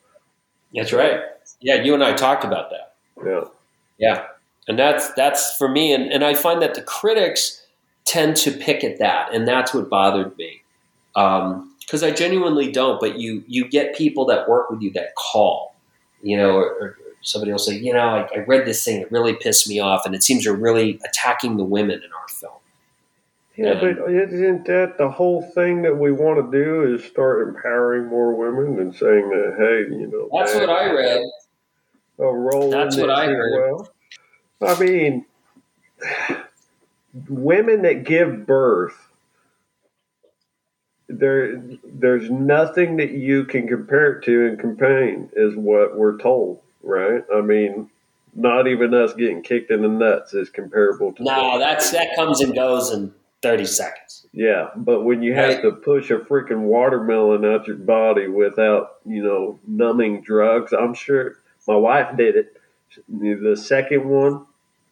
[0.75, 1.21] That's right.
[1.61, 2.95] Yeah, you and I talked about that.
[3.25, 3.45] Yeah.
[3.99, 4.27] Yeah.
[4.69, 7.67] And that's that's for me and, and I find that the critics
[8.05, 10.63] tend to pick at that and that's what bothered me.
[11.17, 15.17] Um, because I genuinely don't, but you you get people that work with you that
[15.17, 15.75] call,
[16.23, 19.11] you know, or, or somebody will say, you know, I, I, read this thing, it
[19.11, 22.53] really pissed me off, and it seems you're really attacking the women in our film.
[23.57, 27.49] Yeah, and, but isn't that the whole thing that we want to do is start
[27.49, 31.23] empowering more women and saying that, hey, you know, that's what I read.
[32.21, 32.71] A role.
[32.71, 33.89] That's what I heard.
[34.61, 35.27] Well, I mean,
[37.29, 39.10] women that give birth
[41.19, 46.61] there there's nothing that you can compare it to in campaign is what we're told
[46.83, 47.23] right?
[47.35, 47.91] I mean
[48.35, 52.41] not even us getting kicked in the nuts is comparable to no that's that comes
[52.41, 53.13] and goes in
[53.43, 54.27] 30 seconds.
[54.33, 55.63] Yeah but when you have Right.
[55.63, 61.39] to push a freaking watermelon out your body without you know numbing drugs i'm sure
[61.69, 62.57] my wife did it.
[63.09, 64.47] The second one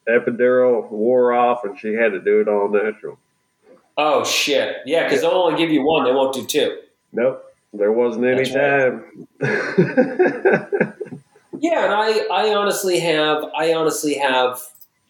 [0.08, 3.18] epidural wore off and she had to do it all natural
[3.98, 6.78] oh shit yeah because they'll only give you one they won't do two
[7.10, 7.42] Nope,
[7.72, 8.54] there wasn't any That's
[9.40, 9.40] right.
[9.40, 10.94] time.
[11.60, 14.60] Yeah, and I, I honestly have, I honestly have,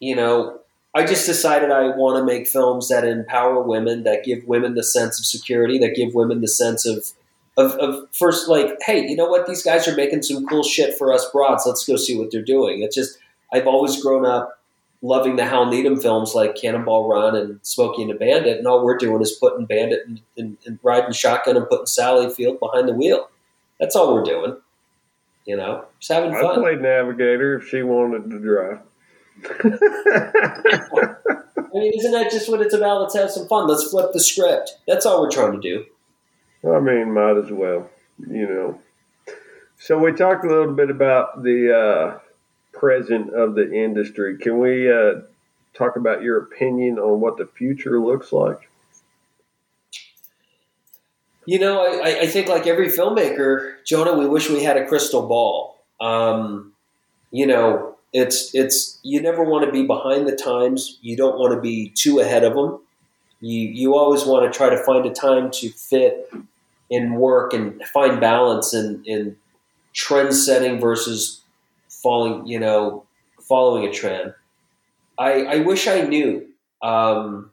[0.00, 0.60] you know,
[0.94, 4.82] I just decided I want to make films that empower women, that give women the
[4.82, 7.12] sense of security, that give women the sense of,
[7.58, 9.46] of, of first, like, hey, you know what?
[9.46, 11.64] These guys are making some cool shit for us broads.
[11.66, 12.82] Let's go see what they're doing.
[12.82, 13.18] It's just,
[13.52, 14.57] I've always grown up
[15.02, 18.84] loving the Hal Needham films like Cannonball Run and Smokey and the Bandit, and all
[18.84, 22.88] we're doing is putting Bandit and, and, and riding shotgun and putting Sally Field behind
[22.88, 23.28] the wheel.
[23.78, 24.56] That's all we're doing.
[25.46, 26.58] You know, just having fun.
[26.58, 28.80] I played navigator if she wanted to drive.
[31.74, 33.02] I mean, isn't that just what it's about?
[33.02, 33.66] Let's have some fun.
[33.66, 34.72] Let's flip the script.
[34.86, 35.86] That's all we're trying to do.
[36.68, 37.88] I mean, might as well,
[38.18, 38.80] you know.
[39.78, 42.18] So we talked a little bit about the uh,
[42.72, 44.38] present of the industry.
[44.38, 45.20] Can we uh,
[45.74, 48.68] talk about your opinion on what the future looks like?
[51.46, 55.26] You know, I, I- think like every filmmaker, Jonah, we wish we had a crystal
[55.26, 55.78] ball.
[56.00, 56.72] Um,
[57.30, 60.98] you know, it's it's you never want to be behind the times.
[61.02, 62.80] You don't want to be too ahead of them.
[63.40, 66.30] You you always want to try to find a time to fit
[66.90, 69.36] in work and find balance in in
[69.92, 71.40] trend setting versus
[72.02, 72.46] falling.
[72.46, 73.06] You know,
[73.48, 74.34] following a trend.
[75.18, 76.46] I I wish I knew.
[76.82, 77.50] Um,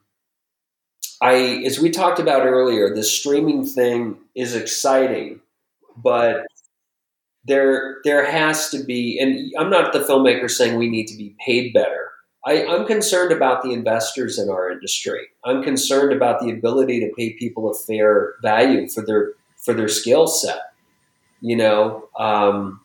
[1.22, 5.40] I, as we talked about earlier, the streaming thing is exciting,
[5.98, 6.46] but
[7.46, 9.20] there there has to be.
[9.20, 12.12] And I'm not the filmmaker saying we need to be paid better.
[12.46, 15.28] I, I'm concerned about the investors in our industry.
[15.44, 19.88] I'm concerned about the ability to pay people a fair value for their for their
[19.88, 20.74] skill set.
[21.42, 22.82] You know, um,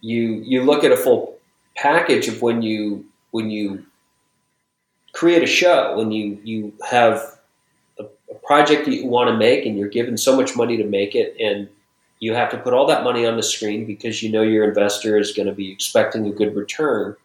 [0.00, 1.38] you you look at a full
[1.76, 3.84] package of when you when you
[5.12, 7.38] create a show when you you have
[7.98, 10.84] a, a project that you want to make and you're given so much money to
[10.84, 11.68] make it and
[12.20, 15.16] you have to put all that money on the screen because you know your investor
[15.16, 17.16] is going to be expecting a good return.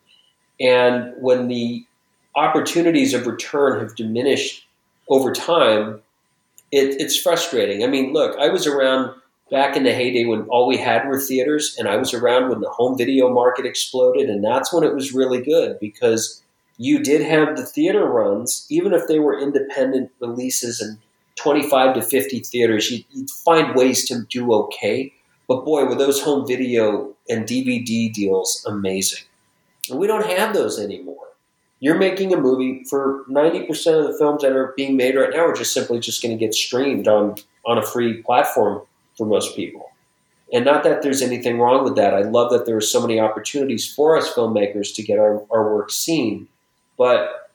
[0.59, 1.85] And when the
[2.35, 4.65] opportunities of return have diminished
[5.09, 6.01] over time
[6.71, 7.83] it, it's frustrating.
[7.83, 9.13] I mean look i was around
[9.51, 12.61] back in the heyday when all we had were theaters and i was around when
[12.61, 16.43] the home video market exploded and that's when it was really good because
[16.77, 20.97] you did have the theater runs, even if they were independent releases and
[21.35, 25.13] 25 to 50 theaters, you'd, you'd find ways to do okay.
[25.47, 29.23] But boy, were those home video and DVD deals amazing.
[29.89, 31.17] And we don't have those anymore.
[31.79, 35.45] You're making a movie for 90% of the films that are being made right now
[35.45, 38.81] are just simply just going to get streamed on, on a free platform
[39.17, 39.89] for most people.
[40.51, 42.13] And not that there's anything wrong with that.
[42.13, 45.73] I love that there are so many opportunities for us filmmakers to get our, our
[45.75, 46.47] work seen
[46.97, 47.51] but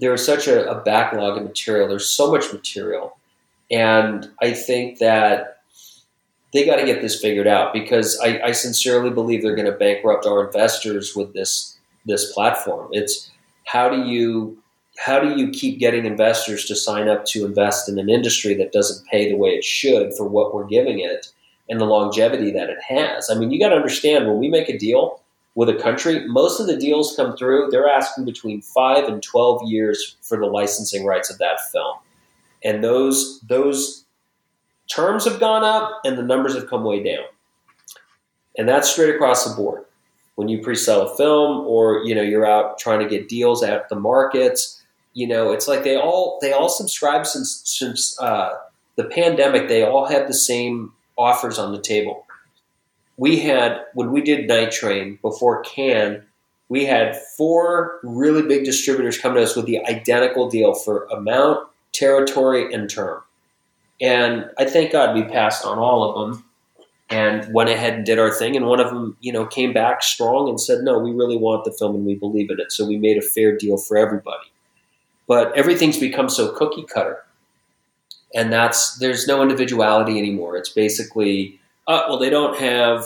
[0.00, 1.88] there is such a, a, backlog of material.
[1.88, 3.16] There's so much material,
[3.70, 5.62] and I think that
[6.52, 9.78] they got to get this figured out because I, I sincerely believe they're going to
[9.78, 12.88] bankrupt our investors with this this platform.
[12.92, 13.30] It's
[13.64, 14.58] how do you
[14.98, 18.72] how do you keep getting investors to sign up to invest in an industry that
[18.72, 21.28] doesn't pay the way it should for what we're giving it
[21.68, 23.28] and the longevity that it has?
[23.30, 25.20] I mean, you got to understand when we make a deal
[25.54, 29.62] with a country, most of the deals come through, they're asking between five and 12
[29.64, 31.96] years for the licensing rights of that film.
[32.62, 34.04] And those, those
[34.86, 37.24] terms have gone up and the numbers have come way down.
[38.58, 39.84] And that's straight across the board.
[40.34, 43.88] When you pre-sell a film or, you know, you're out trying to get deals at
[43.88, 44.82] the markets,
[45.16, 48.50] you know, it's like they all, they all subscribe since, since uh,
[48.96, 52.26] the pandemic, they all had the same offers on the table
[53.16, 56.24] we had when we did Night Train before Can,
[56.68, 61.66] we had four really big distributors come to us with the identical deal for amount,
[61.92, 63.22] territory, and term.
[64.00, 66.44] And I thank God we passed on all of them
[67.08, 68.56] and went ahead and did our thing.
[68.56, 71.64] And one of them, you know, came back strong and said, "No, we really want
[71.64, 74.50] the film and we believe in it." So we made a fair deal for everybody.
[75.28, 77.24] But everything's become so cookie cutter,
[78.34, 80.56] and that's there's no individuality anymore.
[80.56, 83.04] It's basically uh, well, they don't have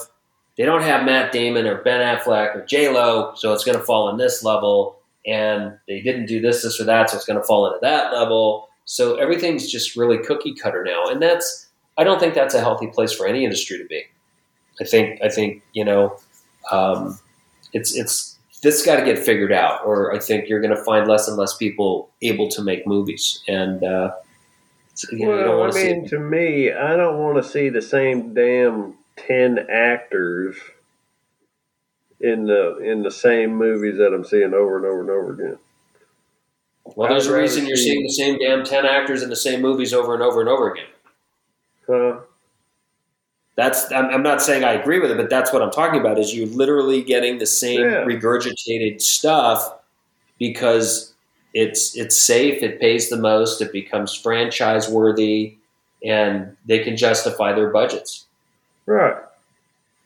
[0.56, 3.84] they don't have Matt Damon or Ben Affleck or J Lo, so it's going to
[3.84, 4.98] fall in this level.
[5.26, 8.12] and they didn't do this, this, or that, so it's going to fall into that
[8.12, 8.68] level.
[8.86, 12.86] So everything's just really cookie cutter now, and that's I don't think that's a healthy
[12.88, 14.02] place for any industry to be.
[14.80, 16.16] I think I think you know
[16.72, 17.18] um,
[17.72, 21.08] it's it's this got to get figured out, or I think you're going to find
[21.08, 24.12] less and less people able to make movies, and uh,
[25.10, 28.94] you know, well, I mean, to me, I don't want to see the same damn
[29.16, 30.56] ten actors
[32.20, 35.58] in the in the same movies that I'm seeing over and over and over again.
[36.84, 39.94] Well, there's a reason you're seeing the same damn ten actors in the same movies
[39.94, 40.86] over and over and over again.
[41.86, 42.20] Huh?
[43.60, 46.18] That's I'm, not saying I agree with it, but that's what I'm talking about.
[46.18, 48.04] Is you're literally getting the same yeah.
[48.06, 49.70] regurgitated stuff
[50.38, 51.12] because
[51.52, 55.58] it's it's safe, it pays the most, it becomes franchise worthy,
[56.02, 58.24] and they can justify their budgets.
[58.86, 59.16] Right.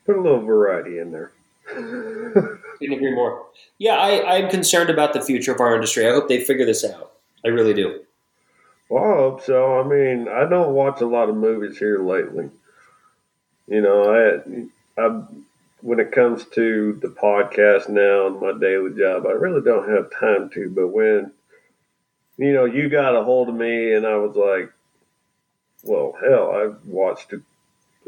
[0.05, 1.31] Put a little variety in there.
[1.65, 3.45] Couldn't agree more.
[3.77, 6.05] Yeah, I, I'm concerned about the future of our industry.
[6.05, 7.13] I hope they figure this out.
[7.45, 8.01] I really do.
[8.89, 9.79] Well, I hope so.
[9.79, 12.49] I mean, I don't watch a lot of movies here lately.
[13.67, 14.03] You know,
[14.97, 15.23] I, I
[15.81, 20.11] when it comes to the podcast now and my daily job, I really don't have
[20.19, 20.69] time to.
[20.69, 21.31] But when
[22.37, 24.71] you know you got a hold of me, and I was like,
[25.83, 27.41] well, hell, I watched a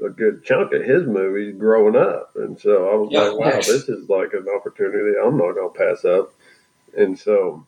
[0.04, 3.46] a good chunk of his movies growing up, and so I was yeah, like, "Wow,
[3.48, 3.68] yes.
[3.68, 6.34] this is like an opportunity I'm not going to pass up."
[6.96, 7.66] And so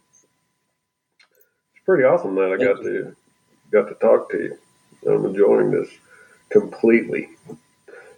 [1.74, 2.92] it's pretty awesome that I Thank got you.
[2.94, 3.16] to
[3.72, 4.58] got to talk to you.
[5.08, 5.90] I'm enjoying this
[6.50, 7.30] completely.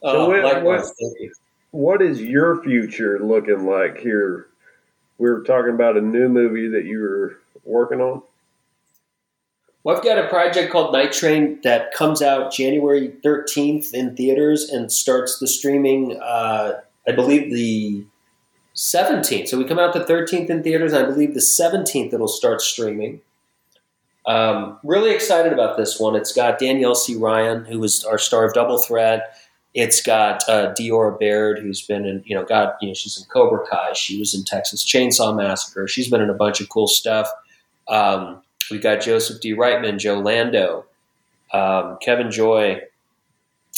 [0.03, 1.31] So, uh, likewise, what,
[1.71, 4.47] what is your future looking like here?
[5.17, 8.23] We were talking about a new movie that you were working on.
[9.83, 14.69] Well, I've got a project called Night Train that comes out January 13th in theaters
[14.69, 18.05] and starts the streaming, uh, I believe, the
[18.75, 19.47] 17th.
[19.47, 20.93] So we come out the 13th in theaters.
[20.93, 23.21] I believe the 17th it'll start streaming.
[24.27, 26.15] Um, really excited about this one.
[26.15, 27.15] It's got Danielle C.
[27.15, 29.35] Ryan, who was our star of Double Threat.
[29.73, 33.25] It's got uh, Diora Baird, who's been in, you know, got, you know, she's in
[33.29, 33.93] Cobra Kai.
[33.93, 35.87] She was in Texas Chainsaw Massacre.
[35.87, 37.29] She's been in a bunch of cool stuff.
[37.87, 39.53] Um, we got Joseph D.
[39.53, 40.85] Reitman, Joe Lando,
[41.53, 42.81] um, Kevin Joy,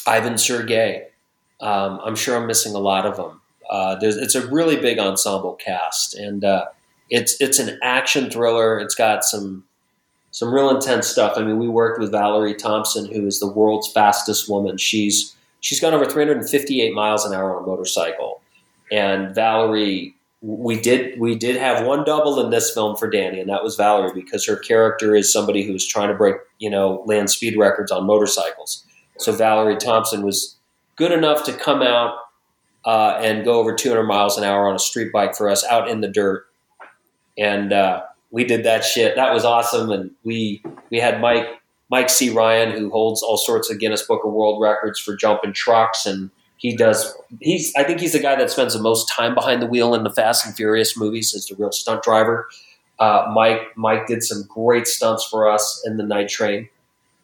[0.08, 1.08] Ivan Sergei.
[1.62, 3.42] Um, I'm sure I'm missing a lot of them.
[3.70, 6.66] Uh, it's a really big ensemble cast, and uh,
[7.10, 8.78] it's it's an action thriller.
[8.78, 9.64] It's got some
[10.32, 11.38] some real intense stuff.
[11.38, 14.78] I mean, we worked with Valerie Thompson, who is the world's fastest woman.
[14.78, 18.42] She's she's gone over 358 miles an hour on a motorcycle,
[18.92, 23.50] and Valerie we did we did have one double in this film for Danny, and
[23.50, 27.30] that was Valerie because her character is somebody who's trying to break you know land
[27.30, 28.86] speed records on motorcycles.
[29.18, 30.58] So Valerie Thompson was
[30.98, 32.18] good enough to come out
[32.84, 35.88] uh, and go over 200 miles an hour on a street bike for us out
[35.90, 36.46] in the dirt,
[37.38, 39.16] and uh, we did that shit.
[39.16, 40.62] That was awesome, and we
[40.92, 41.48] we had Mike
[41.94, 45.54] Mike C Ryan who holds all sorts of Guinness Book of World Records for jumping
[45.54, 46.32] trucks and
[46.64, 47.14] he does.
[47.42, 47.74] He's.
[47.76, 50.10] I think he's the guy that spends the most time behind the wheel in the
[50.10, 52.48] Fast and Furious movies as the real stunt driver.
[53.00, 53.76] Uh, Mike.
[53.76, 56.70] Mike did some great stunts for us in the Night Train.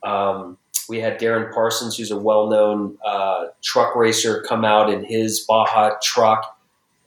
[0.03, 0.57] Um,
[0.89, 5.91] we had Darren Parsons, who's a well-known uh, truck racer, come out in his Baja
[6.03, 6.59] truck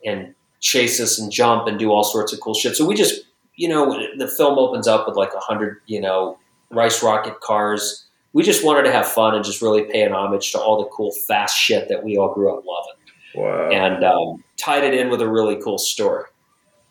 [0.03, 2.77] and chase us and jump and do all sorts of cool shit.
[2.77, 3.27] So we just,
[3.57, 3.85] you know,
[4.17, 6.39] the film opens up with like a hundred, you know,
[6.73, 10.53] rice rocket cars we just wanted to have fun and just really pay an homage
[10.53, 12.95] to all the cool fast shit that we all grew up loving.
[13.35, 13.71] Wow.
[13.71, 16.25] And um, tied it in with a really cool story.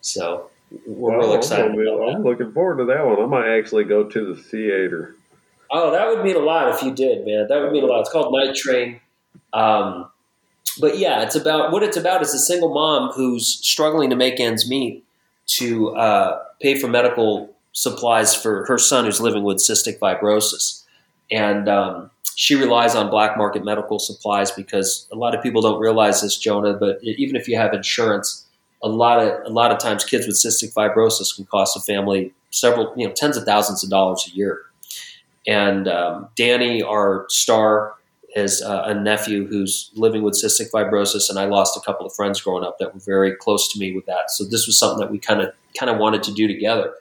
[0.00, 0.50] So
[0.86, 1.72] we're really excited.
[1.72, 3.20] I'm, I'm looking forward to that one.
[3.20, 5.16] I might actually go to the theater.
[5.70, 7.46] Oh, that would mean a lot if you did, man.
[7.48, 8.00] That would mean a lot.
[8.00, 9.00] It's called Night Train.
[9.52, 10.10] Um,
[10.80, 14.38] but yeah, it's about what it's about is a single mom who's struggling to make
[14.38, 15.04] ends meet
[15.46, 20.82] to uh, pay for medical supplies for her son who's living with cystic fibrosis
[21.32, 25.80] and um, she relies on black market medical supplies because a lot of people don't
[25.80, 26.74] realize this, Jonah.
[26.74, 28.46] But even if you have insurance,
[28.82, 32.32] a lot of a lot of times kids with cystic fibrosis can cost a family
[32.50, 34.60] several, you know, tens of thousands of dollars a year.
[35.46, 37.94] And um, Danny, our star,
[38.34, 42.14] is uh, a nephew who's living with cystic fibrosis, and I lost a couple of
[42.14, 44.30] friends growing up that were very close to me with that.
[44.30, 46.92] So this was something that we kind of kind of wanted to do together.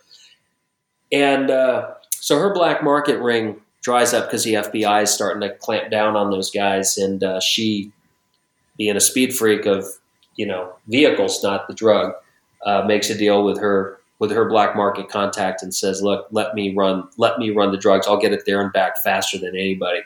[1.11, 5.55] And uh, so her black market ring dries up because the FBI is starting to
[5.55, 7.91] clamp down on those guys, and uh, she,
[8.77, 9.85] being a speed freak of
[10.35, 12.13] you know vehicles, not the drug,
[12.65, 16.53] uh, makes a deal with her with her black market contact and says, "Look, let
[16.53, 18.07] me run, let me run the drugs.
[18.07, 20.01] I'll get it there and back faster than anybody."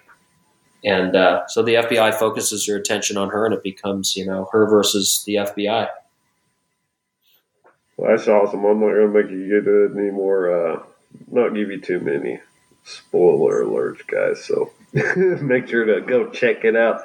[0.83, 4.47] And uh, so the FBI focuses their attention on her, and it becomes you know
[4.51, 5.89] her versus the FBI.
[7.97, 8.65] Well, that's awesome.
[8.65, 10.83] I'm not to make you get any more, uh,
[11.31, 12.39] not give you too many
[12.83, 14.43] spoiler alerts, guys.
[14.43, 14.71] So
[15.41, 17.01] make sure to go check it out.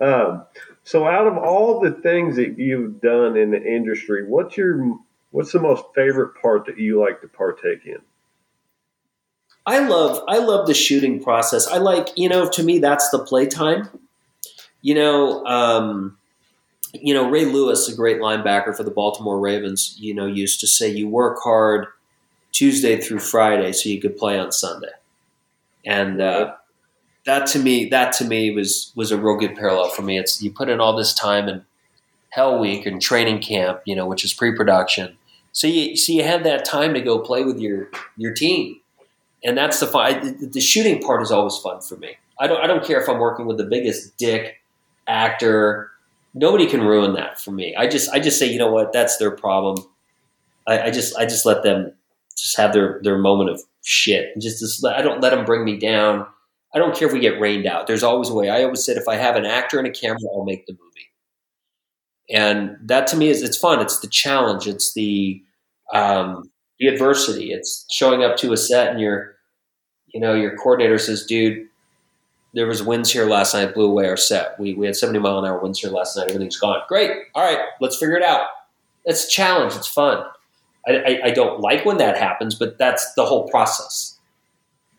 [0.00, 0.44] Um,
[0.82, 4.98] so, out of all the things that you've done in the industry, what's your
[5.30, 7.98] what's the most favorite part that you like to partake in?
[9.66, 11.66] I love I love the shooting process.
[11.66, 13.88] I like you know to me that's the playtime.
[14.82, 16.18] You know, um,
[16.92, 20.66] you know Ray Lewis, a great linebacker for the Baltimore Ravens, you know used to
[20.66, 21.86] say you work hard
[22.54, 24.92] Tuesday through Friday so you could play on Sunday,
[25.84, 26.54] and uh,
[27.26, 30.18] that to me that to me was was a real good parallel for me.
[30.18, 31.66] It's you put in all this time in
[32.30, 35.18] Hell Week and training camp, you know, which is pre-production.
[35.52, 38.80] So you so you have that time to go play with your your team
[39.44, 40.50] and that's the fun.
[40.50, 42.16] The shooting part is always fun for me.
[42.38, 44.60] I don't I don't care if I'm working with the biggest dick
[45.06, 45.90] actor.
[46.32, 47.76] Nobody can ruin that for me.
[47.76, 49.76] I just I just say you know what that's their problem.
[50.66, 51.92] I, I just I just let them
[52.36, 54.34] just have their their moment of shit.
[54.40, 56.26] Just, just I don't let them bring me down.
[56.74, 57.86] I don't care if we get rained out.
[57.86, 58.50] There's always a way.
[58.50, 61.10] I always said if I have an actor and a camera, I'll make the movie.
[62.30, 63.80] And that to me is it's fun.
[63.80, 64.66] It's the challenge.
[64.66, 65.42] It's the
[65.92, 66.50] um,
[66.80, 67.52] the adversity.
[67.52, 69.34] It's showing up to a set and you're
[70.14, 71.66] you know, your coordinator says, dude,
[72.54, 74.58] there was winds here last night, blew away our set.
[74.60, 76.28] We, we had 70 mile an hour winds here last night.
[76.28, 76.80] Everything's gone.
[76.88, 77.10] Great.
[77.34, 78.46] All right, let's figure it out.
[79.04, 79.74] It's a challenge.
[79.74, 80.24] It's fun.
[80.86, 84.18] I, I, I don't like when that happens, but that's the whole process.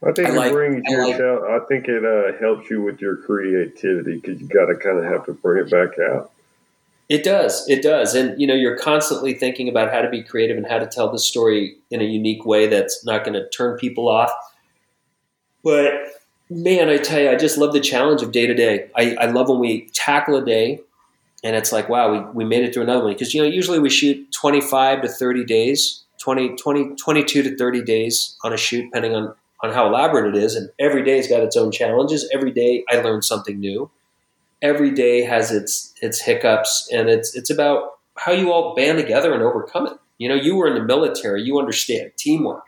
[0.04, 3.02] I think I it like, brings I like, I think it uh, helps you with
[3.02, 6.32] your creativity because you got to kind of have to bring it back out.
[7.08, 7.68] It does.
[7.70, 8.16] It does.
[8.16, 11.12] And, you know, you're constantly thinking about how to be creative and how to tell
[11.12, 14.32] the story in a unique way that's not going to turn people off
[15.66, 15.92] but
[16.48, 18.92] man, I tell you, I just love the challenge of day to day.
[18.96, 20.80] I love when we tackle a day
[21.46, 23.14] and it's like, wow, we, we made it through another one.
[23.14, 27.84] Because, you know, usually we shoot 25 to 30 days, 20, 20, 22 to 30
[27.84, 30.56] days on a shoot, depending on, on how elaborate it is.
[30.56, 32.28] And every day has got its own challenges.
[32.34, 33.92] Every day I learn something new.
[34.64, 39.32] Every day has its its hiccups, and it's it's about how you all band together
[39.34, 39.94] and overcome it.
[40.18, 42.64] You know, you were in the military, you understand teamwork.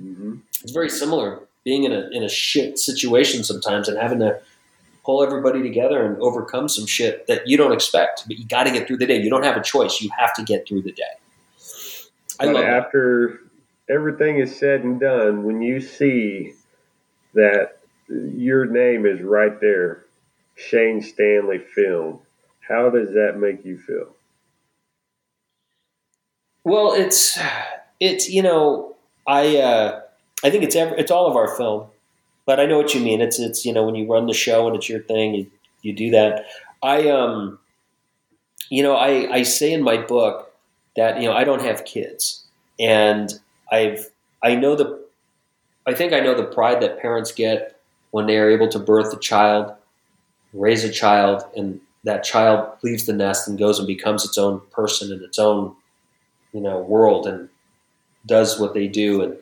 [0.00, 0.36] Mm-hmm.
[0.62, 4.40] It's very similar being in a in a shit situation sometimes and having to
[5.04, 8.24] pull everybody together and overcome some shit that you don't expect.
[8.26, 9.20] But you got to get through the day.
[9.20, 10.00] You don't have a choice.
[10.00, 11.02] You have to get through the day.
[12.38, 13.40] I but love after
[13.88, 13.94] that.
[13.94, 16.54] everything is said and done, when you see
[17.34, 17.78] that
[18.08, 20.04] your name is right there,
[20.56, 22.20] Shane Stanley film,
[22.66, 24.14] how does that make you feel?
[26.64, 27.38] Well, it's
[27.98, 28.96] it's you know
[29.26, 29.56] I.
[29.56, 30.00] Uh,
[30.42, 31.86] I think it's every, it's all of our film,
[32.46, 33.20] but I know what you mean.
[33.20, 35.50] It's it's you know when you run the show and it's your thing, you
[35.82, 36.46] you do that.
[36.82, 37.58] I um,
[38.68, 40.52] you know, I I say in my book
[40.96, 42.44] that you know I don't have kids,
[42.78, 43.32] and
[43.70, 44.10] I've
[44.42, 45.00] I know the
[45.86, 47.80] I think I know the pride that parents get
[48.10, 49.72] when they are able to birth a child,
[50.52, 54.60] raise a child, and that child leaves the nest and goes and becomes its own
[54.70, 55.74] person in its own
[56.52, 57.48] you know world and
[58.26, 59.36] does what they do and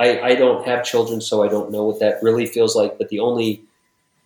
[0.00, 2.98] I, I don't have children, so I don't know what that really feels like.
[2.98, 3.62] But the only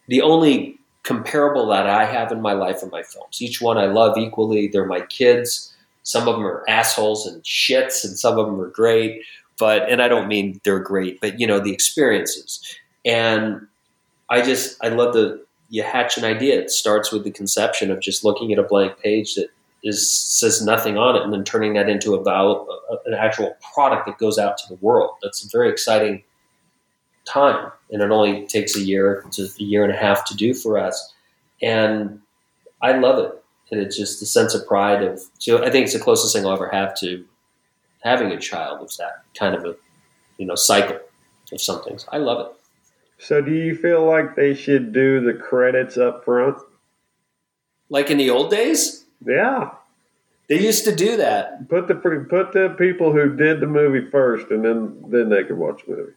[0.08, 3.40] the only comparable that I have in my life are my films.
[3.40, 4.68] Each one I love equally.
[4.68, 5.74] They're my kids.
[6.04, 9.22] Some of them are assholes and shits, and some of them are great.
[9.58, 12.60] But and I don't mean they're great, but you know the experiences.
[13.04, 13.66] And
[14.28, 16.60] I just I love the you hatch an idea.
[16.60, 19.48] It starts with the conception of just looking at a blank page that
[19.82, 22.66] is says nothing on it, and then turning that into a
[23.06, 25.16] an actual product that goes out to the world.
[25.22, 26.22] That's a very exciting
[27.24, 30.54] time, and it only takes a year to a year and a half to do
[30.54, 31.12] for us.
[31.60, 32.20] And
[32.80, 35.20] I love it, and it's just a sense of pride of.
[35.38, 37.24] So I think it's the closest thing I'll ever have to
[38.02, 39.76] having a child of that kind of a
[40.38, 40.98] you know cycle
[41.52, 42.06] of some things.
[42.10, 42.52] I love it.
[43.18, 46.58] So, do you feel like they should do the credits up front?
[47.88, 49.01] Like in the old days?
[49.26, 49.70] Yeah.
[50.48, 51.68] They used to do that.
[51.68, 55.56] Put the put the people who did the movie first, and then then they could
[55.56, 56.12] watch the movie.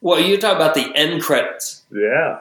[0.00, 1.82] Well, you talk about the end credits.
[1.92, 2.40] Yeah.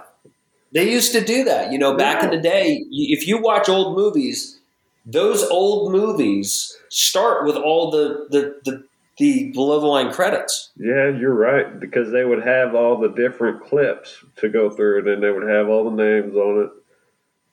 [0.71, 1.71] They used to do that.
[1.71, 2.29] You know, back yeah.
[2.29, 4.59] in the day, if you watch old movies,
[5.05, 8.83] those old movies start with all the the the,
[9.17, 10.71] the below the line credits.
[10.77, 15.07] Yeah, you're right because they would have all the different clips to go through, and
[15.07, 16.69] then they would have all the names on it.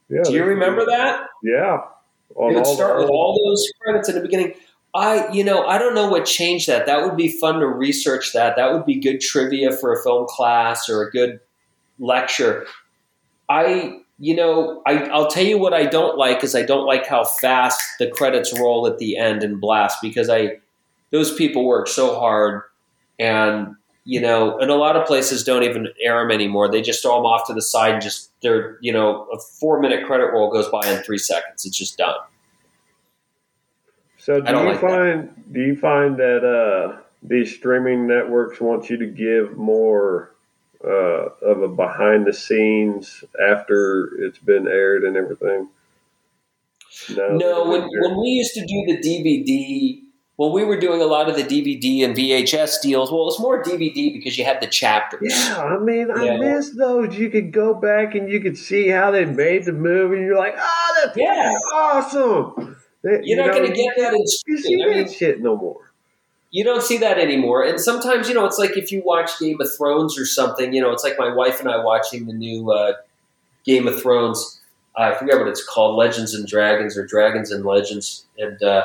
[0.09, 0.23] Yeah.
[0.23, 1.27] Do you remember that?
[1.43, 1.81] Yeah.
[2.39, 4.55] It would start with all those credits at the beginning.
[4.95, 6.87] I, you know, I don't know what changed that.
[6.87, 8.57] That would be fun to research that.
[8.57, 11.41] That would be good trivia for a film class or a good
[11.99, 12.67] lecture.
[13.49, 17.07] I, you know, I, I'll tell you what I don't like is I don't like
[17.07, 20.59] how fast the credits roll at the end and blast because I,
[21.11, 22.63] those people work so hard,
[23.19, 23.77] and
[24.07, 26.71] you know, and a lot of places don't even air them anymore.
[26.71, 29.81] They just throw them off to the side and just they're you know a four
[29.81, 31.67] minute credit roll goes by in three seconds.
[31.67, 32.15] It's just done.
[34.17, 34.89] So do you like that.
[34.89, 40.35] find do you find that uh, these streaming networks want you to give more
[40.85, 45.69] uh, of a behind the scenes after it's been aired and everything?
[47.11, 50.06] No, when, when we used to do the DVD,
[50.37, 53.63] when we were doing a lot of the DVD and VHS deals, well, it's more
[53.63, 55.21] DVD because you had the chapters.
[55.23, 56.37] Yeah, I mean, I Yeah.
[56.39, 57.17] miss those.
[57.17, 60.37] You could go back and you could see how they made the movie, and you're
[60.39, 61.53] like, "Oh, that's Yeah.
[61.75, 65.05] awesome!" You're not know, going to get that in You see streaming.
[65.05, 65.93] That shit no more.
[66.51, 67.63] you don't see that anymore.
[67.65, 70.81] And sometimes, you know, it's like if you watch Game of Thrones or something, you
[70.81, 72.95] know, it's like my wife and I watching the new uh,
[73.65, 74.61] Game of Thrones.
[74.97, 78.25] I forget what it's called, Legends and Dragons or Dragons and Legends.
[78.39, 78.85] And uh,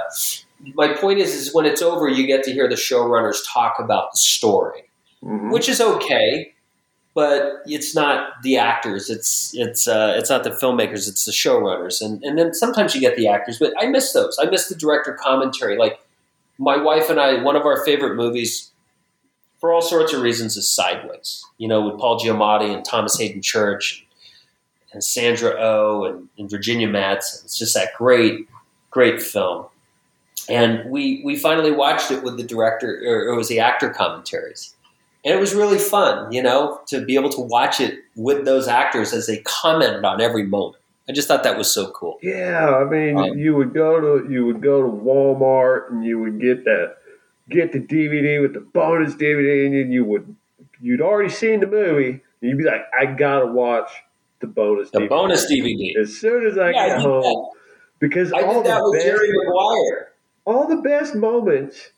[0.76, 4.12] my point is, is when it's over, you get to hear the showrunners talk about
[4.12, 4.84] the story.
[5.24, 5.52] Mhm.
[5.52, 6.52] which is okay,
[7.14, 9.08] but it's not the actors.
[9.08, 11.08] It's it's uh, it's not the filmmakers.
[11.08, 13.60] It's the showrunners, and and then sometimes you get the actors.
[13.60, 14.40] But I miss those.
[14.42, 15.78] I miss the director commentary.
[15.78, 16.00] Like
[16.58, 18.72] my wife and I, one of our favorite movies,
[19.60, 21.46] for all sorts of reasons, is Sideways.
[21.60, 24.04] You know, with Paul Giamatti and Thomas Haden Church
[24.92, 27.46] and Sandra Oh and, and Virginia Madsen.
[27.46, 28.48] It's just that great,
[28.90, 29.68] great film.
[30.52, 34.76] And we we finally watched it with the director, or it was the actor commentaries
[35.24, 38.68] and it was really fun, you know, to be able to watch it with those
[38.68, 40.78] actors as they commented on every moment.
[41.08, 42.18] I just thought that was so cool.
[42.24, 43.36] Yeah, I mean, Right.
[43.36, 46.98] you would go to you would go to Walmart and you would get that
[47.50, 50.36] get the DVD with the bonus DVD, and you would
[50.82, 52.10] you'd already seen the movie,
[52.42, 53.90] and you'd be like, I gotta watch
[54.40, 54.90] the bonus.
[54.92, 55.10] The DVD.
[55.10, 55.98] bonus DVD.
[56.00, 57.52] As soon as I Yeah, get did home, that.
[58.00, 60.11] because I all did that with Jerry Maguire.
[60.46, 61.90] All the best moments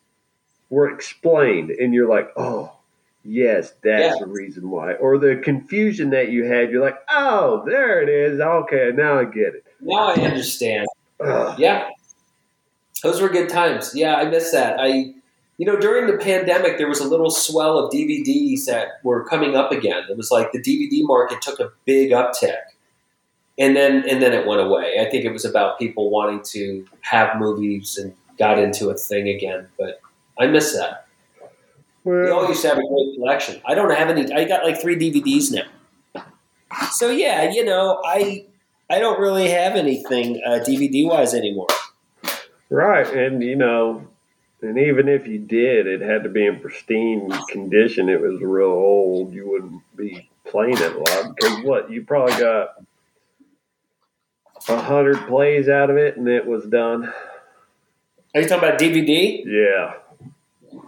[0.69, 2.71] were explained, and you're like, oh.
[3.25, 4.25] Yes, that's Yeah.
[4.25, 4.95] the reason why.
[4.95, 8.37] Or the confusion that you had, you're like, oh, there it is.
[8.41, 9.63] Okay, now I get it.
[9.79, 10.87] Now I understand.
[11.21, 11.57] Ugh.
[11.57, 11.87] Yeah,
[13.01, 13.93] those were good times.
[13.95, 14.77] Yeah, I miss that.
[14.77, 15.13] I,
[15.57, 19.55] you know, during the pandemic, there was a little swell of DVDs that were coming
[19.55, 20.03] up again.
[20.09, 22.57] It was like the DVD market took a big uptick,
[23.57, 24.95] and then and then it went away.
[24.99, 28.13] I think it was about people wanting to have movies and
[28.43, 29.67] got into a thing again.
[29.79, 30.01] But
[30.37, 31.07] I miss that.
[32.03, 33.61] We all used to have a great collection.
[33.65, 34.31] I don't have any.
[34.33, 36.25] I got like three DVDs now.
[36.91, 38.45] So yeah, you know, I
[38.89, 41.67] I don't really have anything uh, DVD wise anymore.
[42.69, 44.05] Right, and you know,
[44.61, 48.09] and even if you did, it had to be in pristine condition.
[48.09, 49.33] It was real old.
[49.33, 52.83] You wouldn't be playing it a lot because what you probably got
[54.67, 57.13] a hundred plays out of it, and it was done.
[58.35, 59.43] Are you talking about DVD?
[59.45, 59.93] Yeah.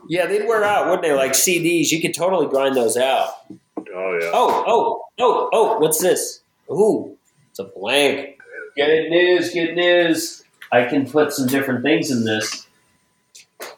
[0.08, 1.14] Yeah, they'd wear out, wouldn't they?
[1.14, 3.30] Like CDs, you could totally grind those out.
[3.78, 4.30] Oh yeah.
[4.34, 5.80] Oh, oh, oh, oh!
[5.80, 6.42] What's this?
[6.70, 7.18] Ooh,
[7.50, 8.38] it's a blank.
[8.76, 9.54] Good news!
[9.54, 10.44] Good news!
[10.72, 12.68] I can put some different things in this,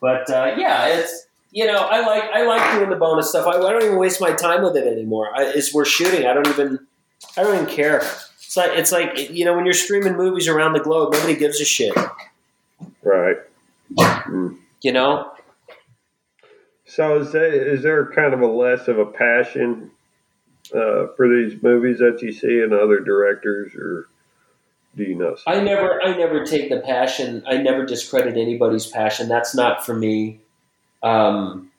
[0.02, 3.46] but uh, yeah, it's you know I like I like doing the bonus stuff.
[3.46, 5.30] I, I don't even waste my time with it anymore.
[5.36, 6.80] I, as we're shooting, I don't even
[7.38, 7.98] I don't even care.
[7.98, 11.62] It's like it's like you know when you're streaming movies around the globe, nobody gives
[11.62, 11.96] a shit.
[13.04, 13.38] Right.
[13.96, 14.58] Mm.
[14.82, 15.32] You know,
[16.88, 19.92] So is that is there kind of a less of a passion
[20.74, 24.08] uh, for these movies that you see in other directors, or
[24.96, 25.36] do you know?
[25.46, 27.44] I never, I never take the passion.
[27.46, 29.28] I never discredit anybody's passion.
[29.28, 30.40] That's not for me.
[31.04, 31.72] Um,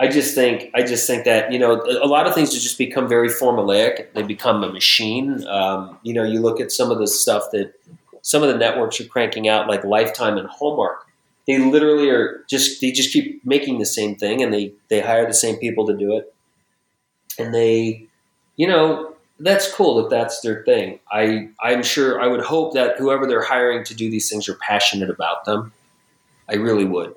[0.00, 3.08] I just think, I just think that you know, a lot of things just become
[3.08, 4.12] very formulaic.
[4.14, 5.46] They become a machine.
[5.46, 7.72] Um, you know, you look at some of the stuff that
[8.24, 11.06] some of the networks are cranking out, like Lifetime and Hallmark.
[11.46, 15.26] They literally are just they just keep making the same thing, and they they hire
[15.26, 16.34] the same people to do it,
[17.38, 18.06] and they,
[18.56, 20.98] you know, that's cool if that's their thing.
[21.12, 24.54] I I'm sure I would hope that whoever they're hiring to do these things are
[24.54, 25.70] passionate about them.
[26.48, 27.14] I really would.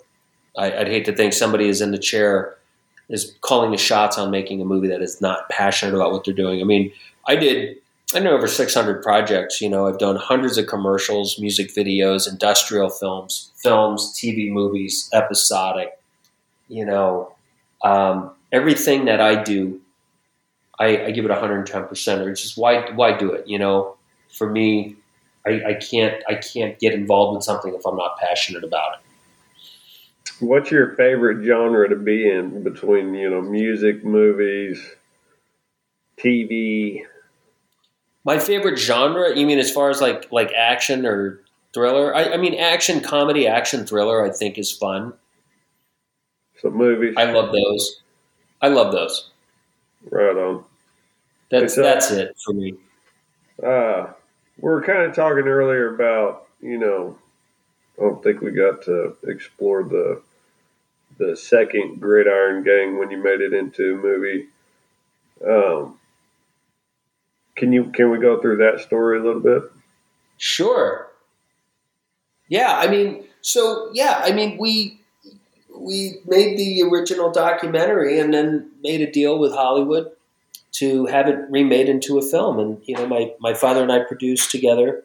[0.57, 2.57] I, I'd hate to think somebody is in the chair
[3.07, 6.33] is calling the shots on making a movie that is not passionate about what they're
[6.33, 6.59] doing.
[6.59, 6.91] I mean,
[7.25, 7.77] I did
[8.15, 9.59] I know over 600 projects.
[9.59, 15.91] You know, I've done hundreds of commercials, music videos, industrial films, films, TV movies, episodic.
[16.69, 17.35] You know,
[17.83, 19.81] um, everything that I do,
[20.79, 22.21] I, I give it 110 percent.
[22.21, 23.47] Or it's just why why do it?
[23.47, 23.97] You know,
[24.29, 24.95] for me,
[25.45, 28.99] I, I can't I can't get involved in something if I'm not passionate about it.
[30.39, 34.81] What's your favorite genre to be in between you know music, movies,
[36.17, 37.03] TV?
[38.27, 41.39] My favorite genre, you mean as far as like like action or
[41.73, 42.13] thriller.
[42.13, 44.21] I, I mean, action comedy, action thriller.
[44.21, 45.13] I think is fun.
[46.61, 47.13] Some movies.
[47.15, 48.01] I love those.
[48.61, 49.29] I love those.
[50.09, 50.65] right on.
[51.49, 52.73] That's It's, uh, that's it for me.
[53.65, 54.07] Uh,
[54.57, 57.17] we were kind of talking earlier about, you know,
[57.97, 60.21] I don't think we got to explore the
[61.17, 64.47] the second Gridiron Gang when you made it into a movie.
[65.47, 65.97] Um,
[67.57, 69.63] can you can we go through that story a little bit?
[70.37, 71.07] Sure.
[72.47, 74.99] Yeah, I mean, so yeah, I mean, we
[75.75, 80.11] we made the original documentary and then made a deal with Hollywood
[80.73, 82.59] to have it remade into a film.
[82.59, 85.03] And you know, my my father and I produced together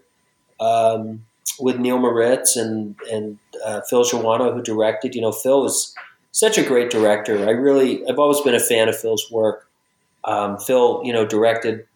[0.61, 1.25] um,
[1.59, 5.15] with Neil Moritz and and uh, Phil Joanou, who directed.
[5.15, 5.95] You know, Phil was
[6.33, 7.47] such a great director.
[7.47, 9.69] I really, I've always been a fan of Phil's work.
[10.25, 11.87] Um, Phil, you know, directed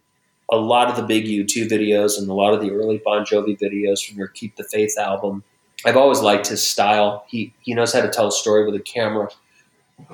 [0.50, 3.58] a lot of the big U2 videos and a lot of the early Bon Jovi
[3.58, 5.42] videos from your Keep the Faith album.
[5.84, 7.24] I've always liked his style.
[7.28, 9.28] He he knows how to tell a story with a camera.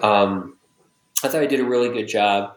[0.02, 0.56] Um,
[1.22, 2.56] I thought he did a really good job.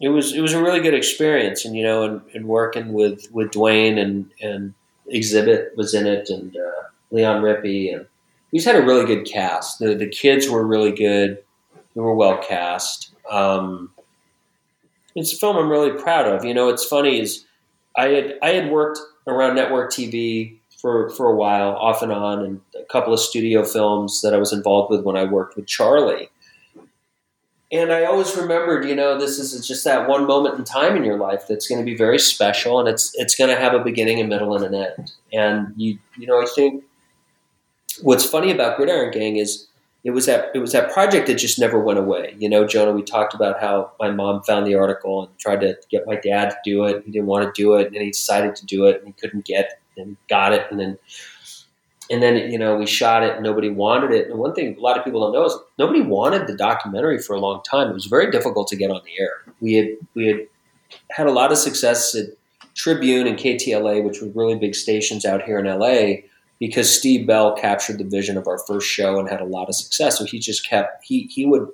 [0.00, 3.28] It was it was a really good experience, and you know, and, and working with
[3.30, 4.74] with Dwayne and and
[5.12, 8.06] Xzibit was in it, and uh, Leon Rippy, and
[8.56, 9.78] just had a really good cast.
[9.78, 11.42] The the kids were really good.
[11.94, 13.14] They were well cast.
[13.30, 13.90] Um,
[15.16, 16.44] it's a film I'm really proud of.
[16.44, 17.44] You know, it's funny is
[17.96, 22.44] I had I had worked around network TV for for a while, off and on,
[22.44, 25.66] and a couple of studio films that I was involved with when I worked with
[25.66, 26.28] Charlie.
[27.72, 31.02] And I always remembered, you know, this is just that one moment in time in
[31.02, 33.82] your life that's going to be very special, and it's it's going to have a
[33.82, 35.12] beginning, a middle, and an end.
[35.32, 36.84] And you you know, I think
[38.02, 39.66] what's funny about Gridiron Gang is
[40.06, 42.36] it was that it was that project that just never went away.
[42.38, 45.76] You know, Jonah, we talked about how my mom found the article and tried to
[45.90, 47.02] get my dad to do it.
[47.04, 49.12] He didn't want to do it, and then he decided to do it, and he
[49.14, 50.96] couldn't get and got it, and then
[52.08, 54.30] and then you know we shot it, and nobody wanted it.
[54.30, 57.34] And one thing a lot of people don't know is nobody wanted the documentary for
[57.34, 57.90] a long time.
[57.90, 59.42] It was very difficult to get on the air.
[59.60, 60.46] We had we had
[61.10, 62.26] had a lot of success at
[62.76, 66.28] Tribune and KTLA, which were really big stations out here in LA
[66.58, 69.74] because Steve Bell captured the vision of our first show and had a lot of
[69.74, 70.18] success.
[70.18, 71.68] So he just kept he he would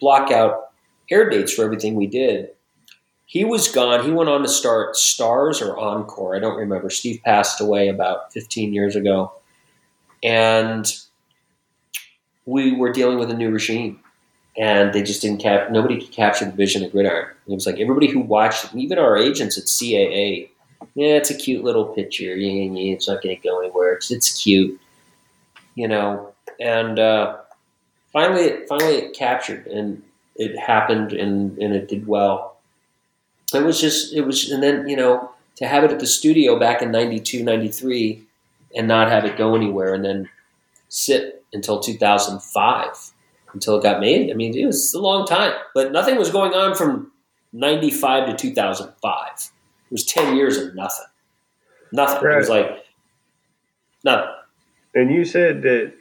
[0.00, 0.70] block out
[1.10, 2.50] air dates for everything we did.
[3.26, 4.04] He was gone.
[4.04, 6.36] He went on to start Starz or Encore.
[6.36, 6.90] I don't remember.
[6.90, 9.32] Steve passed away about 15 years ago,
[10.22, 10.86] and
[12.44, 14.00] we were dealing with a new regime,
[14.56, 15.70] and they just didn't cap.
[15.70, 17.28] Nobody could capture the vision of Gridiron.
[17.46, 20.50] It was like everybody who watched, even our agents at CAA,
[20.94, 22.36] yeah, it's a cute little picture.
[22.36, 23.94] Yeah, yeah, it's not going to go anywhere.
[23.94, 24.80] It's, it's cute,
[25.74, 26.32] you know.
[26.60, 27.38] And uh,
[28.12, 30.02] finally, it finally it captured, and
[30.36, 32.58] it happened, and and it did well.
[33.54, 36.58] It was just, it was, and then you know, to have it at the studio
[36.58, 38.22] back in 92, 93,
[38.76, 40.28] and not have it go anywhere, and then
[40.88, 43.12] sit until 2005
[43.52, 44.30] until it got made.
[44.30, 47.12] I mean, it was a long time, but nothing was going on from
[47.52, 49.52] 95 to 2005.
[49.92, 51.04] It was 10 years of nothing.
[51.92, 52.30] Nothing.
[52.30, 52.86] It was like
[54.02, 54.30] nothing.
[54.94, 55.92] And you said that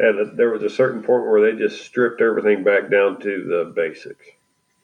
[0.00, 3.44] uh, at there was a certain point where they just stripped everything back down to
[3.44, 4.24] the basics.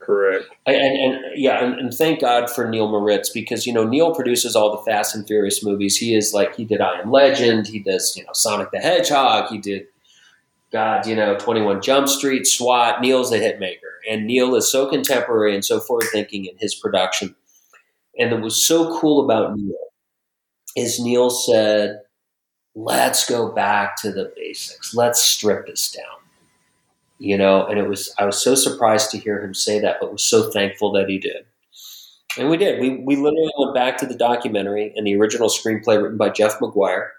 [0.00, 0.46] Correct.
[0.66, 4.12] I- And, and yeah, and, and thank God for Neil Moritz because you know Neil
[4.16, 5.96] produces all the Fast and Furious movies.
[5.96, 7.68] He is like he did I Am Legend.
[7.68, 9.48] He does you know Sonic the Hedgehog.
[9.48, 9.86] He did
[10.72, 13.00] God you know Twenty One Jump Street, SWAT.
[13.00, 17.36] Neil's a hitmaker, and Neil is so contemporary and so forward thinking in his production.
[18.18, 19.74] And what was so cool about Neil
[20.76, 22.00] is Neil said,
[22.74, 24.94] "Let's go back to the basics.
[24.94, 26.20] Let's strip this down."
[27.20, 30.10] you know and it was i was so surprised to hear him say that but
[30.10, 31.44] was so thankful that he did
[32.36, 36.02] and we did we, we literally went back to the documentary and the original screenplay
[36.02, 37.12] written by jeff maguire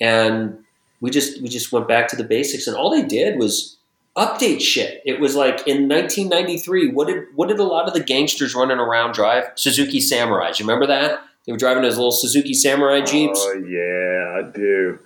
[0.00, 0.58] and
[1.00, 3.75] we just we just went back to the basics and all they did was
[4.16, 5.02] update shit.
[5.04, 8.78] It was like in 1993 what did what did a lot of the gangsters running
[8.78, 9.50] around drive?
[9.56, 11.20] Suzuki samurais you remember that?
[11.46, 13.38] They were driving those little suzuki samurai oh, jeeps?
[13.40, 14.98] Oh yeah, I do.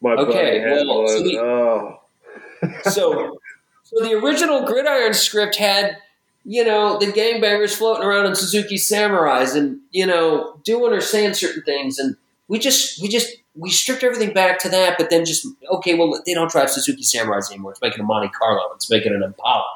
[0.00, 1.08] My Okay, well, one.
[1.08, 2.00] so the- oh,
[2.82, 3.38] so
[3.84, 5.98] so the original gridiron script had
[6.44, 11.34] you know the gangbangers floating around in suzuki samurais and you know doing or saying
[11.34, 12.16] certain things and
[12.48, 16.22] we just we just we stripped everything back to that but then just okay well
[16.24, 17.72] they don't drive suzuki samurais anymore.
[17.72, 18.72] It's making a monte carlo.
[18.74, 19.66] It's making an impala.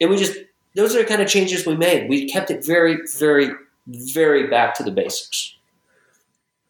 [0.00, 0.36] And we just
[0.74, 2.08] those are the kind of changes we made.
[2.08, 3.50] We kept it very very
[3.86, 5.54] very back to the basics.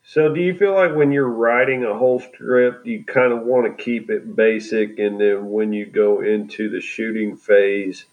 [0.09, 3.67] So, do you feel like when you're writing a whole script, you kind of want
[3.67, 8.07] to keep it basic, and then when you go into the shooting phase,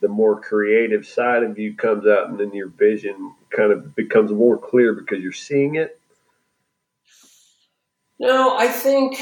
[0.00, 4.30] the more creative side of you comes out, and then your vision kind of becomes
[4.30, 5.97] more clear because you're seeing it?
[8.20, 9.16] No, I think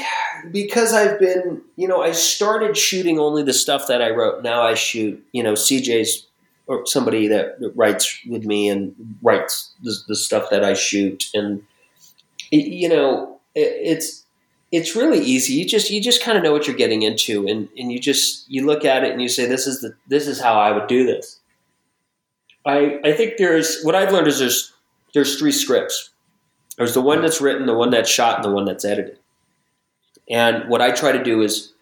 [0.51, 4.41] because I've been, you know, I started shooting only the stuff that I wrote.
[4.43, 6.25] Now I shoot, you know, CJ's
[6.65, 11.63] or somebody that writes with me and writes the, the stuff that I shoot, and
[12.51, 14.25] you know, it, it's
[14.71, 15.53] it's really easy.
[15.53, 18.49] You just you just kind of know what you're getting into, and and you just
[18.49, 20.87] you look at it and you say, this is the this is how I would
[20.87, 21.39] do this.
[22.65, 24.73] I I think there's what I've learned is there's
[25.13, 26.11] there's three scripts.
[26.77, 29.19] There's the one that's written, the one that's shot, and the one that's edited.
[30.29, 31.73] And what I try to do is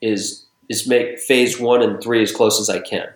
[0.00, 3.08] is is make phase one and three as close as I can.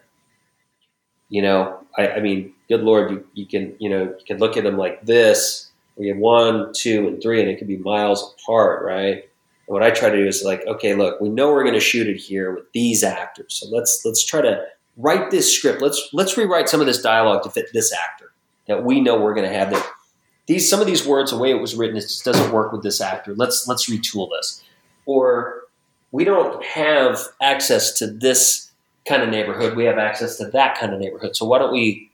[1.29, 4.57] You know, I, I mean, good lord, you, you can you know you can look
[4.57, 5.71] at them like this.
[5.97, 9.15] We have one, two, and three, and it could be miles apart, right?
[9.67, 11.81] And what I try to do is like, okay, look, we know we're going to
[11.81, 14.65] shoot it here with these actors, so let's let's try to
[14.97, 15.83] write this script.
[15.83, 18.33] Let's let's rewrite some of this dialogue to fit this actor
[18.69, 19.71] that we know we're going to have.
[19.71, 19.87] That
[20.47, 22.83] these some of these words, the way it was written, it just doesn't work with
[22.83, 23.35] this actor.
[23.35, 24.63] Let's let's retool this.
[25.05, 25.63] Or
[26.13, 28.71] we don't have access to this
[29.07, 29.77] kind of neighborhood.
[29.77, 31.37] We have access to that kind of neighborhood.
[31.37, 32.11] So why don't we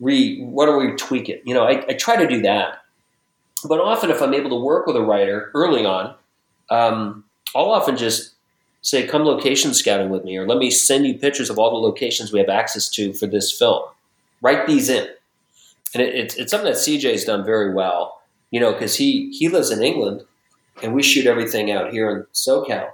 [0.00, 1.42] re why don't we tweak it?
[1.44, 2.78] You know, I, I try to do that.
[3.64, 6.14] But often, if I'm able to work with a writer early on,
[6.70, 8.34] um, I'll often just
[8.80, 11.86] say, "Come location scouting with me," or "Let me send you pictures of all the
[11.86, 13.84] locations we have access to for this film.
[14.40, 15.08] Write these in."
[15.94, 18.20] And it, it's, it's something that CJ's done very well.
[18.50, 20.22] You know, because he he lives in England,
[20.82, 22.90] and we shoot everything out here in SoCal,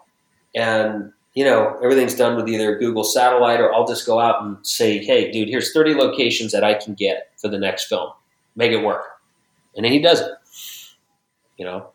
[0.54, 4.56] and you know everything's done with either Google Satellite or I'll just go out and
[4.64, 8.10] say, "Hey, dude, here's 30 locations that I can get for the next film.
[8.54, 9.02] Make it work,"
[9.74, 10.30] and then he does it.
[11.56, 11.90] You know,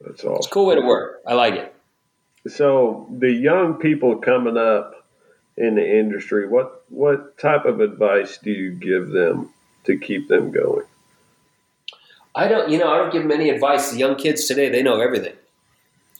[0.00, 0.36] that's awesome.
[0.36, 1.20] It's a cool way to work.
[1.26, 1.74] I like it.
[2.46, 5.06] So the young people coming up
[5.56, 9.50] in the industry, what what type of advice do you give them
[9.84, 10.84] to keep them going?
[12.34, 13.90] I don't, you know, I don't give them any advice.
[13.90, 15.34] The young kids today, they know everything.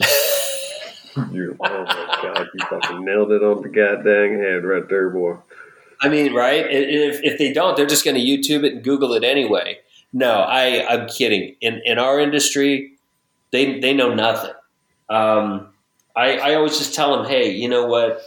[1.32, 5.36] you, oh my God, you fucking nailed it on the goddamn head right there, boy.
[6.00, 6.66] I mean, right?
[6.68, 9.78] If, if they don't, they're just going to YouTube it and Google it anyway.
[10.12, 11.56] No, I, I'm kidding.
[11.60, 12.92] In, in our industry,
[13.50, 14.52] they, they know nothing.
[15.08, 15.68] Um,
[16.14, 18.20] I, I always just tell them, hey, you know what?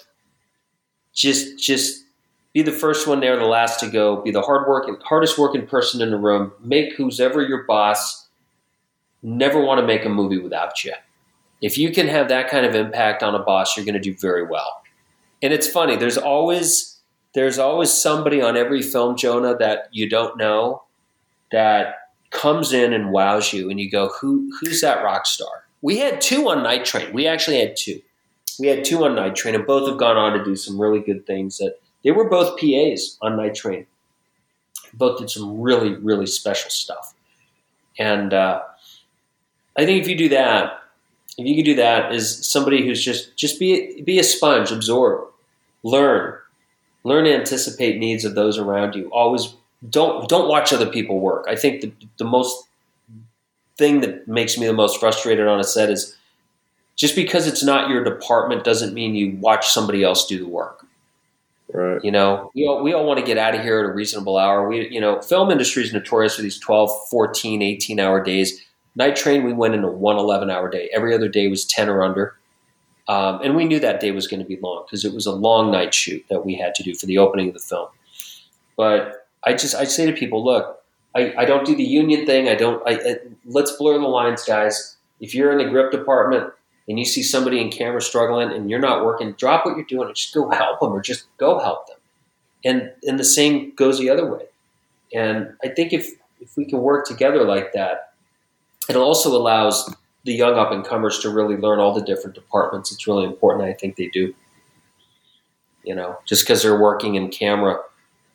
[1.14, 2.04] Just, just
[2.54, 4.22] be the first one there, the last to go.
[4.22, 4.66] Be the hard
[5.04, 6.52] hardest working person in the room.
[6.60, 8.28] Make who's ever your boss
[9.24, 10.94] never want to make a movie without you.
[11.62, 14.16] If you can have that kind of impact on a boss, you're going to do
[14.16, 14.82] very well.
[15.42, 15.96] And it's funny.
[15.96, 17.00] There's always
[17.34, 20.84] there's always somebody on every film, Jonah, that you don't know
[21.52, 21.96] that
[22.32, 26.22] comes in and wows you, and you go, "Who who's that rock star?" We had
[26.22, 27.14] two on Night Train.
[27.14, 28.02] We actually had two.
[28.60, 31.00] We had two on Night Train, and both have gone on to do some really
[31.00, 31.76] good things that
[32.08, 33.86] they were both PAs on Night Train.
[34.94, 37.14] Both did some really, really special stuff.
[38.00, 38.62] And uh,
[39.76, 40.84] I think if you do that,
[41.38, 45.28] if you can do that, is somebody who's just just be be a sponge, absorb,
[45.84, 46.38] learn,
[47.04, 49.10] learn to anticipate needs of those around you.
[49.10, 49.54] Always
[49.90, 51.46] don't don't watch other people work.
[51.50, 52.70] I think the the most
[53.78, 56.16] thing that makes me the most frustrated on a set is
[56.96, 60.87] just because it's not your department doesn't mean you watch somebody else do the work.
[61.74, 62.04] Right.
[62.04, 64.38] You know, we all, we all want to get out of here at a reasonable
[64.38, 64.68] hour.
[64.68, 68.64] We, you know, film industry is notorious for these 12, 14, 18 hour days.
[68.96, 70.90] Night train, we went into one 11 hour day.
[70.94, 72.38] Every other day was 10 or under.
[73.10, 75.32] Um, and we knew that day was going to be long because it was a
[75.32, 77.88] long night shoot that we had to do for the opening of the film.
[78.76, 80.84] But I just, I say to people, look,
[81.16, 82.50] I, I don't do the union thing.
[82.50, 83.16] I don't, I, I,
[83.46, 84.98] let's blur the lines, guys.
[85.20, 86.54] If you're in the grip department,
[86.88, 90.08] and you see somebody in camera struggling and you're not working, drop what you're doing
[90.08, 91.98] and just go help them or just go help them.
[92.66, 94.46] And and the same goes the other way.
[95.14, 96.10] And I think if
[96.40, 98.14] if we can work together like that,
[98.90, 99.94] it also allows
[100.24, 102.92] the young up and comers to really learn all the different departments.
[102.92, 103.68] It's really important.
[103.68, 104.34] I think they do.
[105.84, 107.80] You know, just because they're working in camera,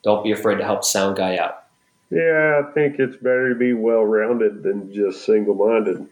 [0.02, 1.64] don't be afraid to help sound guy out.
[2.10, 6.06] Yeah, I think it's better to be well rounded than just single minded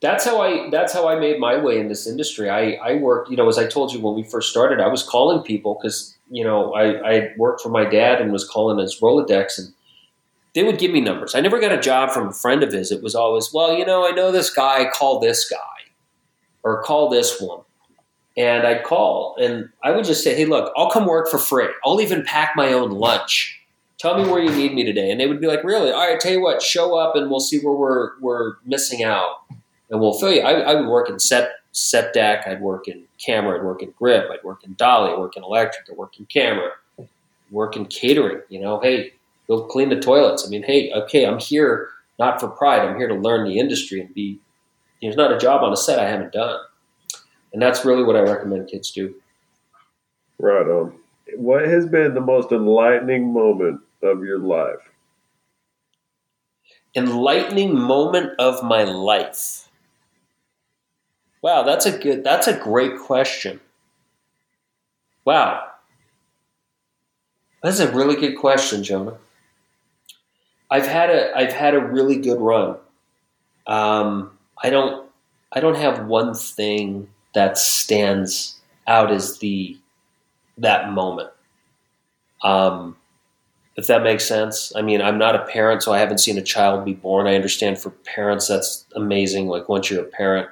[0.00, 2.48] that's how I that's how I made my way in this industry.
[2.48, 5.02] I, I worked, you know, as I told you when we first started, I was
[5.02, 8.98] calling people because you know I, I worked for my dad and was calling his
[9.00, 9.74] Rolodex, and
[10.54, 11.34] they would give me numbers.
[11.34, 12.90] I never got a job from a friend of his.
[12.90, 14.88] It was always, well, you know, I know this guy.
[14.90, 15.92] Call this guy,
[16.62, 17.60] or call this one,
[18.38, 21.68] and I'd call, and I would just say, hey, look, I'll come work for free.
[21.84, 23.58] I'll even pack my own lunch.
[23.98, 25.92] Tell me where you need me today, and they would be like, really?
[25.92, 29.44] All right, tell you what, show up, and we'll see where we're we're missing out
[29.90, 30.42] and we'll fill you.
[30.42, 32.46] I, I would work in set set deck.
[32.46, 33.58] I'd work in camera.
[33.58, 34.28] I'd work in grip.
[34.30, 35.12] I'd work in dolly.
[35.12, 35.86] I'd work in electric.
[35.90, 36.70] I'd work in camera.
[36.98, 37.08] I'd
[37.50, 38.42] work in catering.
[38.48, 39.12] You know, hey,
[39.46, 40.46] go clean the toilets.
[40.46, 41.88] I mean, hey, okay, I'm here
[42.18, 42.82] not for pride.
[42.82, 44.38] I'm here to learn the industry and be
[45.02, 46.60] there's not a job on a set I haven't done,
[47.52, 49.14] and that's really what I recommend kids do.
[50.38, 50.94] Right on.
[51.36, 54.90] What has been the most enlightening moment of your life?
[56.94, 59.69] Enlightening moment of my life.
[61.42, 62.24] Wow, that's a good.
[62.24, 63.60] That's a great question.
[65.24, 65.66] Wow,
[67.62, 69.18] that's a really good question, Jonah.
[70.70, 72.76] I've had a I've had a really good run.
[73.66, 75.08] Um, I don't
[75.52, 79.78] I don't have one thing that stands out as the
[80.58, 81.30] that moment.
[82.42, 82.96] Um,
[83.76, 84.72] if that makes sense.
[84.76, 87.26] I mean, I'm not a parent, so I haven't seen a child be born.
[87.26, 89.48] I understand for parents that's amazing.
[89.48, 90.48] Like once you're a parent,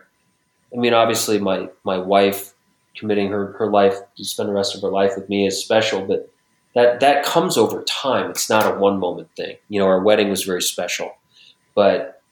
[0.73, 2.55] I mean, obviously my my wife
[2.97, 6.05] committing her her life to spend the rest of her life with me is special,
[6.05, 6.31] but
[6.75, 8.31] that that comes over time.
[8.31, 9.57] It's not a one moment thing.
[9.69, 11.13] You know, our wedding was very special,
[11.75, 12.23] but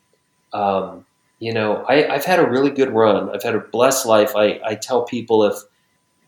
[0.53, 1.05] um,
[1.39, 3.31] you know, I, I've had a really good run.
[3.31, 4.35] I've had a blessed life.
[4.35, 5.57] I, I tell people if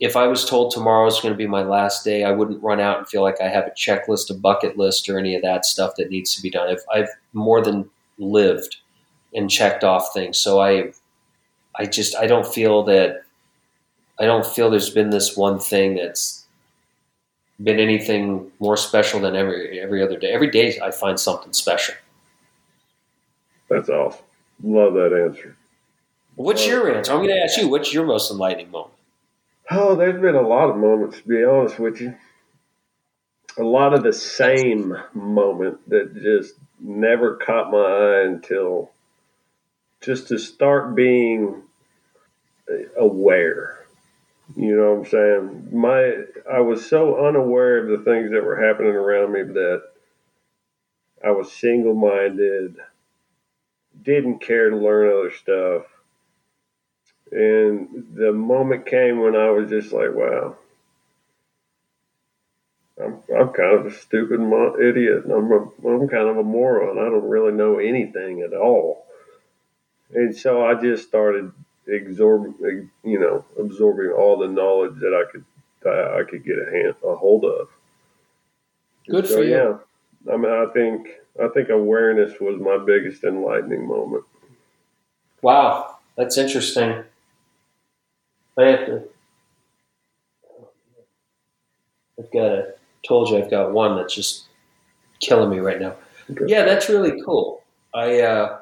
[0.01, 2.81] if I was told tomorrow is going to be my last day, I wouldn't run
[2.81, 5.65] out and feel like I have a checklist, a bucket list, or any of that
[5.65, 6.69] stuff that needs to be done.
[6.69, 8.77] I've, I've more than lived
[9.35, 10.39] and checked off things.
[10.39, 10.93] So I,
[11.79, 13.23] I just I don't feel that
[14.19, 16.45] I don't feel there's been this one thing that's
[17.63, 20.33] been anything more special than every every other day.
[20.33, 21.95] Every day I find something special.
[23.69, 24.25] That's awesome.
[24.63, 25.57] Love that answer.
[26.35, 27.13] What's Love your answer?
[27.13, 27.69] I'm going to ask you.
[27.69, 28.95] What's your most enlightening moment?
[29.71, 32.15] Oh, there's been a lot of moments, to be honest with you.
[33.59, 38.91] A lot of the same moment that just never caught my eye until
[40.01, 41.63] just to start being
[42.99, 43.86] aware.
[44.57, 45.69] You know what I'm saying?
[45.73, 49.82] My I was so unaware of the things that were happening around me that
[51.24, 52.77] I was single minded,
[54.01, 55.82] didn't care to learn other stuff.
[57.31, 60.57] And the moment came when I was just like, wow,
[63.03, 64.40] I'm, I'm kind of a stupid
[64.81, 65.24] idiot.
[65.27, 66.99] I'm, a, I'm kind of a moron.
[66.99, 69.07] I don't really know anything at all.
[70.15, 71.53] And so I just started
[71.89, 75.44] absorbing, you know, absorbing all the knowledge that I could
[75.82, 77.69] that I could get a hand a hold of.
[79.09, 79.51] Good so, for you.
[79.51, 79.78] Yeah,
[80.32, 81.09] I mean, I think
[81.43, 84.24] I think awareness was my biggest enlightening moment.
[85.43, 87.05] Wow, that's interesting.
[88.56, 89.02] I have to.
[92.19, 92.74] I've got a.
[93.06, 94.47] Told you I've got one that's just
[95.20, 95.94] killing me right now.
[96.31, 96.44] Okay.
[96.48, 97.62] Yeah, that's really cool.
[97.94, 98.20] I.
[98.20, 98.59] uh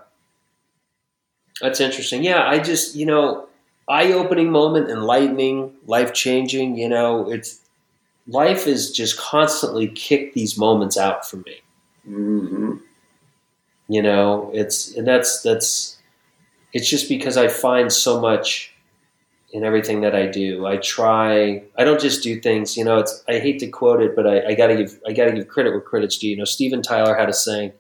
[1.61, 2.23] That's interesting.
[2.23, 3.49] Yeah, I just you know,
[3.89, 6.77] eye-opening moment, enlightening, life-changing.
[6.77, 7.61] You know, it's
[8.29, 11.61] life is just constantly kick these moments out for me.
[12.05, 12.77] hmm
[13.89, 15.99] you know it's and that's that's
[16.73, 18.73] it's just because i find so much
[19.53, 23.23] in everything that i do i try i don't just do things you know it's
[23.29, 25.81] i hate to quote it but i, I gotta give i gotta give credit where
[25.81, 27.73] credit's due you know steven tyler had a saying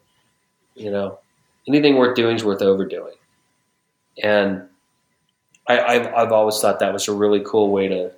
[0.76, 1.18] you know
[1.66, 3.14] anything worth doing is worth overdoing
[4.22, 4.62] and
[5.68, 8.12] I, I've, I've always thought that was a really cool way to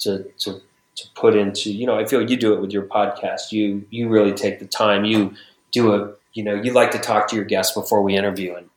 [0.00, 0.60] to to
[0.96, 4.08] to put into you know I feel you do it with your podcast you you
[4.08, 5.34] really take the time you
[5.72, 8.68] do a you know you like to talk to your guests before we interview and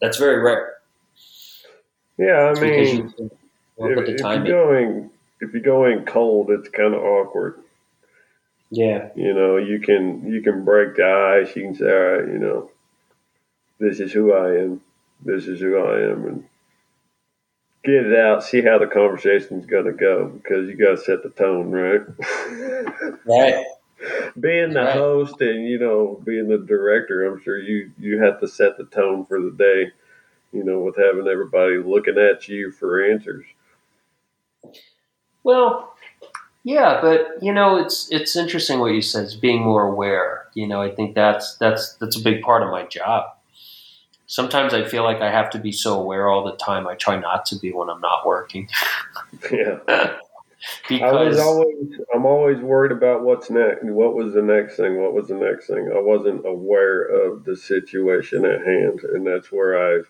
[0.00, 0.74] that's very rare
[2.18, 3.30] Yeah, I It's mean, you
[3.78, 7.60] you if, if you're in going if you're going cold, it's kind of awkward.
[8.70, 11.04] yeah You know, you can you can break the
[11.42, 11.54] ice.
[11.56, 12.70] You can say, all right, you know,
[13.78, 14.80] this is who I am.
[15.24, 16.44] This is who I am, and
[17.84, 18.44] get it out.
[18.44, 22.02] See how the conversation's going to go because you got to set the tone, right?
[23.26, 23.64] right
[24.38, 24.94] being the Right.
[24.94, 28.84] host and you know being the director, I'm sure you you have to set the
[28.84, 29.92] tone for the day.
[30.52, 33.44] You know, with having everybody looking at you for answers.
[35.42, 35.94] Well,
[36.64, 39.24] yeah, but you know, it's it's interesting what you said.
[39.24, 40.46] It's being more aware.
[40.54, 43.33] You know, I think that's that's that's a big part of my job.
[44.26, 46.86] Sometimes I feel like I have to be so aware all the time.
[46.86, 48.68] I try not to be when I'm not working
[49.50, 49.78] Yeah.
[49.88, 53.84] I was because always I'm always worried about what's next.
[53.84, 55.00] What was the next thing?
[55.00, 55.90] What was the next thing?
[55.94, 60.02] I wasn't aware of the situation at hand, and that's where I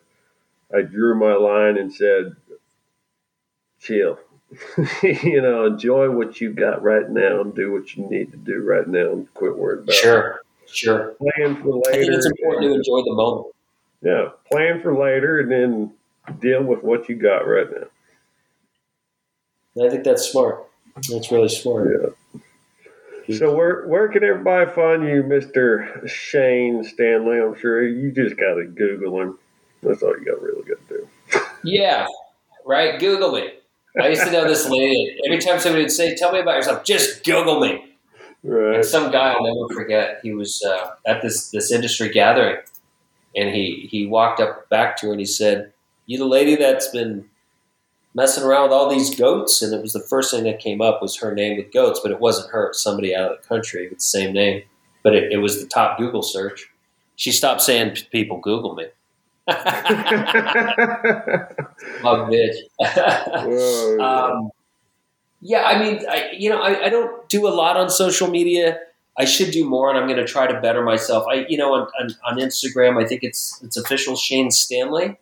[0.76, 2.36] I drew my line and said,
[3.80, 4.18] "Chill,
[5.02, 8.62] you know, enjoy what you got right now, and do what you need to do
[8.62, 11.16] right now, and quit worrying about sure, sure.
[11.18, 13.53] plan for I think it's important to enjoy the moment.
[14.04, 15.92] Yeah, plan for later, and then
[16.40, 17.88] deal with what you got right now.
[19.84, 20.64] I think that's smart.
[21.10, 22.14] That's really smart.
[23.26, 23.38] Yeah.
[23.38, 27.40] So where where can everybody find you, Mister Shane Stanley?
[27.40, 29.38] I'm sure you just got to Google him.
[29.82, 31.08] That's all you got really got to do.
[31.64, 32.06] Yeah,
[32.66, 33.00] right.
[33.00, 33.50] Google me.
[33.98, 35.16] I used to know this lady.
[35.26, 37.96] Every time somebody would say, "Tell me about yourself," just Google me.
[38.42, 38.76] Right.
[38.76, 40.20] And some guy I'll never forget.
[40.22, 42.58] He was uh, at this this industry gathering,
[43.34, 45.72] and he he walked up back to her and he said,
[46.06, 47.26] "You the lady that's been
[48.14, 51.02] messing around with all these goats?" And it was the first thing that came up
[51.02, 52.64] was her name with goats, but it wasn't her.
[52.66, 54.62] It was somebody out of the country with the same name,
[55.02, 56.70] but it, it was the top Google search.
[57.16, 58.86] She stopped saying people Google me.
[59.48, 59.60] Mug
[62.30, 62.56] bitch.
[62.80, 63.98] Whoa.
[64.00, 64.50] um,
[65.46, 68.78] yeah, I mean, I, you know, I, I don't do a lot on social media.
[69.16, 71.24] I should do more, and I'm going to try to better myself.
[71.30, 75.16] I, you know, on, on, on Instagram, I think it's it's official Shane Stanley,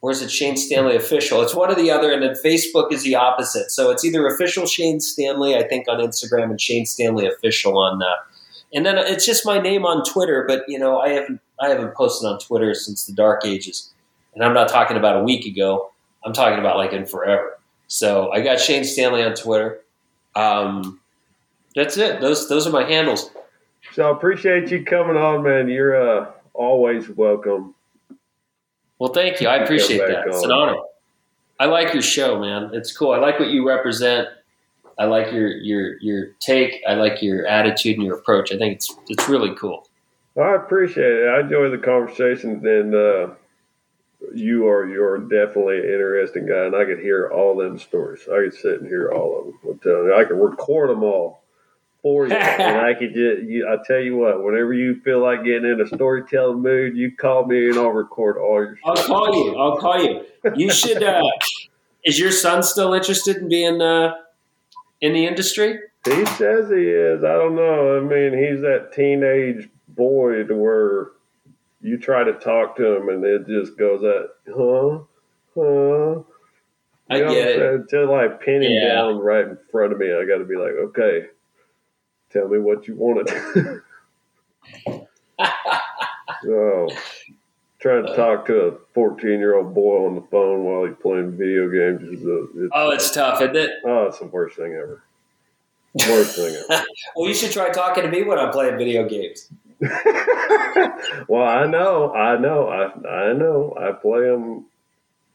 [0.00, 1.42] or is it Shane Stanley official?
[1.42, 3.70] It's one or the other, and then Facebook is the opposite.
[3.72, 8.00] So it's either official Shane Stanley, I think, on Instagram, and Shane Stanley official on.
[8.02, 8.06] Uh,
[8.72, 11.94] and then it's just my name on Twitter, but you know, I haven't I haven't
[11.94, 13.92] posted on Twitter since the dark ages,
[14.34, 15.90] and I'm not talking about a week ago.
[16.24, 17.58] I'm talking about like in forever.
[17.88, 19.80] So I got Shane Stanley on Twitter.
[20.34, 21.00] Um,
[21.76, 22.20] that's it.
[22.20, 23.30] Those those are my handles.
[23.92, 25.68] so I appreciate you coming on, man.
[25.68, 27.74] You're uh, always welcome.
[28.98, 29.46] Well, thank you.
[29.46, 30.08] I appreciate that.
[30.08, 30.78] back It's an honor.
[31.60, 32.70] I like your show, man.
[32.72, 33.12] It's cool.
[33.12, 34.28] I like what you represent.
[34.98, 36.82] I like your your your take.
[36.88, 38.52] I like your attitude and your approach.
[38.52, 39.86] I think it's it's really cool.
[40.40, 41.28] I appreciate it.
[41.28, 43.28] I enjoy the conversation, and uh,
[44.34, 48.22] you are you're definitely an interesting guy, and I could hear all them stories.
[48.22, 49.58] I could sit and hear all of them.
[49.68, 51.42] I'm telling you, I could record them all
[52.06, 53.42] for you, and I could just.
[53.42, 57.10] You, I tell you what, whenever you feel like getting in a storytelling mood, you
[57.16, 58.78] call me and I'll record all your.
[58.84, 59.56] I'll call you.
[59.56, 60.24] I'll call you.
[60.54, 61.02] You should.
[61.02, 61.22] Uh,
[62.04, 64.14] is your son still interested in being uh,
[65.00, 65.80] in the industry?
[66.04, 67.24] He says he is.
[67.24, 67.96] I don't know.
[67.96, 71.08] I mean, he's that teenage boy to where
[71.80, 74.98] you try to talk to him and it just goes at, huh,
[75.56, 76.22] huh.
[77.10, 77.74] I You know get I'm it.
[77.74, 78.94] Until I pin him Yeah.
[78.94, 81.26] down right in front of me, I got to be like, okay,
[82.36, 83.82] tell me what you want to
[86.42, 86.88] so,
[87.78, 91.36] trying to talk to a 14 year old boy on the phone while he's playing
[91.36, 93.70] video games is a, it's, Oh, it's tough, isn't it?
[93.84, 95.02] oh, it's the worst thing ever.
[96.08, 96.84] Worst thing ever.
[97.16, 99.50] Well, you should try talking to me when I'm playing video games.
[101.28, 103.76] well, I know, I know, I, I know.
[103.78, 104.66] I play them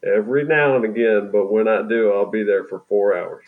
[0.04, 3.46] every now and again, but when I do, I'll be there for four hours.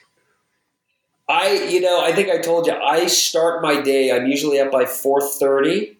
[1.27, 2.73] I, you know, I think I told you.
[2.73, 4.11] I start my day.
[4.11, 5.97] I'm usually up by four thirty.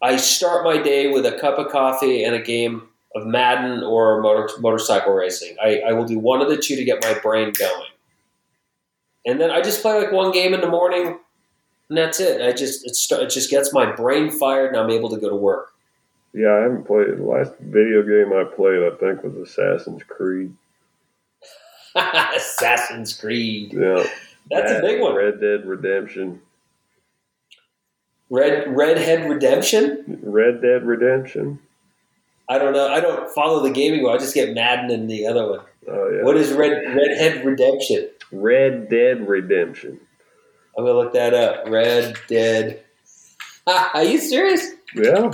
[0.00, 4.20] I start my day with a cup of coffee and a game of Madden or
[4.20, 5.56] motor, motorcycle racing.
[5.62, 7.90] I, I will do one of the two to get my brain going,
[9.24, 11.18] and then I just play like one game in the morning,
[11.88, 12.42] and that's it.
[12.42, 15.28] I just it, start, it just gets my brain fired, and I'm able to go
[15.28, 15.72] to work.
[16.34, 17.18] Yeah, I haven't played.
[17.18, 20.52] The last video game I played, I think, was Assassin's Creed.
[22.36, 23.72] Assassin's Creed.
[23.72, 24.04] Yeah,
[24.50, 25.14] That's a big one.
[25.14, 26.40] Red Dead Redemption.
[28.30, 30.20] Red Redhead Redemption.
[30.22, 31.58] Red Dead Redemption.
[32.48, 32.88] I don't know.
[32.88, 34.14] I don't follow the gaming one.
[34.14, 35.60] I just get Madden and the other one.
[35.88, 38.08] Oh yeah, What is Red Redhead Redemption?
[38.30, 40.00] Red Dead Redemption.
[40.76, 41.68] I'm gonna look that up.
[41.68, 42.82] Red Dead.
[43.66, 44.70] Are you serious?
[44.94, 45.30] Yeah,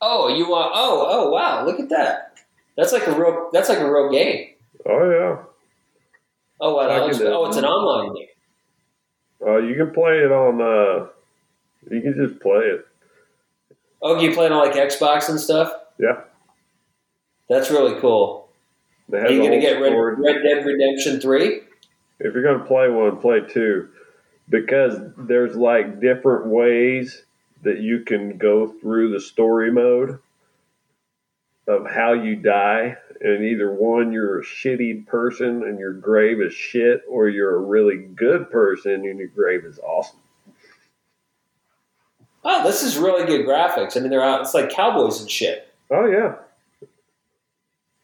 [0.00, 0.72] Oh, you want?
[0.74, 1.64] Oh, oh, wow!
[1.64, 2.35] Look at that.
[2.76, 3.50] That's like a real.
[3.52, 4.50] That's like a real game.
[4.88, 5.42] oh yeah.
[6.60, 6.88] Oh wow!
[6.88, 7.34] I looks, can do it.
[7.34, 8.26] oh, it's an online game.
[9.46, 10.60] Uh, you can play it on.
[10.60, 11.08] Uh,
[11.90, 12.86] you can just play it.
[14.02, 15.72] Oh, you playing on like Xbox and stuff?
[15.98, 16.20] Yeah.
[17.48, 18.48] That's really cool.
[19.12, 19.92] Are you gonna get Red.
[20.18, 21.60] Red Dead Redemption Three?
[22.18, 23.88] if you're going to play one, play two,
[24.48, 27.24] because there's like different ways
[27.62, 30.18] that you can go through the story mode
[31.66, 32.96] of how you die.
[33.20, 37.60] And either one, you're a shitty person and your grave is shit, or you're a
[37.60, 40.18] really good person and your grave is awesome.
[42.44, 43.96] Oh, this is really good graphics.
[43.96, 44.42] I mean, they're out.
[44.42, 45.72] It's like cowboys and shit.
[45.90, 46.34] Oh yeah,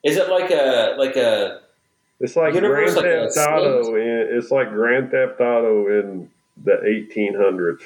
[0.03, 1.61] Is it like a like a?
[2.19, 3.95] it's like Grand like Theft Auto.
[3.97, 6.31] In, it's like Grand Theft Auto in
[6.65, 7.83] the 1800s.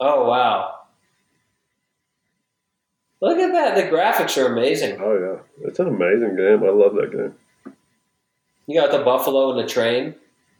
[0.00, 0.80] Oh wow!
[3.20, 3.76] Look at that.
[3.76, 5.00] The graphics are amazing.
[5.00, 6.62] Oh yeah, it's an amazing game.
[6.62, 7.34] I love that game.
[8.66, 10.14] You got the buffalo and the train.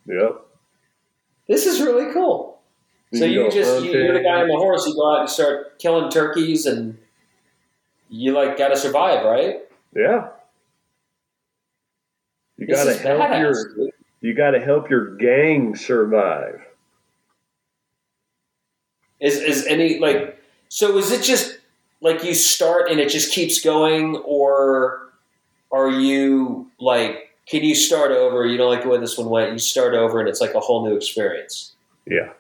[0.07, 0.41] Yep.
[1.49, 2.59] This is really cool.
[3.13, 4.87] So can you just you, you're the guy on the horse.
[4.87, 6.99] You go out and start killing turkeys, and
[8.09, 9.61] you like got to survive, right?
[9.95, 10.29] Yeah.
[12.59, 13.91] You gotta help badass, your dude.
[14.23, 16.61] you gotta help your gang survive.
[19.21, 20.43] Is is any like?
[20.69, 21.59] So is it just
[22.01, 25.13] like you start and it just keeps going, or
[25.73, 28.45] are you like can you start over?
[28.45, 29.53] You don't like the way this one went.
[29.53, 31.73] You start over and it's like a whole new experience.
[32.07, 32.33] Yeah.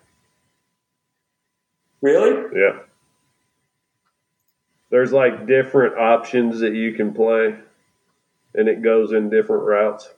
[2.01, 2.43] Really?
[2.55, 2.81] Yeah.
[4.91, 7.55] There's like different options that you can play,
[8.55, 10.09] and it goes in different routes.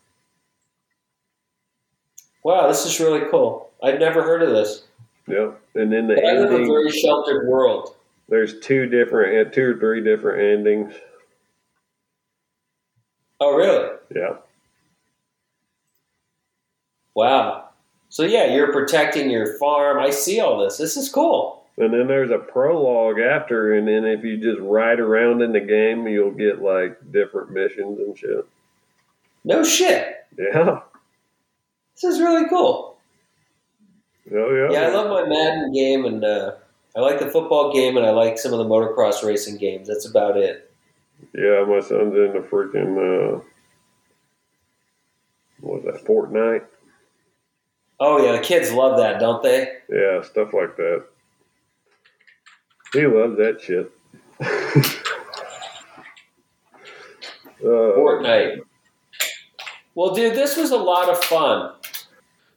[2.42, 3.70] Wow, this is really cool.
[3.82, 4.84] I've never heard of this.
[5.26, 5.52] Yeah.
[5.74, 7.94] And then the I live a very sheltered world.
[8.28, 10.94] There's two different, uh, two or three different endings.
[13.40, 13.96] Oh, really?
[14.14, 14.36] Yeah.
[17.14, 17.68] Wow.
[18.10, 19.98] So yeah, you're protecting your farm.
[19.98, 20.78] I see all this.
[20.78, 21.66] This is cool.
[21.76, 25.60] And then there's a prologue after, and then if you just ride around in the
[25.60, 28.46] game, you'll get like different missions and shit.
[29.44, 30.26] No shit.
[30.36, 30.80] Yeah.
[31.94, 32.96] This is really cool.
[34.32, 34.72] Oh yeah.
[34.72, 36.52] Yeah, I love my Madden game, and uh,
[36.96, 39.88] I like the football game, and I like some of the motocross racing games.
[39.88, 40.72] That's about it.
[41.34, 43.40] Yeah, my son's into freaking uh,
[45.60, 46.64] what was that Fortnite?
[48.00, 49.68] Oh yeah, the kids love that, don't they?
[49.90, 51.04] Yeah, stuff like that.
[52.92, 53.90] He loves that shit.
[54.40, 54.46] uh,
[57.60, 58.60] Fortnite.
[59.94, 61.74] Well, dude, this was a lot of fun.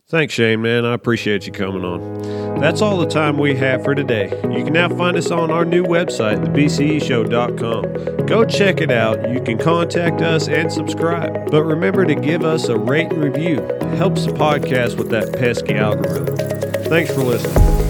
[0.08, 0.86] Thanks, Shane, man.
[0.86, 2.51] I appreciate you coming on.
[2.62, 4.26] That's all the time we have for today.
[4.44, 8.28] You can now find us on our new website, thebceshow.com.
[8.28, 9.28] Go check it out.
[9.32, 11.50] You can contact us and subscribe.
[11.50, 13.58] But remember to give us a rate and review.
[13.58, 16.36] It helps the podcast with that pesky algorithm.
[16.86, 17.81] Thanks for listening.